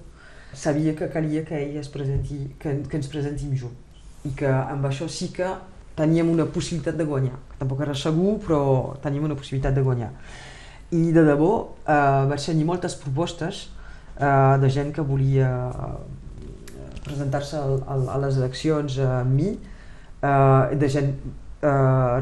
sabia 0.53 0.95
que 0.95 1.09
calia 1.09 1.45
que 1.45 1.57
ell 1.57 1.79
es 1.81 1.89
presenti, 1.89 2.43
que, 2.61 2.83
que 2.89 2.99
ens 3.01 3.09
presentim 3.09 3.55
junts. 3.57 3.81
I 4.25 4.33
que 4.37 4.49
amb 4.49 4.85
això 4.89 5.09
sí 5.09 5.31
que 5.33 5.49
teníem 5.97 6.31
una 6.31 6.47
possibilitat 6.51 6.97
de 6.99 7.07
guanyar. 7.07 7.37
Tampoc 7.59 7.83
era 7.85 7.95
segur, 7.95 8.39
però 8.43 8.61
teníem 9.03 9.27
una 9.29 9.37
possibilitat 9.39 9.75
de 9.77 9.85
guanyar. 9.85 10.11
I 10.95 11.11
de 11.15 11.25
debò 11.27 11.53
eh, 11.89 12.25
vaig 12.31 12.45
tenir 12.45 12.67
moltes 12.69 12.95
propostes 13.01 13.65
eh, 14.21 14.57
de 14.63 14.69
gent 14.71 14.93
que 14.95 15.03
volia 15.03 15.49
eh, 15.71 16.93
presentar-se 17.05 17.59
a 17.59 18.19
les 18.23 18.37
eleccions 18.41 18.99
eh, 19.01 19.09
amb 19.21 19.35
mi, 19.35 19.49
eh, 20.23 20.77
de 20.79 20.89
gent 20.89 21.11
eh, 21.65 21.69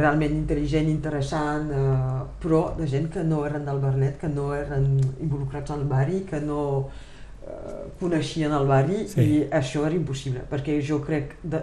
realment 0.01 0.35
intel·ligent, 0.41 0.89
interessant, 0.91 1.69
eh, 1.71 2.23
però 2.43 2.63
de 2.79 2.89
gent 2.89 3.11
que 3.13 3.25
no 3.27 3.45
eren 3.49 3.67
del 3.69 3.83
Bernet, 3.83 4.19
que 4.23 4.31
no 4.33 4.53
eren 4.57 4.89
involucrats 5.21 5.75
al 5.75 5.85
barri, 5.91 6.23
que 6.29 6.41
no 6.41 6.63
eh, 7.45 7.85
coneixien 8.01 8.55
el 8.57 8.67
barri 8.71 9.05
Sí. 9.11 9.21
i 9.21 9.45
això 9.51 9.85
era 9.87 9.99
impossible, 9.99 10.47
perquè 10.51 10.81
jo 10.81 11.03
crec, 11.05 11.37
de, 11.43 11.61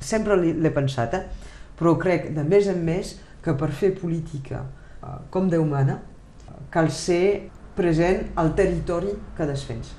sempre 0.00 0.36
l'he 0.36 0.52
l'he 0.58 0.74
pensat, 0.74 1.14
eh, 1.14 1.50
però 1.78 1.96
crec 1.98 2.32
de 2.36 2.44
més 2.44 2.68
en 2.68 2.84
més 2.84 3.16
que 3.42 3.54
per 3.58 3.70
fer 3.74 3.94
política 3.98 4.64
eh, 5.02 5.18
com 5.30 5.48
Déu 5.50 5.64
mana 5.66 6.00
cal 6.72 6.90
ser 6.90 7.50
present 7.76 8.30
al 8.36 8.54
territori 8.56 9.12
que 9.36 9.46
desfens. 9.48 9.92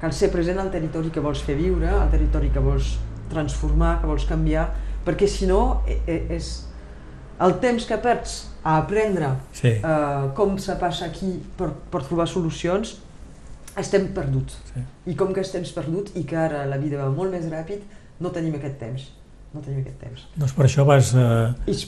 Cal 0.00 0.12
ser 0.12 0.30
present 0.32 0.58
al 0.60 0.70
territori 0.72 1.10
que 1.12 1.20
vols 1.24 1.40
fer 1.44 1.56
viure, 1.56 1.88
al 1.88 2.10
territori 2.12 2.50
que 2.52 2.60
vols 2.60 2.96
transformar, 3.32 4.00
que 4.00 4.06
vols 4.10 4.26
canviar, 4.28 4.68
perquè 5.06 5.26
si 5.28 5.46
no 5.48 5.82
e- 5.86 6.00
e- 6.06 6.26
és 6.36 6.50
el 7.40 7.58
temps 7.60 7.84
que 7.86 7.96
perds 7.98 8.48
a 8.64 8.76
aprendre 8.78 9.28
Sí. 9.52 9.68
eh, 9.68 10.30
com 10.34 10.56
se 10.58 10.76
passa 10.76 11.06
aquí 11.06 11.40
per, 11.56 11.70
per 11.90 12.02
trobar 12.02 12.26
solucions, 12.28 12.98
estem 13.76 14.08
perduts. 14.14 14.58
Sí. 14.74 14.80
I 15.12 15.14
com 15.16 15.32
que 15.34 15.40
estem 15.40 15.62
perduts 15.74 16.12
i 16.16 16.24
que 16.24 16.36
ara 16.36 16.64
la 16.66 16.76
vida 16.78 16.96
va 17.02 17.10
molt 17.10 17.30
més 17.32 17.44
ràpid, 17.52 17.80
no 18.20 18.30
tenim 18.30 18.54
aquest 18.54 18.78
temps. 18.78 19.10
No 19.56 19.62
tenim 19.64 19.80
aquest 19.80 19.96
temps. 20.02 20.26
Doncs 20.36 20.52
per 20.58 20.66
això 20.68 20.84
vas 20.88 21.14
eh, 21.14 21.22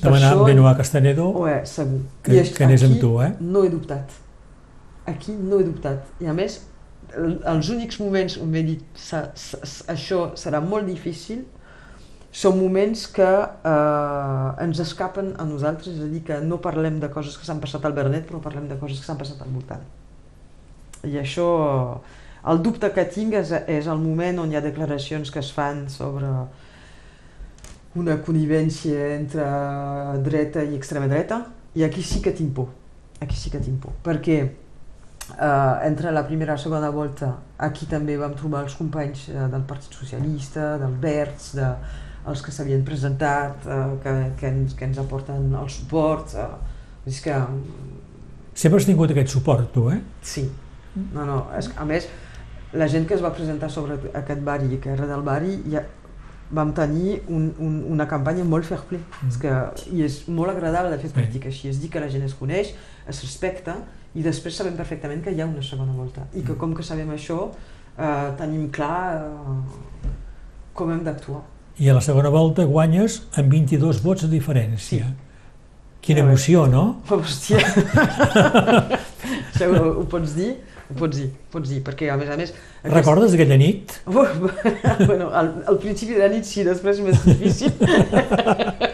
demanar 0.00 0.30
això- 0.30 0.38
amb 0.38 0.46
Benoît 0.48 0.78
Castanedo 0.80 1.28
és, 1.52 1.68
segur. 1.76 2.00
Que- 2.22 2.32
I 2.34 2.38
és- 2.40 2.54
que 2.56 2.64
anés 2.64 2.82
amb 2.88 2.96
tu, 3.02 3.12
eh? 3.22 3.30
No 3.40 3.62
he 3.64 3.68
dubtat. 3.74 4.16
Aquí 5.06 5.32
no 5.36 5.60
he 5.60 5.64
dubtat. 5.68 6.04
I 6.20 6.26
a 6.32 6.34
més, 6.36 6.58
el, 7.16 7.38
els 7.52 7.68
únics 7.72 8.00
moments 8.00 8.38
on 8.40 8.48
m'he 8.52 8.62
dit 8.64 8.82
"Sa- 8.94 9.30
sa- 9.34 9.60
sa- 9.64 9.92
això 9.94 10.32
serà 10.36 10.60
molt 10.64 10.86
difícil 10.88 11.44
són 12.30 12.58
moments 12.60 13.06
que 13.08 13.24
eh, 13.24 14.64
ens 14.64 14.78
escapen 14.84 15.32
a 15.40 15.44
nosaltres, 15.48 15.94
és 15.96 16.00
a 16.04 16.08
dir, 16.12 16.20
que 16.26 16.40
no 16.44 16.58
parlem 16.60 16.98
de 17.00 17.08
coses 17.10 17.36
que 17.38 17.44
s'han 17.48 17.58
passat 17.60 17.84
al 17.88 17.94
Bernet, 17.96 18.26
però 18.28 18.40
parlem 18.44 18.66
de 18.68 18.76
coses 18.76 19.00
que 19.00 19.06
s'han 19.06 19.16
passat 19.18 19.40
al 19.42 19.48
voltant. 19.54 19.80
I 21.08 21.16
això, 21.22 21.46
el 22.52 22.60
dubte 22.62 22.90
que 22.92 23.04
tinc 23.06 23.32
és, 23.38 23.52
és 23.66 23.86
el 23.86 23.98
moment 24.02 24.38
on 24.44 24.52
hi 24.52 24.56
ha 24.56 24.60
declaracions 24.60 25.30
que 25.30 25.38
es 25.40 25.50
fan 25.52 25.88
sobre 25.88 26.26
una 27.98 28.18
connivència 28.24 29.12
entre 29.16 29.44
dreta 30.24 30.64
i 30.64 30.76
extrema 30.78 31.08
dreta, 31.10 31.42
i 31.74 31.84
aquí 31.86 32.02
sí 32.02 32.22
que 32.24 32.32
tinc 32.32 32.54
por, 32.56 32.72
aquí 33.20 33.36
sí 33.36 33.52
que 33.52 33.60
tinc 33.62 33.80
por, 33.82 33.94
perquè 34.04 34.38
eh, 34.44 35.74
entre 35.88 36.12
la 36.14 36.24
primera 36.26 36.54
i 36.54 36.56
la 36.56 36.62
segona 36.62 36.90
volta 36.94 37.32
aquí 37.58 37.86
també 37.90 38.16
vam 38.18 38.36
trobar 38.38 38.64
els 38.66 38.76
companys 38.78 39.28
eh, 39.32 39.48
del 39.52 39.64
Partit 39.68 39.94
Socialista, 39.98 40.76
dels 40.80 41.00
Verds, 41.02 41.50
de, 41.58 41.72
els 42.28 42.44
que 42.44 42.54
s'havien 42.54 42.84
presentat, 42.86 43.66
eh, 43.66 43.82
que, 44.04 44.14
que, 44.40 44.52
ens, 44.52 44.76
que 44.78 44.88
ens 44.88 45.00
aporten 45.02 45.52
el 45.58 45.68
suport, 45.72 46.34
eh, 46.38 47.10
és 47.10 47.20
que 47.24 47.36
Sempre 48.58 48.80
has 48.80 48.88
tingut 48.88 49.12
aquest 49.14 49.30
suport, 49.30 49.68
tu, 49.70 49.84
eh? 49.92 50.00
Sí. 50.26 50.42
No, 51.14 51.22
no, 51.22 51.44
és, 51.54 51.68
a 51.78 51.84
més, 51.86 52.08
la 52.74 52.88
gent 52.90 53.06
que 53.06 53.14
es 53.14 53.22
va 53.22 53.30
presentar 53.30 53.68
sobre 53.70 54.00
aquest 54.18 54.42
barri, 54.44 54.80
que 54.82 54.90
era 54.90 55.06
del 55.06 55.22
barri, 55.22 55.54
ja 55.70 55.84
vam 56.50 56.72
tenir 56.72 57.22
un, 57.28 57.50
un, 57.58 57.82
una 57.92 58.06
campanya 58.08 58.44
molt 58.44 58.64
fair 58.64 58.80
play. 58.88 59.00
Mm. 59.22 59.28
És 59.28 59.36
que, 59.42 59.52
I 59.92 60.02
és 60.06 60.18
molt 60.28 60.50
agradable 60.54 60.90
de 60.94 60.98
fer 61.02 61.10
Sí. 61.10 61.14
política 61.18 61.48
així, 61.48 61.68
és 61.68 61.80
dir 61.80 61.90
que 61.90 62.00
la 62.00 62.08
gent 62.08 62.24
es 62.24 62.34
coneix, 62.34 62.74
es 63.08 63.22
respecta, 63.22 63.76
i 64.14 64.22
després 64.24 64.56
sabem 64.56 64.76
perfectament 64.76 65.22
que 65.22 65.30
hi 65.32 65.40
ha 65.40 65.46
una 65.46 65.62
segona 65.62 65.92
volta. 65.92 66.26
I 66.34 66.42
que 66.42 66.56
com 66.56 66.74
que 66.74 66.82
sabem 66.82 67.10
això, 67.10 67.50
eh, 67.98 68.32
tenim 68.38 68.70
clar 68.70 69.20
eh, 69.20 70.10
com 70.72 70.90
hem 70.90 71.04
d'actuar. 71.04 71.42
I 71.78 71.88
a 71.90 71.94
la 71.94 72.00
segona 72.00 72.28
volta 72.28 72.64
guanyes 72.64 73.22
amb 73.38 73.52
22 73.52 74.02
vots 74.02 74.22
de 74.22 74.28
diferència. 74.32 75.04
Sí. 75.06 75.14
Quina 76.00 76.20
emoció, 76.20 76.66
no? 76.66 77.02
Hòstia! 77.10 77.58
Això 79.52 79.68
ho, 79.68 80.00
ho 80.00 80.04
pots 80.08 80.34
dir? 80.36 80.54
Ho 80.88 80.94
pots 80.96 81.18
dir, 81.18 81.26
ho 81.28 81.50
pots 81.52 81.68
dir, 81.68 81.82
perquè 81.84 82.06
a 82.10 82.14
més 82.16 82.30
a 82.32 82.36
més... 82.40 82.48
aquest- 82.80 82.94
Recordes 82.94 83.34
aquella 83.36 83.58
nit? 83.60 83.98
bueno, 84.08 85.26
al, 85.36 85.50
al 85.68 85.76
principi 85.82 86.14
de 86.16 86.22
la 86.22 86.28
nit 86.32 86.44
sí, 86.48 86.64
després 86.64 87.02
més 87.04 87.18
difícil. 87.26 87.74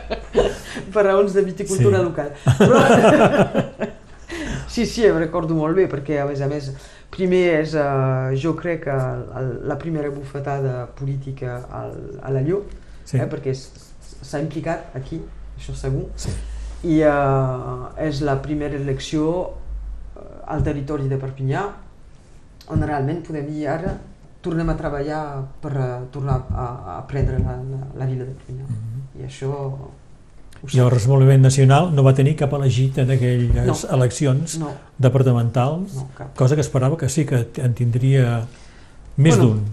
per 0.94 1.04
raons 1.06 1.32
de 1.34 1.42
viticultura 1.46 1.98
Sí. 1.98 2.04
local. 2.04 2.30
Però... 2.58 2.76
sí, 4.74 4.86
sí, 4.86 5.04
em 5.06 5.18
recordo 5.18 5.54
molt 5.54 5.76
bé, 5.78 5.86
perquè 5.90 6.18
a 6.22 6.26
més 6.28 6.40
a 6.42 6.48
més, 6.50 6.70
primer 7.14 7.44
és, 7.60 7.74
uh, 7.78 8.34
jo 8.38 8.54
crec 8.58 8.84
que 8.88 8.96
la 9.70 9.76
primera 9.78 10.10
bufetada 10.10 10.86
política 10.98 11.60
al, 11.70 11.92
a 12.22 12.30
la 12.34 12.42
Lló, 12.46 12.62
Sí. 13.04 13.18
eh, 13.20 13.26
perquè 13.28 13.52
s'ha 13.54 14.38
implicat 14.40 14.94
aquí, 14.96 15.18
això 15.58 15.74
segur, 15.76 16.06
Sí. 16.16 16.30
i 16.88 17.02
uh, 17.04 17.90
és 18.00 18.20
la 18.24 18.38
primera 18.42 18.74
elecció 18.76 19.50
eh, 20.16 20.20
al 20.54 20.62
territori 20.64 21.08
de 21.08 21.16
Perpinyà 21.20 21.62
on 22.68 22.82
realment 22.82 23.22
podem 23.26 23.46
dir 23.46 23.66
ara 23.68 23.98
tornem 24.44 24.68
a 24.68 24.74
treballar 24.76 25.20
per 25.62 25.72
uh, 25.72 25.90
tornar 26.12 26.36
a, 26.52 26.64
a 26.98 27.02
prendre 27.08 27.38
la, 27.40 27.56
la, 27.56 27.78
la 27.96 28.06
vila 28.06 28.24
de 28.24 28.32
Perpinyà. 28.36 28.64
Mm 28.68 28.74
-hmm. 28.76 29.20
I 29.20 29.26
això... 29.26 29.50
I 30.72 30.78
el 30.80 30.90
Resmoliment 30.90 31.42
Nacional 31.42 31.90
no 31.94 32.02
va 32.02 32.14
tenir 32.14 32.36
cap 32.36 32.52
elegit 32.52 32.98
en 32.98 33.10
aquelles 33.10 33.66
No. 33.66 33.74
eleccions 33.96 34.58
No, 34.58 34.70
departamentals, 34.98 35.94
no, 35.94 36.06
cap. 36.16 36.34
cosa 36.36 36.54
que 36.54 36.60
esperava 36.62 36.96
que 36.96 37.08
sí 37.08 37.24
que 37.26 37.46
en 37.56 37.74
tindria 37.74 38.46
més 39.16 39.36
Bueno, 39.36 39.50
d'un. 39.54 39.64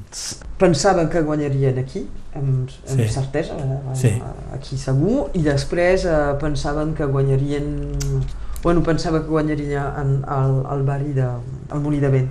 Pensaven 0.57 1.09
que 1.09 1.21
guanyarien 1.21 1.79
aquí, 1.79 2.05
amb, 2.35 2.69
amb 2.89 2.99
Sí. 2.99 3.07
certesa, 3.07 3.53
eh, 3.57 3.95
Sí. 3.95 4.21
aquí 4.53 4.77
segur, 4.77 5.29
i 5.33 5.41
després 5.41 6.05
eh, 6.05 6.35
pensaven 6.39 6.93
que 6.93 7.05
guanyarien... 7.05 7.97
Bueno, 8.63 8.83
pensava 8.83 9.21
que 9.21 9.27
guanyaria 9.27 9.93
en, 10.01 10.23
al, 10.27 10.65
al 10.69 10.83
barri 10.83 11.13
de, 11.13 11.25
al 11.69 11.79
Molí 11.81 11.99
de 11.99 12.09
Vent 12.09 12.29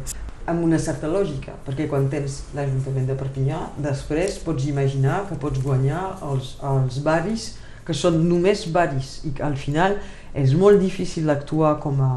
amb 0.51 0.64
una 0.66 0.78
certa 0.78 1.09
lògica, 1.11 1.55
perquè 1.66 1.86
quan 1.90 2.09
tens 2.12 2.42
l'Ajuntament 2.57 3.07
de 3.09 3.16
Perpinyà, 3.18 3.61
després 3.82 4.38
pots 4.44 4.66
imaginar 4.70 5.24
que 5.28 5.38
pots 5.40 5.62
guanyar 5.62 6.03
els, 6.26 6.57
els 6.62 7.01
barris 7.07 7.55
que 7.86 7.94
són 7.96 8.20
només 8.28 8.66
barris 8.70 9.20
i 9.26 9.32
que 9.36 9.42
al 9.46 9.57
final 9.59 9.96
és 10.36 10.55
molt 10.55 10.78
difícil 10.82 11.30
actuar 11.32 11.78
com 11.82 12.01
a 12.05 12.11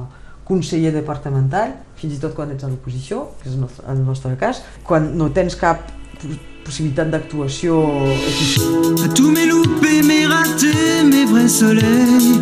conseller 0.46 0.92
departamental, 0.94 1.72
fins 1.96 2.18
i 2.18 2.22
tot 2.22 2.36
quan 2.36 2.52
ets 2.52 2.66
a 2.66 2.70
l'oposició, 2.70 3.30
que 3.42 3.50
és 3.50 3.56
el 3.56 4.02
nostre, 4.04 4.36
cas, 4.38 4.62
quan 4.84 5.14
no 5.18 5.30
tens 5.32 5.56
cap 5.56 5.88
pos- 6.20 6.42
possibilitat 6.64 7.10
d'actuació 7.12 7.80
eficient. 8.14 9.00
À 9.04 9.10
tous 9.16 9.32
mes 9.32 9.48
loupés, 9.48 10.02
mes 10.04 10.26
ratés, 10.28 11.04
mes 11.04 11.26
vrais 11.26 11.50
soleils, 11.50 12.40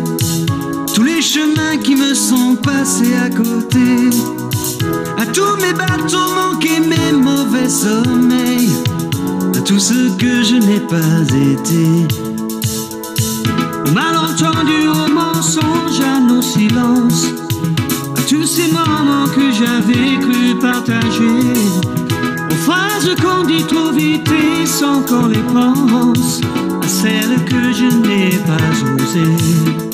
tous 0.94 1.02
les 1.02 1.22
chemins 1.22 1.76
qui 1.82 1.96
me 1.96 2.02
me 2.12 2.14
sont 2.14 2.56
passés 2.56 3.14
à 3.16 3.30
côté. 3.30 4.41
À 5.18 5.26
tous 5.26 5.56
mes 5.60 5.72
bateaux 5.72 6.34
manqués, 6.34 6.80
mes 6.80 7.12
mauvais 7.12 7.68
sommeils. 7.68 8.70
À 9.56 9.60
tout 9.60 9.78
ce 9.78 10.10
que 10.16 10.42
je 10.42 10.56
n'ai 10.56 10.80
pas 10.80 11.22
été. 11.30 12.06
Au 13.86 13.90
malentendu, 13.92 14.88
au 14.88 15.12
mensonge, 15.12 16.00
à 16.00 16.20
nos 16.20 16.42
silences. 16.42 17.26
À 18.16 18.22
tous 18.28 18.46
ces 18.46 18.68
moments 18.72 19.28
que 19.34 19.52
j'avais 19.52 20.18
cru 20.20 20.58
partager. 20.60 21.38
Aux 22.50 22.62
phrases 22.66 23.14
qu'on 23.22 23.44
dit 23.46 23.64
trop 23.64 23.92
vite 23.92 24.28
et 24.30 24.66
sans 24.66 25.02
qu'on 25.02 25.26
les 25.26 25.44
pense. 25.52 26.40
À 26.82 26.88
celles 26.88 27.44
que 27.44 27.72
je 27.72 27.88
n'ai 28.04 28.30
pas 28.46 28.72
osées. 28.94 29.36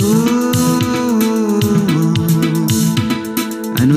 Oh, 0.02 0.48
à 3.80 3.86
nos 3.86 3.96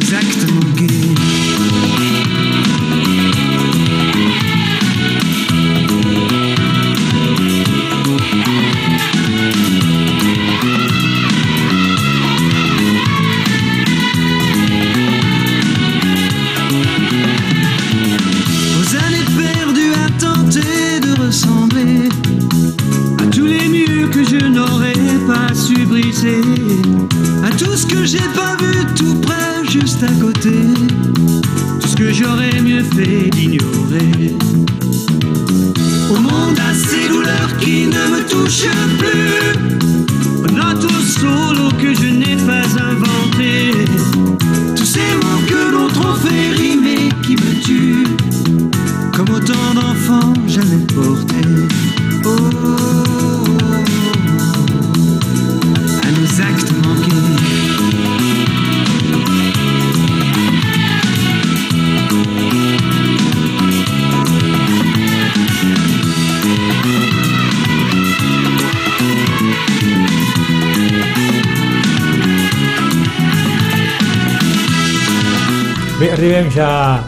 arribem 76.22 76.51
ja 76.53 77.01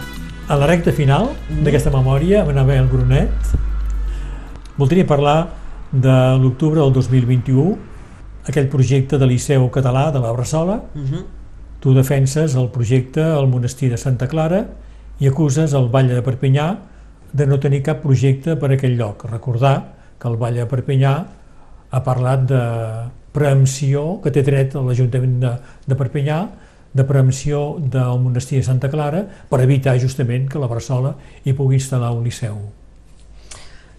a 0.49 0.55
la 0.57 0.65
recta 0.65 0.89
final 0.89 1.27
d'aquesta 1.61 1.91
memòria 1.93 2.39
amb 2.41 2.49
Anabel 2.49 2.87
Brunet. 2.89 3.51
Voldria 4.73 5.05
parlar 5.05 5.51
de 5.91 6.15
l'octubre 6.41 6.79
del 6.81 6.89
2021, 6.95 7.75
aquell 8.49 8.71
projecte 8.73 9.19
de 9.21 9.27
Liceu 9.29 9.67
Català 9.69 10.07
de 10.09 10.17
la 10.23 10.31
Bressola. 10.33 10.79
Mhm. 10.95 11.21
Tu 11.79 11.93
defenses 11.93 12.55
el 12.55 12.69
projecte 12.69 13.21
al 13.21 13.47
monestir 13.47 13.91
de 13.91 13.97
Santa 13.97 14.27
Clara 14.27 14.65
i 15.19 15.27
acuses 15.27 15.73
el 15.73 15.89
Vall 15.89 16.07
de 16.07 16.23
Perpinyà 16.23 16.77
de 17.31 17.45
no 17.45 17.59
tenir 17.59 17.83
cap 17.83 18.01
projecte 18.01 18.55
per 18.55 18.71
a 18.71 18.73
aquell 18.73 18.97
lloc. 18.97 19.29
Recordar 19.29 19.93
que 20.17 20.27
el 20.27 20.37
Vall 20.37 20.55
de 20.55 20.65
Perpinyà 20.65 21.25
ha 21.91 22.03
parlat 22.03 22.47
de 22.47 22.63
preempció 23.31 24.21
que 24.23 24.31
té 24.31 24.41
dret 24.41 24.75
a 24.75 24.81
l'Ajuntament 24.81 25.39
de, 25.39 25.57
de 25.85 25.95
Perpinyà 25.95 26.49
de 26.93 27.03
preempció 27.09 27.77
del 27.79 28.19
monestir 28.21 28.59
de 28.59 28.63
Santa 28.67 28.89
Clara 28.89 29.23
per 29.49 29.61
evitar 29.63 29.95
justament 29.99 30.47
que 30.49 30.59
la 30.61 30.67
Bressola 30.69 31.15
hi 31.43 31.53
pugui 31.57 31.79
instal·lar 31.79 32.11
un 32.13 32.23
liceu. 32.23 32.57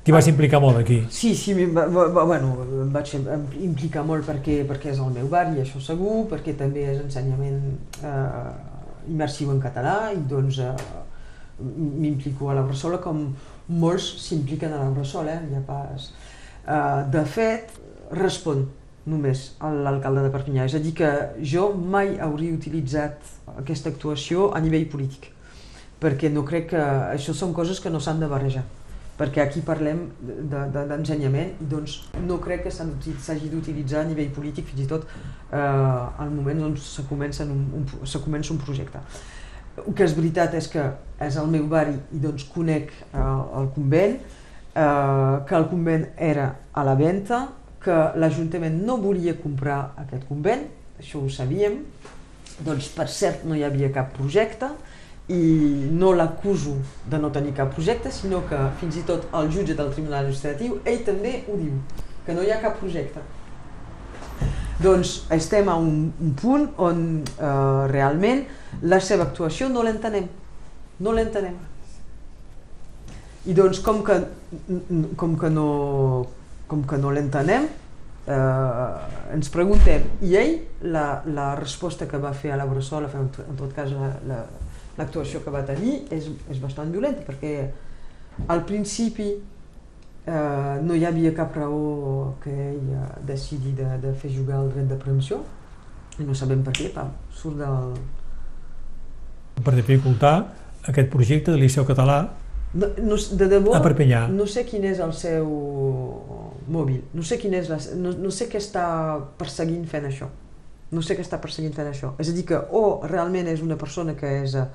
T'hi 0.05 0.13
vas 0.13 0.27
implicar 0.29 0.61
molt 0.61 0.77
aquí. 0.77 0.99
Sí, 1.11 1.33
sí, 1.35 1.55
bueno, 1.65 2.51
em 2.85 2.91
vaig 2.93 3.15
im- 3.17 3.29
implicar 3.65 4.03
molt 4.05 4.27
perquè, 4.29 4.61
perquè 4.69 4.93
és 4.93 4.99
el 5.01 5.11
meu 5.15 5.31
barri, 5.33 5.63
això 5.63 5.81
segur, 5.81 6.27
perquè 6.29 6.53
també 6.59 6.85
és 6.93 7.01
ensenyament 7.01 7.63
eh, 8.05 8.53
immersiu 9.09 9.51
en 9.55 9.63
català 9.65 10.13
i 10.13 10.21
doncs 10.29 10.59
eh, 10.61 10.75
m'implico 11.65 12.51
a 12.51 12.55
la 12.59 12.63
Bressola 12.69 12.99
com 13.01 13.25
molts 13.69 14.07
s'impliquen 14.27 14.73
a 14.77 14.83
la 14.85 14.91
Bressola, 14.91 15.39
eh? 15.39 15.49
ja 15.55 15.63
pas... 15.67 16.11
Eh, 16.69 17.03
de 17.13 17.25
fet, 17.25 17.73
respon 18.13 18.67
només 19.07 19.45
l'alcalde 19.61 20.23
de 20.25 20.31
Perpinyà, 20.33 20.69
és 20.69 20.77
a 20.77 20.81
dir 20.83 20.95
que 20.97 21.11
jo 21.55 21.71
mai 21.75 22.17
hauria 22.25 22.55
utilitzat 22.57 23.35
aquesta 23.59 23.93
actuació 23.93 24.51
a 24.57 24.63
nivell 24.65 24.87
polític, 24.93 25.29
perquè 26.01 26.33
no 26.33 26.47
crec 26.49 26.71
que 26.73 26.87
això 27.13 27.37
són 27.37 27.53
coses 27.57 27.81
que 27.81 27.93
no 27.93 28.01
s'han 28.01 28.23
de 28.23 28.31
barrejar 28.31 28.65
perquè 29.19 29.45
aquí 29.45 29.63
parlem 29.63 30.09
d'ensenyament 30.51 31.55
de, 31.55 31.65
i 31.65 31.69
doncs 31.71 31.97
no 32.27 32.41
crec 32.43 32.65
que 32.67 32.73
s'hagi 32.75 33.51
d'utilitzar 33.53 34.03
a 34.03 34.09
nivell 34.09 34.33
polític 34.35 34.67
fins 34.73 34.85
i 34.85 34.89
tot 34.91 35.07
eh, 35.07 35.59
al 35.59 36.33
moment 36.35 36.65
on 36.71 36.77
se 36.81 37.05
comença 37.09 37.47
un, 37.47 37.63
un, 37.79 37.87
se 38.07 38.21
comença 38.25 38.53
un 38.55 38.59
projecte. 38.63 39.03
El 39.85 39.95
que 39.95 40.07
és 40.07 40.15
veritat 40.19 40.55
és 40.59 40.67
que 40.71 40.83
és 41.23 41.39
el 41.39 41.51
meu 41.51 41.69
barri 41.71 41.95
i 42.15 42.23
doncs 42.23 42.49
conec 42.51 42.91
eh, 42.91 43.21
el 43.61 43.71
convent, 43.77 44.19
eh, 44.75 45.37
que 45.47 45.61
el 45.61 45.69
convent 45.71 46.09
era 46.19 46.51
a 46.73 46.87
la 46.87 46.97
venda, 46.99 47.45
que 47.85 47.99
l'Ajuntament 48.17 48.81
no 48.87 48.97
volia 49.03 49.37
comprar 49.39 49.95
aquest 50.01 50.25
convent, 50.29 50.67
això 50.99 51.21
ho 51.21 51.31
sabíem, 51.31 51.83
doncs 52.65 52.89
per 52.95 53.09
cert 53.11 53.45
no 53.45 53.57
hi 53.59 53.65
havia 53.67 53.93
cap 53.93 54.13
projecte, 54.17 54.71
i 55.29 55.41
no 55.97 56.13
l'acuso 56.13 56.75
de 57.09 57.19
no 57.19 57.31
tenir 57.33 57.55
cap 57.57 57.73
projecte, 57.73 58.13
sinó 58.13 58.43
que 58.49 58.59
fins 58.81 58.99
i 59.01 59.05
tot 59.09 59.25
el 59.33 59.49
jutge 59.53 59.77
del 59.77 59.93
Tribunal 59.95 60.21
Administratiu, 60.21 60.81
ell 60.85 61.01
també 61.07 61.39
ho 61.49 61.57
diu, 61.57 61.79
que 62.27 62.37
no 62.37 62.45
hi 62.45 62.53
ha 62.53 62.61
cap 62.61 62.77
projecte. 62.81 63.23
Doncs 64.83 65.15
estem 65.33 65.69
a 65.71 65.77
un, 65.81 66.11
un 66.21 66.33
punt 66.37 66.67
on 66.83 67.05
eh, 67.23 67.87
realment 67.93 68.43
la 68.83 68.99
seva 69.01 69.29
actuació 69.31 69.71
no 69.73 69.85
l'entenem, 69.87 70.27
no 71.01 71.15
l'entenem. 71.15 71.57
I 73.47 73.55
doncs 73.57 73.81
com 73.85 74.03
que, 74.05 74.19
com 75.21 75.39
que 75.41 75.51
no, 75.53 75.69
com 76.75 76.85
que 76.91 76.99
no 76.99 77.15
l'entenem, 77.15 77.69
eh, 78.27 79.33
ens 79.37 79.51
preguntem, 79.55 80.05
i 80.27 80.35
ell, 80.41 80.59
la, 80.91 81.23
la 81.31 81.55
resposta 81.61 82.09
que 82.11 82.19
va 82.19 82.35
fer 82.35 82.55
a 82.55 82.59
la 82.61 82.67
Bressola, 82.67 83.11
en, 83.15 83.31
en 83.47 83.59
tot 83.61 83.75
cas 83.77 83.95
la, 83.95 84.11
la, 84.27 84.43
l'actuació 84.99 85.43
que 85.45 85.55
va 85.55 85.65
tenir 85.67 86.05
és, 86.15 86.29
és 86.51 86.61
bastant 86.63 86.91
violenta 86.93 87.25
perquè 87.27 87.55
al 88.51 88.65
principi 88.67 89.29
eh, 89.35 90.75
no 90.83 90.95
hi 90.95 91.07
havia 91.07 91.35
cap 91.37 91.55
raó 91.59 92.35
que 92.43 92.55
ell 92.55 92.93
eh, 92.95 93.09
decidi 93.27 93.75
de, 93.79 93.89
de 94.03 94.15
fer 94.19 94.33
jugar 94.35 94.63
el 94.63 94.71
dret 94.75 94.91
de 94.91 94.99
preempció 95.01 95.43
i 96.19 96.27
no 96.27 96.35
sabem 96.39 96.63
per 96.67 96.75
què, 96.77 96.91
pam, 96.95 97.11
surt 97.35 97.59
del... 97.59 97.99
per 99.67 99.75
dificultar 99.75 100.37
aquest 100.87 101.11
projecte 101.11 101.55
de 101.55 101.59
Liceu 101.59 101.87
Català 101.89 102.23
No, 102.75 102.89
no, 103.07 103.17
de 103.39 103.47
debò, 103.49 103.75
a 103.77 103.81
Perpinyà. 103.85 104.25
no 104.35 104.47
sé 104.51 104.65
quin 104.67 104.83
és 104.85 104.99
el 104.99 105.13
seu 105.15 105.47
mòbil, 106.69 107.03
no 107.15 107.23
sé, 107.23 107.39
quin 107.39 107.55
és 107.55 107.69
la, 107.71 107.79
no, 108.01 108.11
no 108.19 108.31
sé 108.35 108.49
què 108.51 108.59
està 108.59 108.87
perseguint 109.39 109.85
fent 109.87 110.09
això. 110.09 110.27
No 110.95 111.03
sé 111.03 111.15
què 111.17 111.23
està 111.23 111.39
perseguint 111.43 111.75
fent 111.75 111.89
això. 111.91 112.13
És 112.19 112.29
a 112.31 112.35
dir, 112.35 112.45
que 112.49 112.59
o 112.73 113.01
realment 113.07 113.47
és 113.51 113.63
una 113.63 113.77
persona 113.77 114.15
que 114.19 114.27
és 114.43 114.55
eh, 114.59 114.67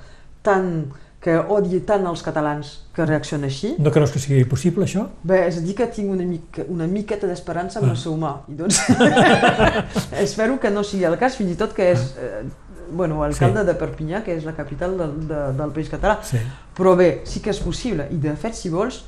tan 0.43 0.91
que 1.19 1.33
odia 1.51 1.81
tant 1.83 2.05
els 2.07 2.21
catalans 2.23 2.67
que 2.95 3.03
reacciona 3.05 3.49
així, 3.51 3.73
No 3.83 3.91
creus 3.91 4.11
que 4.15 4.19
sigui 4.23 4.45
possible, 4.47 4.85
això? 4.87 5.01
Bé, 5.27 5.41
és 5.49 5.57
a 5.59 5.63
dir 5.65 5.73
que 5.75 5.87
tinc 5.91 6.11
una, 6.13 6.23
mica, 6.23 6.63
una 6.71 6.87
miqueta 6.87 7.27
d'esperança 7.27 7.79
amb 7.81 7.89
Ah. 7.89 7.91
el 7.91 7.97
seu 7.99 8.13
humà. 8.15 8.37
I 8.47 8.55
doncs 8.55 8.79
espero 10.23 10.59
que 10.59 10.69
no 10.71 10.83
sigui 10.83 11.03
el 11.03 11.17
cas, 11.19 11.35
fins 11.35 11.51
i 11.51 11.57
tot 11.59 11.73
que 11.75 11.91
és 11.91 12.05
eh, 12.17 12.45
bueno, 12.91 13.23
alcalde 13.23 13.61
Sí. 13.61 13.65
de 13.67 13.73
Perpinyà, 13.75 14.23
que 14.23 14.35
és 14.35 14.43
la 14.45 14.53
capital 14.53 14.97
del, 14.97 15.27
de, 15.27 15.39
del 15.57 15.71
país 15.71 15.89
català. 15.89 16.19
Sí. 16.23 16.37
Però 16.75 16.95
bé, 16.95 17.21
sí 17.25 17.39
que 17.41 17.49
és 17.51 17.59
possible. 17.59 18.07
I 18.11 18.17
de 18.17 18.35
fet, 18.35 18.53
si 18.55 18.69
vols, 18.69 19.03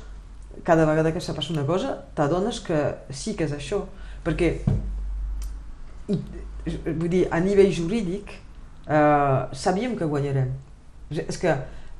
cada 0.64 0.84
vegada 0.86 1.12
que 1.12 1.20
se 1.20 1.32
passa 1.34 1.52
una 1.52 1.64
cosa, 1.66 1.96
t'adones 2.14 2.60
que 2.60 2.80
sí 3.10 3.34
que 3.34 3.44
és 3.44 3.52
això. 3.52 3.84
Perquè, 4.24 4.60
i, 6.08 6.18
vull 6.94 7.08
dir, 7.10 7.26
a 7.30 7.40
nivell 7.40 7.72
jurídic, 7.74 8.30
eh, 8.86 9.46
sabíem 9.52 9.96
que 9.96 10.04
guanyarem. 10.04 10.50
És- 11.10 11.38
que 11.38 11.54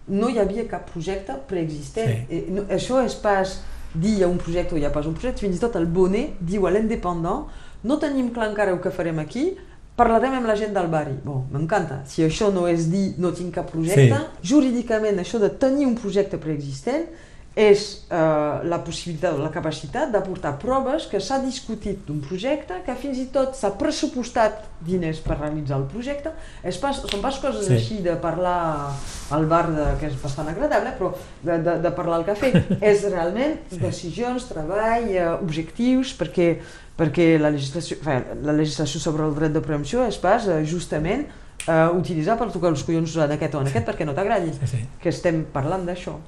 no 0.08 0.28
hi 0.28 0.38
havia 0.38 0.66
cap 0.68 0.88
projecte 0.90 1.34
preexistent. 1.48 2.08
Sí. 2.28 2.36
Eh, 2.36 2.46
No, 2.50 2.62
això 2.62 3.04
és 3.04 3.14
pas 3.14 3.60
dir 3.94 4.18
hi 4.18 4.22
ha 4.22 4.28
un 4.28 4.38
projecte 4.38 4.74
o 4.74 4.78
hi 4.78 4.84
ha 4.84 4.90
pas 4.92 5.06
un 5.06 5.12
projecte, 5.14 5.40
fins 5.40 5.56
i 5.56 5.60
tot 5.60 5.76
el 5.76 5.86
Bonet 5.86 6.38
diu 6.40 6.66
a 6.66 6.70
l'independent 6.70 7.46
no 7.84 7.98
tenim 7.98 8.30
clar 8.32 8.48
encara 8.50 8.70
el 8.72 8.80
que 8.80 8.90
farem 8.90 9.18
aquí, 9.18 9.56
parlarem 9.96 10.38
amb 10.38 10.48
la 10.48 10.56
gent 10.58 10.72
del 10.76 10.88
barri. 10.92 11.16
Bon, 11.24 11.44
m'encanta. 11.52 12.02
Si 12.08 12.24
això 12.24 12.52
no 12.54 12.66
és 12.70 12.88
dir 12.92 13.12
no 13.22 13.32
tinc 13.36 13.54
cap 13.58 13.68
projecte, 13.72 14.22
sí. 14.22 14.48
jurídicament 14.54 15.20
això 15.20 15.40
de 15.42 15.52
tenir 15.62 15.88
un 15.88 15.98
projecte 15.98 16.40
preexistent 16.40 17.06
és 17.52 17.82
eh, 18.08 18.60
la 18.64 18.78
possibilitat 18.80 19.36
o 19.36 19.42
la 19.42 19.50
capacitat 19.52 20.08
d'aportar 20.12 20.54
proves 20.60 21.04
que 21.10 21.20
s'ha 21.20 21.36
discutit 21.42 22.06
d'un 22.06 22.22
projecte, 22.24 22.78
que 22.86 22.94
fins 22.96 23.18
i 23.20 23.26
tot 23.32 23.52
s'ha 23.58 23.74
pressupostat 23.76 24.62
diners 24.80 25.20
per 25.20 25.36
realitzar 25.36 25.76
el 25.82 25.84
projecte. 25.90 26.32
És 26.64 26.80
pas, 26.80 27.02
són 27.04 27.20
pas 27.20 27.36
coses 27.42 27.68
sí. 27.68 27.76
així 27.76 27.98
de 28.04 28.16
parlar 28.22 28.94
al 29.36 29.44
bar, 29.50 29.66
de, 29.68 29.90
que 30.00 30.08
és 30.08 30.16
bastant 30.22 30.48
agradable, 30.48 30.94
però 30.96 31.12
de, 31.42 31.58
de, 31.66 31.76
de 31.84 31.92
parlar 31.92 32.22
al 32.22 32.26
cafè. 32.30 32.54
és 32.92 33.04
realment 33.10 33.58
sí. 33.68 33.82
decisions, 33.84 34.48
treball, 34.48 35.10
eh, 35.12 35.28
objectius, 35.34 36.16
perquè, 36.16 36.54
perquè 36.98 37.38
la, 37.40 37.50
legislació, 37.50 37.96
la 38.44 38.52
legislació 38.52 39.00
sobre 39.00 39.24
el 39.26 39.34
dret 39.34 39.54
de 39.54 39.62
preempció 39.64 40.04
és 40.06 40.18
pas 40.20 40.44
eh, 40.48 40.60
justament 40.68 41.24
eh, 41.66 41.88
utilitzar 41.96 42.36
per 42.38 42.50
tocar 42.52 42.70
els 42.74 42.84
collons 42.86 43.16
en 43.16 43.32
aquest 43.36 43.54
o 43.56 43.62
en 43.62 43.70
aquest 43.70 43.86
perquè 43.88 44.06
no 44.08 44.14
t'agradi, 44.16 44.52
Sí, 44.60 44.68
sí. 44.76 44.82
que 45.00 45.08
estem 45.12 45.44
parlant 45.52 45.86
d'això. 45.88 46.18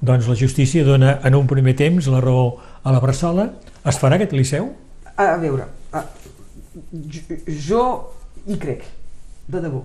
Doncs 0.00 0.28
la 0.30 0.36
justícia 0.38 0.84
dona 0.86 1.18
en 1.26 1.34
un 1.34 1.46
primer 1.50 1.74
temps 1.76 2.06
la 2.08 2.20
raó 2.24 2.54
a 2.84 2.92
la 2.94 3.00
Bressola. 3.02 3.50
Es 3.84 3.98
farà 4.00 4.16
aquest 4.16 4.32
liceu? 4.32 4.70
A, 5.16 5.34
a 5.34 5.36
veure, 5.42 5.66
a, 5.92 6.04
jo, 7.10 7.38
jo 7.68 7.82
hi 8.46 8.56
crec, 8.62 8.86
de 9.48 9.60
debò. 9.64 9.82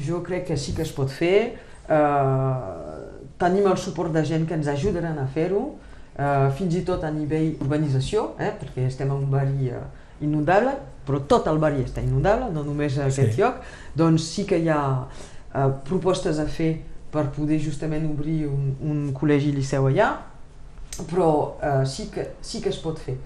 Jo 0.00 0.22
crec 0.26 0.48
que 0.48 0.56
sí 0.58 0.72
que 0.74 0.82
es 0.82 0.90
pot 0.96 1.12
fer, 1.12 1.54
eh, 1.86 2.94
tenim 3.38 3.68
el 3.70 3.76
suport 3.78 4.12
de 4.14 4.24
gent 4.26 4.48
que 4.48 4.56
ens 4.56 4.66
ajudaran 4.72 5.18
a 5.20 5.26
fer-ho, 5.30 5.74
eh, 6.18 6.50
fins 6.56 6.74
i 6.76 6.82
tot 6.86 7.04
a 7.04 7.10
nivell 7.10 7.54
urbanització, 7.60 8.34
eh, 8.38 8.52
perquè 8.60 8.86
estem 8.88 9.10
en 9.10 9.16
un 9.24 9.30
barri 9.30 9.68
eh, 9.70 9.82
inundable, 10.24 10.72
però 11.06 11.20
tot 11.28 11.46
el 11.50 11.58
barri 11.58 11.84
està 11.84 12.02
inundable, 12.02 12.50
no 12.54 12.62
només 12.64 12.98
aquest 12.98 13.32
Sí. 13.34 13.40
lloc, 13.40 13.60
doncs 13.94 14.22
sí 14.22 14.44
que 14.46 14.58
hi 14.58 14.68
ha 14.68 14.80
eh, 15.54 15.68
propostes 15.84 16.38
a 16.38 16.46
fer 16.46 16.80
per 17.10 17.28
poder 17.30 17.60
justament 17.62 18.06
obrir 18.10 18.46
un, 18.48 18.74
un 18.82 19.12
col·legi-liceu 19.14 19.86
allà, 19.86 20.12
però 21.10 21.56
eh, 21.62 21.84
sí, 21.86 22.08
que, 22.10 22.28
sí 22.40 22.60
que 22.60 22.70
es 22.70 22.78
pot 22.78 22.98
fer. 22.98 23.16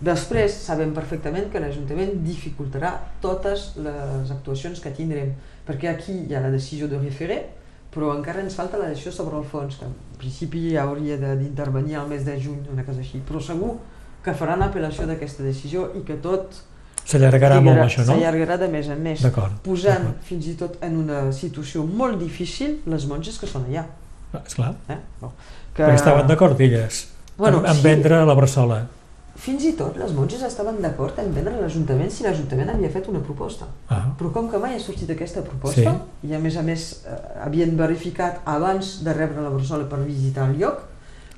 Després 0.00 0.54
sabem 0.54 0.92
perfectament 0.94 1.48
que 1.50 1.58
l'Ajuntament 1.58 2.20
dificultarà 2.22 2.92
totes 3.20 3.72
les 3.82 4.30
actuacions 4.30 4.78
que 4.80 4.92
tindrem, 4.94 5.32
perquè 5.66 5.88
aquí 5.90 6.12
hi 6.28 6.34
ha 6.36 6.40
la 6.44 6.52
decisió 6.54 6.86
de 6.88 7.00
referer, 7.02 7.40
però 7.94 8.14
encara 8.16 8.40
ens 8.42 8.54
falta 8.54 8.78
la 8.78 8.88
decisió 8.88 9.12
sobre 9.12 9.36
el 9.38 9.44
fons, 9.44 9.76
que 9.76 9.84
en 9.86 9.94
principi 10.18 10.76
hauria 10.76 11.16
de- 11.16 11.36
d'intervenir 11.36 11.96
al 11.96 12.08
mes 12.08 12.24
de 12.24 12.38
juny, 12.40 12.60
una 12.72 12.84
cosa 12.84 13.00
així, 13.00 13.20
però 13.28 13.40
segur 13.40 13.76
que 14.24 14.34
faran 14.34 14.60
apel·lació 14.62 15.06
d'aquesta 15.06 15.42
decisió 15.42 15.90
i 15.96 16.02
que 16.04 16.16
tot 16.16 16.64
S'allargarà 17.08 17.60
molt 17.64 17.78
això, 17.80 18.02
no? 18.04 18.12
s'allargarà 18.12 18.58
de 18.60 18.66
més 18.68 18.88
en 18.92 18.98
més, 19.02 19.22
posant 19.64 20.10
fins 20.22 20.46
i 20.50 20.54
tot 20.60 20.74
en 20.84 20.96
una 20.98 21.32
situació 21.32 21.84
molt 21.86 22.18
difícil 22.20 22.82
les 22.86 23.06
monges 23.08 23.38
que 23.40 23.46
són 23.48 23.64
allà. 23.64 23.86
Ah, 24.34 24.42
Esclar, 24.46 24.74
Eh? 24.92 24.98
Bon, 25.22 25.30
que... 25.72 25.82
perquè 25.86 25.94
estaven 25.94 26.26
d'acord 26.28 26.60
elles 26.60 27.06
Bueno, 27.38 27.60
en, 27.60 27.66
en 27.70 27.76
sí. 27.76 27.82
vendre 27.82 28.24
la 28.26 28.34
Bressola. 28.34 28.82
Fins 29.38 29.62
i 29.68 29.72
tot 29.78 29.94
les 30.00 30.10
monges 30.16 30.42
estaven 30.42 30.80
d'acord 30.82 31.18
en 31.22 31.28
vendre 31.32 31.54
l'Ajuntament 31.60 32.10
si 32.10 32.24
l'Ajuntament 32.26 32.72
havia 32.72 32.90
fet 32.90 33.06
una 33.08 33.20
proposta. 33.22 33.68
Ah, 33.88 34.00
Però 34.18 34.32
com 34.34 34.48
que 34.50 34.58
mai 34.58 34.74
ha 34.74 34.80
sortit 34.82 35.10
aquesta 35.14 35.44
proposta, 35.46 35.92
i 36.26 36.34
a 36.34 36.40
més 36.42 36.56
a 36.58 36.64
més 36.66 36.88
eh, 37.06 37.16
havien 37.46 37.76
verificat 37.78 38.40
abans 38.50 38.96
de 39.06 39.14
rebre 39.14 39.44
la 39.44 39.52
Bressola 39.54 39.86
per 39.88 40.00
visitar 40.02 40.48
el 40.50 40.58
lloc, 40.58 40.82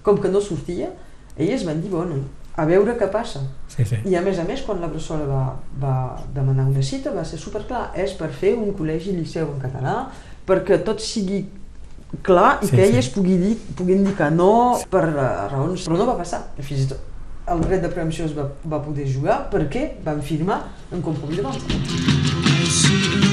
com 0.03 0.17
que 0.19 0.31
no 0.33 0.41
sortia, 0.41 0.89
elles 1.37 1.67
van 1.69 1.83
dir, 1.85 1.91
bueno, 1.93 2.23
a 2.57 2.65
veure 2.67 2.97
què 2.99 3.11
passa. 3.13 3.43
sí, 3.69 3.85
sí. 3.85 4.01
I 4.09 4.17
a 4.17 4.23
més 4.25 4.39
a 4.41 4.45
més, 4.49 4.63
quan 4.65 4.81
la 4.81 4.89
Bressola 4.89 5.27
va, 5.29 5.45
va 5.85 5.95
demanar 6.35 6.67
una 6.73 6.83
cita, 6.83 7.13
va 7.13 7.25
ser 7.25 7.39
superclar, 7.39 7.91
és 7.95 8.17
per 8.17 8.31
fer 8.33 8.55
un 8.57 8.73
col·legi-liceu 8.77 9.47
en 9.53 9.61
català, 9.61 9.95
perquè 10.49 10.81
tot 10.85 11.01
sigui 11.05 11.45
clar 12.27 12.59
i 12.63 12.67
Sí, 12.67 12.75
que 12.77 12.83
sí. 12.87 12.89
elles 12.89 13.09
pugui 13.15 13.37
dir, 13.39 13.55
puguin 13.77 14.03
dir 14.09 14.17
que 14.17 14.31
no 14.35 14.51
per 14.91 15.05
eh, 15.13 15.31
raons... 15.53 15.85
Però 15.87 16.01
no 16.01 16.09
va 16.09 16.17
passar. 16.19 16.43
Fins 16.59 16.87
i 16.89 16.91
tot 16.95 17.07
el 17.49 17.61
dret 17.65 17.83
de 17.83 17.89
preempció 17.93 18.25
es 18.29 18.37
va, 18.37 18.49
va 18.69 18.83
poder 18.85 19.09
jugar 19.11 19.49
perquè 19.53 19.87
van 20.05 20.23
firmar 20.23 20.63
un 20.93 21.03
compromís 21.03 21.41
de 21.41 21.45
venda. 21.49 23.30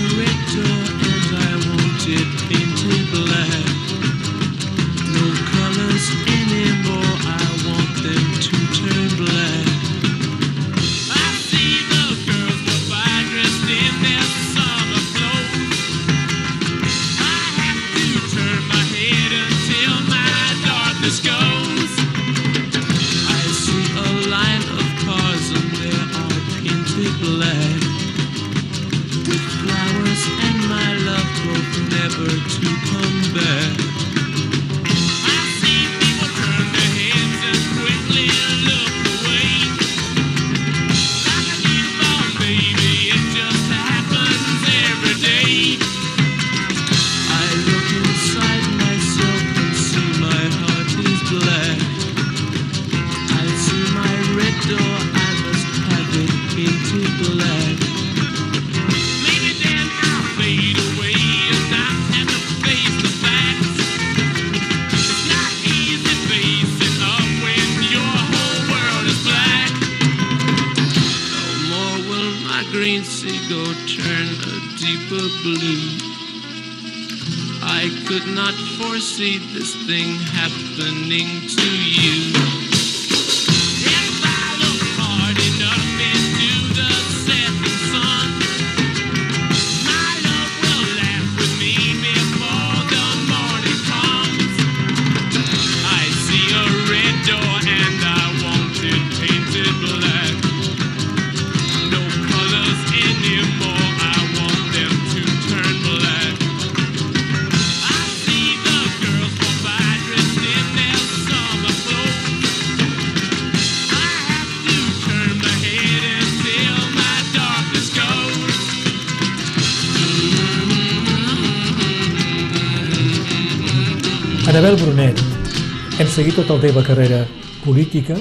La 126.57 126.63
teva 126.63 126.81
carrera 126.81 127.19
política, 127.61 128.15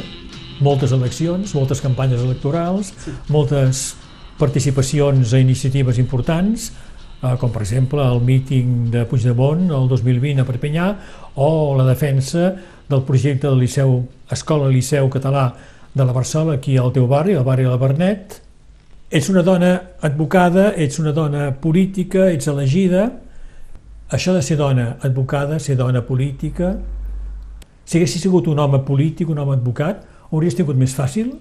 moltes 0.61 0.91
eleccions, 0.93 1.55
moltes 1.57 1.81
campanyes 1.81 2.21
electorals, 2.21 2.91
moltes 3.33 3.95
participacions 4.37 5.33
a 5.33 5.39
iniciatives 5.41 5.97
importants, 5.97 6.67
eh, 7.23 7.31
com 7.41 7.49
per 7.55 7.63
exemple 7.65 8.05
el 8.05 8.21
míting 8.21 8.91
de 8.93 9.07
Puigdemont 9.09 9.71
el 9.73 9.89
2020 9.89 10.43
a 10.43 10.45
Perpinyà 10.45 10.89
o 11.41 11.49
la 11.79 11.87
defensa 11.89 12.51
del 12.91 13.07
projecte 13.09 13.47
del 13.49 13.63
Liceu, 13.63 14.03
Escola 14.29 14.69
Liceu 14.69 15.09
Català 15.09 15.47
de 15.95 16.05
la 16.05 16.13
Barçola, 16.13 16.59
aquí 16.61 16.77
al 16.77 16.93
teu 16.93 17.07
barri, 17.09 17.39
al 17.39 17.45
barri 17.45 17.65
de 17.65 17.73
la 17.73 17.81
Bernet. 17.81 18.43
Ets 19.09 19.31
una 19.33 19.47
dona 19.47 19.73
advocada, 20.03 20.75
ets 20.77 21.01
una 21.01 21.17
dona 21.17 21.55
política, 21.57 22.29
ets 22.29 22.53
elegida, 22.53 23.09
això 24.13 24.37
de 24.37 24.45
ser 24.45 24.61
dona 24.61 24.99
advocada, 25.01 25.57
ser 25.59 25.79
dona 25.81 26.05
política, 26.05 26.75
si 27.87 28.01
haguessis 28.01 28.25
sigut 28.27 28.49
un 28.51 28.59
home 28.59 28.83
polític, 28.85 29.31
un 29.31 29.39
home 29.39 29.55
advocat, 29.55 30.03
hauries 30.33 30.59
tingut 30.59 30.79
més 30.79 30.95
fàcil? 30.95 31.37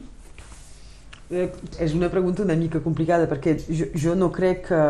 Eh, 1.34 1.50
És 1.82 1.96
una 1.98 2.12
pregunta 2.14 2.44
una 2.44 2.56
mica 2.56 2.80
complicada 2.86 3.26
perquè 3.26 3.56
jo, 3.66 3.88
jo 3.98 4.14
no 4.16 4.30
crec 4.32 4.68
que, 4.68 4.82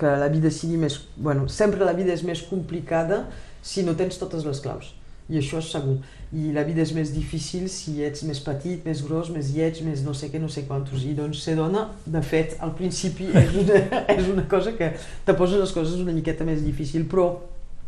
que 0.00 0.14
la 0.18 0.26
vida 0.32 0.50
sigui 0.50 0.80
més... 0.82 0.98
Bueno, 1.16 1.46
sempre 1.48 1.86
la 1.86 1.94
vida 1.94 2.10
és 2.12 2.24
més 2.26 2.42
complicada 2.42 3.28
si 3.62 3.84
no 3.86 3.94
tens 3.94 4.18
totes 4.18 4.42
les 4.44 4.62
claus. 4.64 4.96
I 5.30 5.38
això 5.38 5.60
és 5.62 5.68
segur. 5.70 6.00
I 6.34 6.50
la 6.54 6.64
vida 6.66 6.82
és 6.82 6.90
més 6.94 7.12
difícil 7.14 7.68
si 7.70 8.00
ets 8.02 8.24
més 8.26 8.40
petit, 8.42 8.82
més 8.82 9.04
gros, 9.06 9.30
més 9.30 9.52
lleig, 9.54 9.78
més 9.86 10.02
no 10.02 10.10
sé 10.10 10.26
què, 10.32 10.40
no 10.42 10.50
sé 10.50 10.64
quantos. 10.66 11.06
I 11.06 11.14
doncs 11.14 11.44
ser 11.46 11.54
dona, 11.58 11.86
de 12.02 12.22
fet, 12.26 12.56
al 12.58 12.74
principi 12.74 13.30
és 13.30 13.54
una, 13.62 13.78
és 14.18 14.26
una 14.26 14.48
cosa 14.50 14.74
que 14.74 14.90
te 14.98 15.38
poses 15.38 15.62
les 15.62 15.74
coses 15.76 16.02
una 16.02 16.16
miqueta 16.16 16.46
més 16.48 16.66
difícil, 16.66 17.06
però 17.06 17.30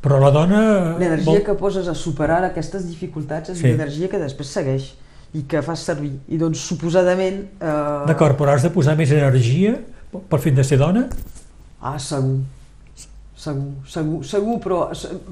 Però 0.03 0.19
la 0.19 0.31
dona... 0.35 0.61
L'energia 0.99 1.31
vol- 1.31 1.45
que 1.47 1.55
poses 1.59 1.87
a 1.89 1.95
superar 1.95 2.41
aquestes 2.49 2.87
dificultats 2.89 3.53
és 3.55 3.59
Sí. 3.61 3.69
l'energia 3.71 4.09
que 4.11 4.19
després 4.19 4.49
segueix 4.51 4.89
i 5.35 5.45
que 5.49 5.63
fas 5.63 5.85
servir. 5.87 6.17
I 6.29 6.39
doncs, 6.41 6.59
suposadament... 6.69 7.45
Eh... 7.61 8.07
D'acord, 8.11 8.37
però 8.37 8.51
has 8.57 8.63
de 8.67 8.71
posar 8.75 8.97
més 8.99 9.13
energia 9.15 9.77
per 10.29 10.41
fin 10.43 10.55
de 10.59 10.65
ser 10.67 10.81
dona? 10.83 11.07
Ah, 11.81 11.99
segur. 12.03 12.41
Segur, 13.43 13.73
segur, 13.91 14.19
segur, 14.23 14.59
però 14.63 14.81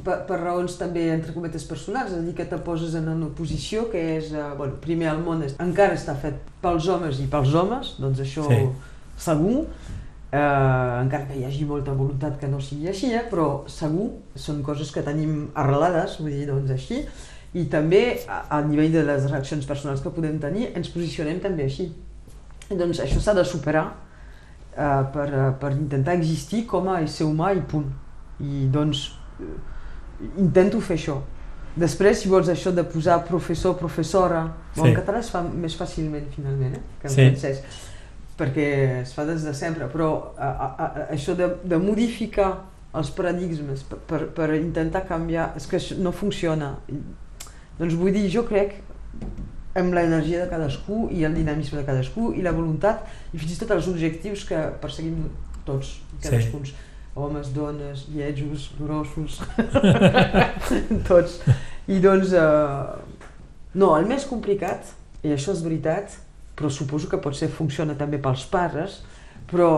per, 0.02 0.16
per 0.26 0.38
raons 0.40 0.72
també, 0.80 1.05
entre 1.14 1.30
cometes, 1.34 1.62
personals, 1.68 2.10
és 2.10 2.16
a 2.18 2.22
dir, 2.24 2.32
que 2.34 2.47
te 2.51 2.56
poses 2.59 2.97
en 2.98 3.06
una 3.12 3.28
posició 3.38 3.84
que 3.92 4.01
és, 4.16 4.32
eh, 4.34 4.47
bueno, 4.59 4.80
primer 4.82 5.12
el 5.12 5.20
món 5.22 5.44
és, 5.47 5.52
encara 5.62 5.94
està 5.94 6.16
fet 6.18 6.40
pels 6.62 6.88
homes 6.90 7.20
i 7.22 7.28
pels 7.30 7.55
homes, 7.55 7.92
doncs 8.02 8.18
això 8.24 8.48
Sí. 8.48 8.64
segur, 9.16 9.60
eh, 10.32 11.01
encara 11.02 11.27
que 11.27 11.39
hi 11.40 11.44
hagi 11.44 11.65
molta 11.66 11.93
voluntat 11.93 12.39
que 12.40 12.48
no 12.48 12.61
sigui 12.61 12.89
així, 12.89 13.12
eh, 13.15 13.24
però 13.31 13.65
segur, 13.70 14.11
són 14.36 14.62
coses 14.62 14.90
que 14.94 15.02
tenim 15.07 15.48
arrelades, 15.55 16.19
vull 16.20 16.31
dir, 16.35 16.47
doncs 16.51 16.70
així, 16.77 17.02
i 17.55 17.65
també 17.66 18.20
a, 18.28 18.44
a 18.59 18.61
nivell 18.62 18.93
de 18.94 19.02
les 19.02 19.27
reaccions 19.31 19.66
personals 19.66 20.01
que 20.05 20.11
podem 20.15 20.39
tenir, 20.39 20.69
ens 20.78 20.89
posicionem 20.94 21.40
també 21.43 21.65
així. 21.66 21.89
I 22.70 22.77
doncs 22.78 23.01
això 23.02 23.19
s'ha 23.20 23.35
de 23.35 23.43
superar 23.44 23.89
eh, 24.77 25.02
per, 25.12 25.27
per 25.59 25.73
intentar 25.74 26.15
existir 26.15 26.65
com 26.70 26.86
a 26.93 27.01
ésser 27.02 27.27
humà 27.27 27.51
i 27.59 27.61
punt. 27.66 27.89
I 28.40 28.69
doncs 28.70 29.09
eh, 29.43 29.51
intento 30.39 30.78
fer 30.81 30.97
això. 31.01 31.19
Després, 31.81 32.19
si 32.23 32.28
vols 32.31 32.48
això 32.51 32.70
de 32.74 32.82
posar 32.86 33.20
professor, 33.27 33.77
professora. 33.78 34.44
Sí. 34.74 34.82
en 34.86 34.94
català 34.94 35.19
es 35.23 35.28
fa 35.31 35.43
més 35.43 35.74
fàcilment 35.78 36.27
finalment 36.35 36.74
eh, 36.78 36.81
que 37.01 37.09
en 37.09 37.15
Sí. 37.15 37.27
francès, 37.27 37.61
perquè 38.40 38.66
es 39.02 39.14
fa 39.16 39.26
des 39.28 39.44
de 39.44 39.52
sempre, 39.56 39.88
però 39.92 40.10
a, 40.36 40.48
a, 40.48 40.68
a, 40.70 41.06
això 41.14 41.36
de, 41.36 41.50
de 41.68 41.78
modificar 41.80 42.50
els 42.96 43.12
paradigmes 43.14 43.84
per, 43.86 43.98
per, 44.08 44.20
per 44.34 44.48
intentar 44.56 45.04
canviar, 45.08 45.52
és 45.58 45.68
que 45.70 45.78
això 45.78 45.98
no 46.00 46.12
funciona. 46.16 46.72
Doncs 47.78 47.96
vull 48.00 48.14
dir, 48.16 48.26
jo 48.32 48.46
crec 48.48 48.80
amb 49.78 49.94
l'energia 49.94 50.42
de 50.42 50.50
cadascú 50.50 51.04
i 51.14 51.24
el 51.28 51.36
dinamisme 51.38 51.78
de 51.78 51.86
cadascú 51.86 52.32
i 52.34 52.42
la 52.42 52.52
voluntat 52.56 53.04
i 53.30 53.38
fins 53.38 53.54
i 53.54 53.58
tot 53.60 53.74
els 53.76 53.86
objectius 53.90 54.42
que 54.48 54.62
perseguim 54.82 55.28
tots, 55.68 55.98
cadascuns. 56.22 56.74
Homes, 57.20 57.48
dones, 57.52 58.04
lletjos, 58.14 58.68
grossos, 58.78 59.40
tots. 61.08 61.40
I 61.90 61.98
doncs, 62.02 62.30
eh, 62.38 63.16
no, 63.74 63.90
el 63.98 64.06
més 64.06 64.26
complicat, 64.30 64.92
i 65.26 65.34
això 65.34 65.52
és 65.56 65.64
veritat, 65.66 66.14
però 66.61 66.69
suposo 66.69 67.09
que 67.09 67.16
potser 67.24 67.49
funciona 67.49 67.97
també 67.97 68.20
pels 68.20 68.45
pares, 68.53 69.01
però 69.49 69.70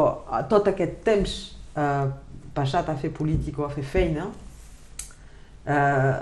tot 0.51 0.67
aquest 0.73 0.99
temps 1.07 1.35
eh, 1.79 2.09
passat 2.53 2.91
a 2.91 2.97
fer 2.99 3.13
política 3.15 3.63
o 3.63 3.69
a 3.69 3.71
fer 3.71 3.85
feina, 3.87 4.27
eh, 5.63 6.13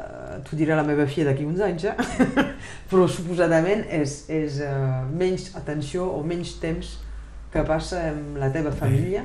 t'ho 0.45 0.59
dirà 0.61 0.77
la 0.77 0.85
meva 0.85 1.09
filla 1.09 1.31
d'aquí 1.31 1.49
uns 1.49 1.65
anys, 1.65 1.89
eh? 1.89 1.97
però 2.93 3.09
suposadament 3.09 3.87
és, 3.89 4.24
és 4.28 4.61
eh, 4.66 4.77
menys 5.09 5.55
atenció 5.57 6.05
o 6.12 6.20
menys 6.27 6.59
temps 6.61 6.99
que 7.51 7.65
passa 7.66 8.05
amb 8.12 8.37
la 8.39 8.53
teva 8.53 8.70
família 8.77 9.24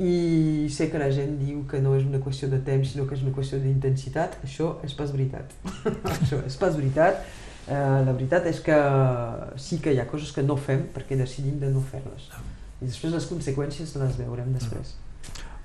i 0.00 0.68
sé 0.72 0.86
que 0.88 1.00
la 1.02 1.10
gent 1.12 1.34
diu 1.42 1.64
que 1.68 1.80
no 1.82 1.92
és 1.98 2.06
una 2.06 2.22
qüestió 2.24 2.48
de 2.48 2.62
temps 2.64 2.94
sinó 2.94 3.04
que 3.08 3.18
és 3.18 3.24
una 3.26 3.34
qüestió 3.36 3.58
d'intensitat, 3.60 4.38
això 4.46 4.76
és 4.86 4.94
pas 4.96 5.10
veritat. 5.12 5.52
això 6.14 6.40
és 6.46 6.56
pas 6.56 6.78
veritat. 6.78 7.20
Eh, 7.70 7.74
la 8.06 8.12
veritat 8.12 8.46
és 8.50 8.58
que 8.66 8.76
sí 9.62 9.78
que 9.82 9.94
hi 9.94 10.00
ha 10.02 10.06
coses 10.10 10.32
que 10.34 10.42
no 10.42 10.56
fem 10.58 10.88
perquè 10.94 11.18
decidim 11.18 11.60
de 11.62 11.70
no 11.70 11.82
fer-les. 11.92 12.30
I 12.80 12.88
després 12.88 13.14
les 13.14 13.28
conseqüències 13.30 13.94
les 14.00 14.18
veurem 14.18 14.50
després. 14.56 14.96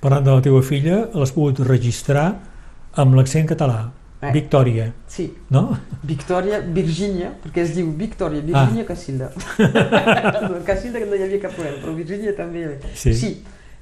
Parlant 0.03 0.25
de 0.27 0.35
la 0.35 0.43
teva 0.45 0.61
filla, 0.61 1.05
l'has 1.15 1.33
pogut 1.33 1.63
registrar 1.65 2.27
amb 3.01 3.17
l'accent 3.17 3.49
català. 3.49 3.87
Eh. 4.21 4.31
Victòria, 4.31 4.91
Sí, 5.11 5.25
no? 5.51 5.75
Victòria, 6.07 6.61
Virgínia, 6.77 7.33
perquè 7.43 7.65
es 7.65 7.73
diu 7.75 7.89
Victòria, 7.97 8.41
Virgínia 8.41 8.85
ah. 8.85 8.87
Casilda. 8.87 9.31
Casilda 10.69 11.01
que 11.01 11.09
no 11.09 11.17
hi 11.17 11.25
havia 11.25 11.41
cap 11.43 11.57
problema, 11.57 11.81
però 11.83 11.93
Virgínia 11.97 12.33
també 12.37 12.61
hi 12.61 12.69
havia. 12.69 12.93
Sí. 12.95 13.13
sí 13.13 13.33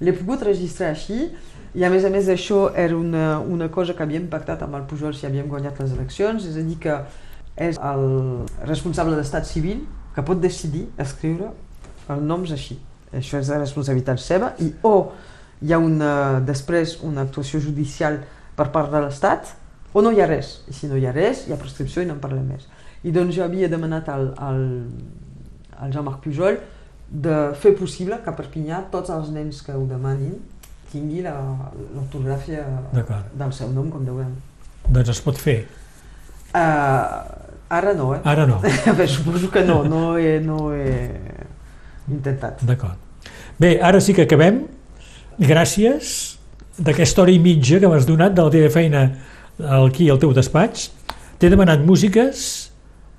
l'he 0.04 0.14
pogut 0.18 0.44
registrar 0.48 0.94
així 0.94 1.28
i 1.74 1.86
a 1.86 1.90
més 1.90 2.06
a 2.06 2.12
més 2.14 2.30
això 2.30 2.68
era 2.78 2.95
una, 2.98 3.40
una 3.40 3.70
cosa 3.74 3.95
que 3.98 4.06
havíem 4.06 4.28
pactat 4.32 4.62
amb 4.66 4.78
el 4.78 4.88
Pujol 4.90 5.16
si 5.18 5.26
havíem 5.30 5.48
guanyat 5.50 5.80
les 5.82 5.94
eleccions, 5.95 6.45
és 6.50 6.58
a 6.60 6.66
dir 6.66 6.78
que 6.82 6.98
és 7.57 7.77
el 7.77 8.03
responsable 8.65 9.15
d'estat 9.15 9.45
civil 9.45 9.84
que 10.15 10.23
pot 10.25 10.39
decidir 10.41 10.88
escriure 11.01 11.51
els 12.09 12.21
noms 12.21 12.51
així. 12.51 12.80
Això 13.13 13.38
és 13.39 13.49
la 13.49 13.59
responsabilitat 13.61 14.19
seva 14.19 14.53
i 14.59 14.71
o 14.84 15.11
hi 15.61 15.71
ha 15.73 15.77
una, 15.80 16.39
després 16.43 16.97
una 17.05 17.21
actuació 17.21 17.59
judicial 17.61 18.17
per 18.57 18.69
part 18.73 18.89
de 18.91 18.99
l'Estat 19.01 19.53
o 19.93 20.01
no 20.01 20.11
hi 20.11 20.21
ha 20.21 20.27
res. 20.27 20.61
I 20.69 20.73
si 20.73 20.88
no 20.89 20.97
hi 20.97 21.05
ha 21.05 21.11
res, 21.13 21.45
hi 21.47 21.53
ha 21.53 21.57
prescripció 21.61 22.01
i 22.01 22.05
no 22.09 22.15
en 22.17 22.19
parlem 22.23 22.47
més. 22.55 22.65
I 23.03 23.11
doncs 23.13 23.35
jo 23.35 23.43
havia 23.45 23.69
demanat 23.69 24.09
al, 24.09 24.31
al, 24.41 24.63
al 25.77 25.91
Jean-Marc 25.93 26.23
Pujol 26.23 26.57
de 27.13 27.38
fer 27.61 27.75
possible 27.77 28.17
que 28.23 28.31
a 28.31 28.35
Perpinyà 28.35 28.81
tots 28.91 29.11
els 29.13 29.30
nens 29.35 29.61
que 29.61 29.75
ho 29.77 29.85
demanin 29.85 30.34
tingui 30.91 31.21
la- 31.21 31.71
D'acord. 32.93 33.30
del 33.38 33.53
seu 33.53 33.69
nom 33.73 33.89
com 33.93 34.03
deurem. 34.05 34.34
Doncs 34.89 35.09
es 35.09 35.21
pot 35.21 35.38
fer. 35.38 35.67
Uh, 36.53 37.23
ara 37.69 37.93
no, 37.97 38.13
eh? 38.15 38.19
Ara 38.23 38.45
no. 38.45 38.59
Bé, 38.97 39.07
suposo 39.07 39.49
que 39.51 39.63
no, 39.65 39.84
no 39.84 40.17
he, 40.17 40.39
no 40.39 40.71
he 40.73 41.09
intentat. 42.11 42.61
D'acord. 42.65 42.97
Bé, 43.59 43.80
ara 43.81 43.99
sí 44.01 44.13
que 44.13 44.25
acabem. 44.27 44.63
Gràcies 45.39 46.38
d'aquesta 46.77 47.23
hora 47.23 47.31
i 47.34 47.39
mitja 47.41 47.80
que 47.81 47.89
m'has 47.89 48.05
donat 48.05 48.35
de 48.38 48.43
la 48.45 48.51
teva 48.53 48.69
feina 48.73 49.01
aquí 49.81 50.09
al 50.13 50.19
teu 50.21 50.34
despatx. 50.34 50.91
T'he 51.41 51.49
demanat 51.49 51.81
músiques, 51.85 52.43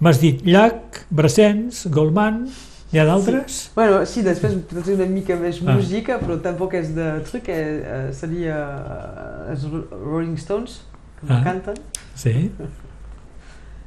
m'has 0.02 0.20
dit 0.22 0.40
Llach, 0.46 1.02
Brassens, 1.10 1.84
Goldman, 1.90 2.44
n'hi 2.92 3.00
ha 3.02 3.04
d'altres? 3.08 3.58
Bueno, 3.74 4.04
sí, 4.06 4.22
després 4.26 4.54
pot 4.70 4.86
ser 4.86 4.94
una 4.94 5.06
mica 5.10 5.34
més 5.38 5.58
Ah. 5.64 5.74
música, 5.74 6.20
però 6.22 6.38
tampoc 6.42 6.74
és 6.78 6.94
de 6.94 7.08
truc, 7.26 7.48
eh, 7.50 7.58
eh, 7.82 8.12
seria 8.14 8.54
eh, 8.62 9.50
els 9.52 9.66
Ro- 9.70 9.86
Rolling 9.90 10.38
Stones, 10.38 10.80
que 11.20 11.32
Ah. 11.32 11.40
ah. 11.40 11.44
canten. 11.44 11.74
Sí. 12.14 12.50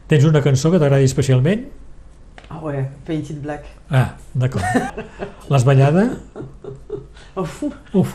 Tens 0.07 0.23
una 0.27 0.39
cançó 0.41 0.71
que 0.71 0.79
t'agradi 0.79 1.03
especialment? 1.09 1.65
Ah 2.49 2.61
ouais, 2.63 2.85
Painted 3.05 3.41
Black. 3.43 3.65
Ah, 3.91 4.13
d'acord. 4.34 4.63
L'has 5.51 5.65
ballada? 5.67 6.05
Uf, 7.35 7.63
Uf. 7.93 8.13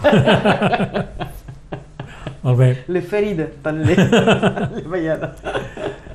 Molt 2.42 2.58
bé. 2.58 2.70
le 2.88 3.02
ferida, 3.06 3.44
tant 3.62 3.78
le 3.86 3.94
ballada. 4.92 5.28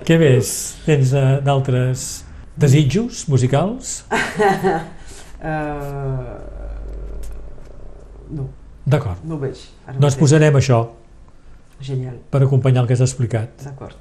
Què 0.08 0.18
més? 0.20 0.50
Tens 0.88 1.14
uh, 1.16 1.38
d'altres 1.46 2.08
desitjos 2.60 3.26
musicals? 3.32 4.02
Uh, 4.12 4.18
no, 8.36 8.50
D'acord. 8.88 9.22
no 9.24 9.36
ho 9.38 9.40
veig. 9.46 9.62
Ara 9.86 9.96
Doncs 10.00 10.16
mateix. 10.16 10.20
posarem 10.26 10.56
això 10.60 10.82
Genial, 11.86 12.18
per 12.34 12.42
acompanyar 12.44 12.82
el 12.84 12.88
que 12.90 12.96
has 12.98 13.04
explicat. 13.06 13.50
d'acord. 13.64 13.96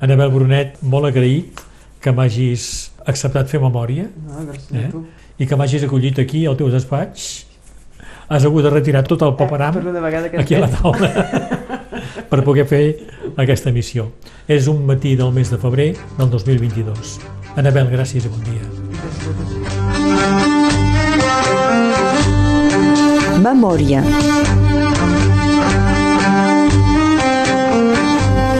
Anabel 0.00 0.30
Brunet, 0.30 0.76
molt 0.82 1.06
agraït 1.10 1.60
que 2.00 2.12
m'hagis 2.12 2.90
acceptat 3.06 3.48
fer 3.48 3.60
memòria 3.60 4.06
No, 4.26 4.44
gràcies 4.48 4.72
Eh? 4.76 4.86
a 4.88 4.90
tu. 4.92 5.04
i 5.38 5.46
que 5.46 5.56
m'hagis 5.56 5.84
acollit 5.84 6.18
aquí 6.18 6.44
al 6.46 6.56
teu 6.56 6.68
despatx. 6.70 7.44
Has 8.28 8.44
hagut 8.44 8.62
de 8.64 8.70
retirar 8.70 9.02
tot 9.04 9.20
el 9.22 9.34
paperam 9.36 9.74
que 10.30 10.38
aquí 10.40 10.54
a 10.54 10.60
la 10.60 10.68
taula 10.72 11.10
per 12.30 12.42
poder 12.44 12.64
fer 12.66 12.84
aquesta 13.36 13.70
missió. 13.72 14.10
És 14.48 14.66
un 14.68 14.84
matí 14.86 15.14
del 15.16 15.32
mes 15.32 15.50
de 15.50 15.58
febrer 15.58 15.90
del 16.18 16.30
2022. 16.30 17.18
Anabel, 17.56 17.88
gràcies 17.92 18.24
i 18.24 18.28
bon 18.28 18.40
dia. 18.48 18.64
Memòria. 23.44 24.02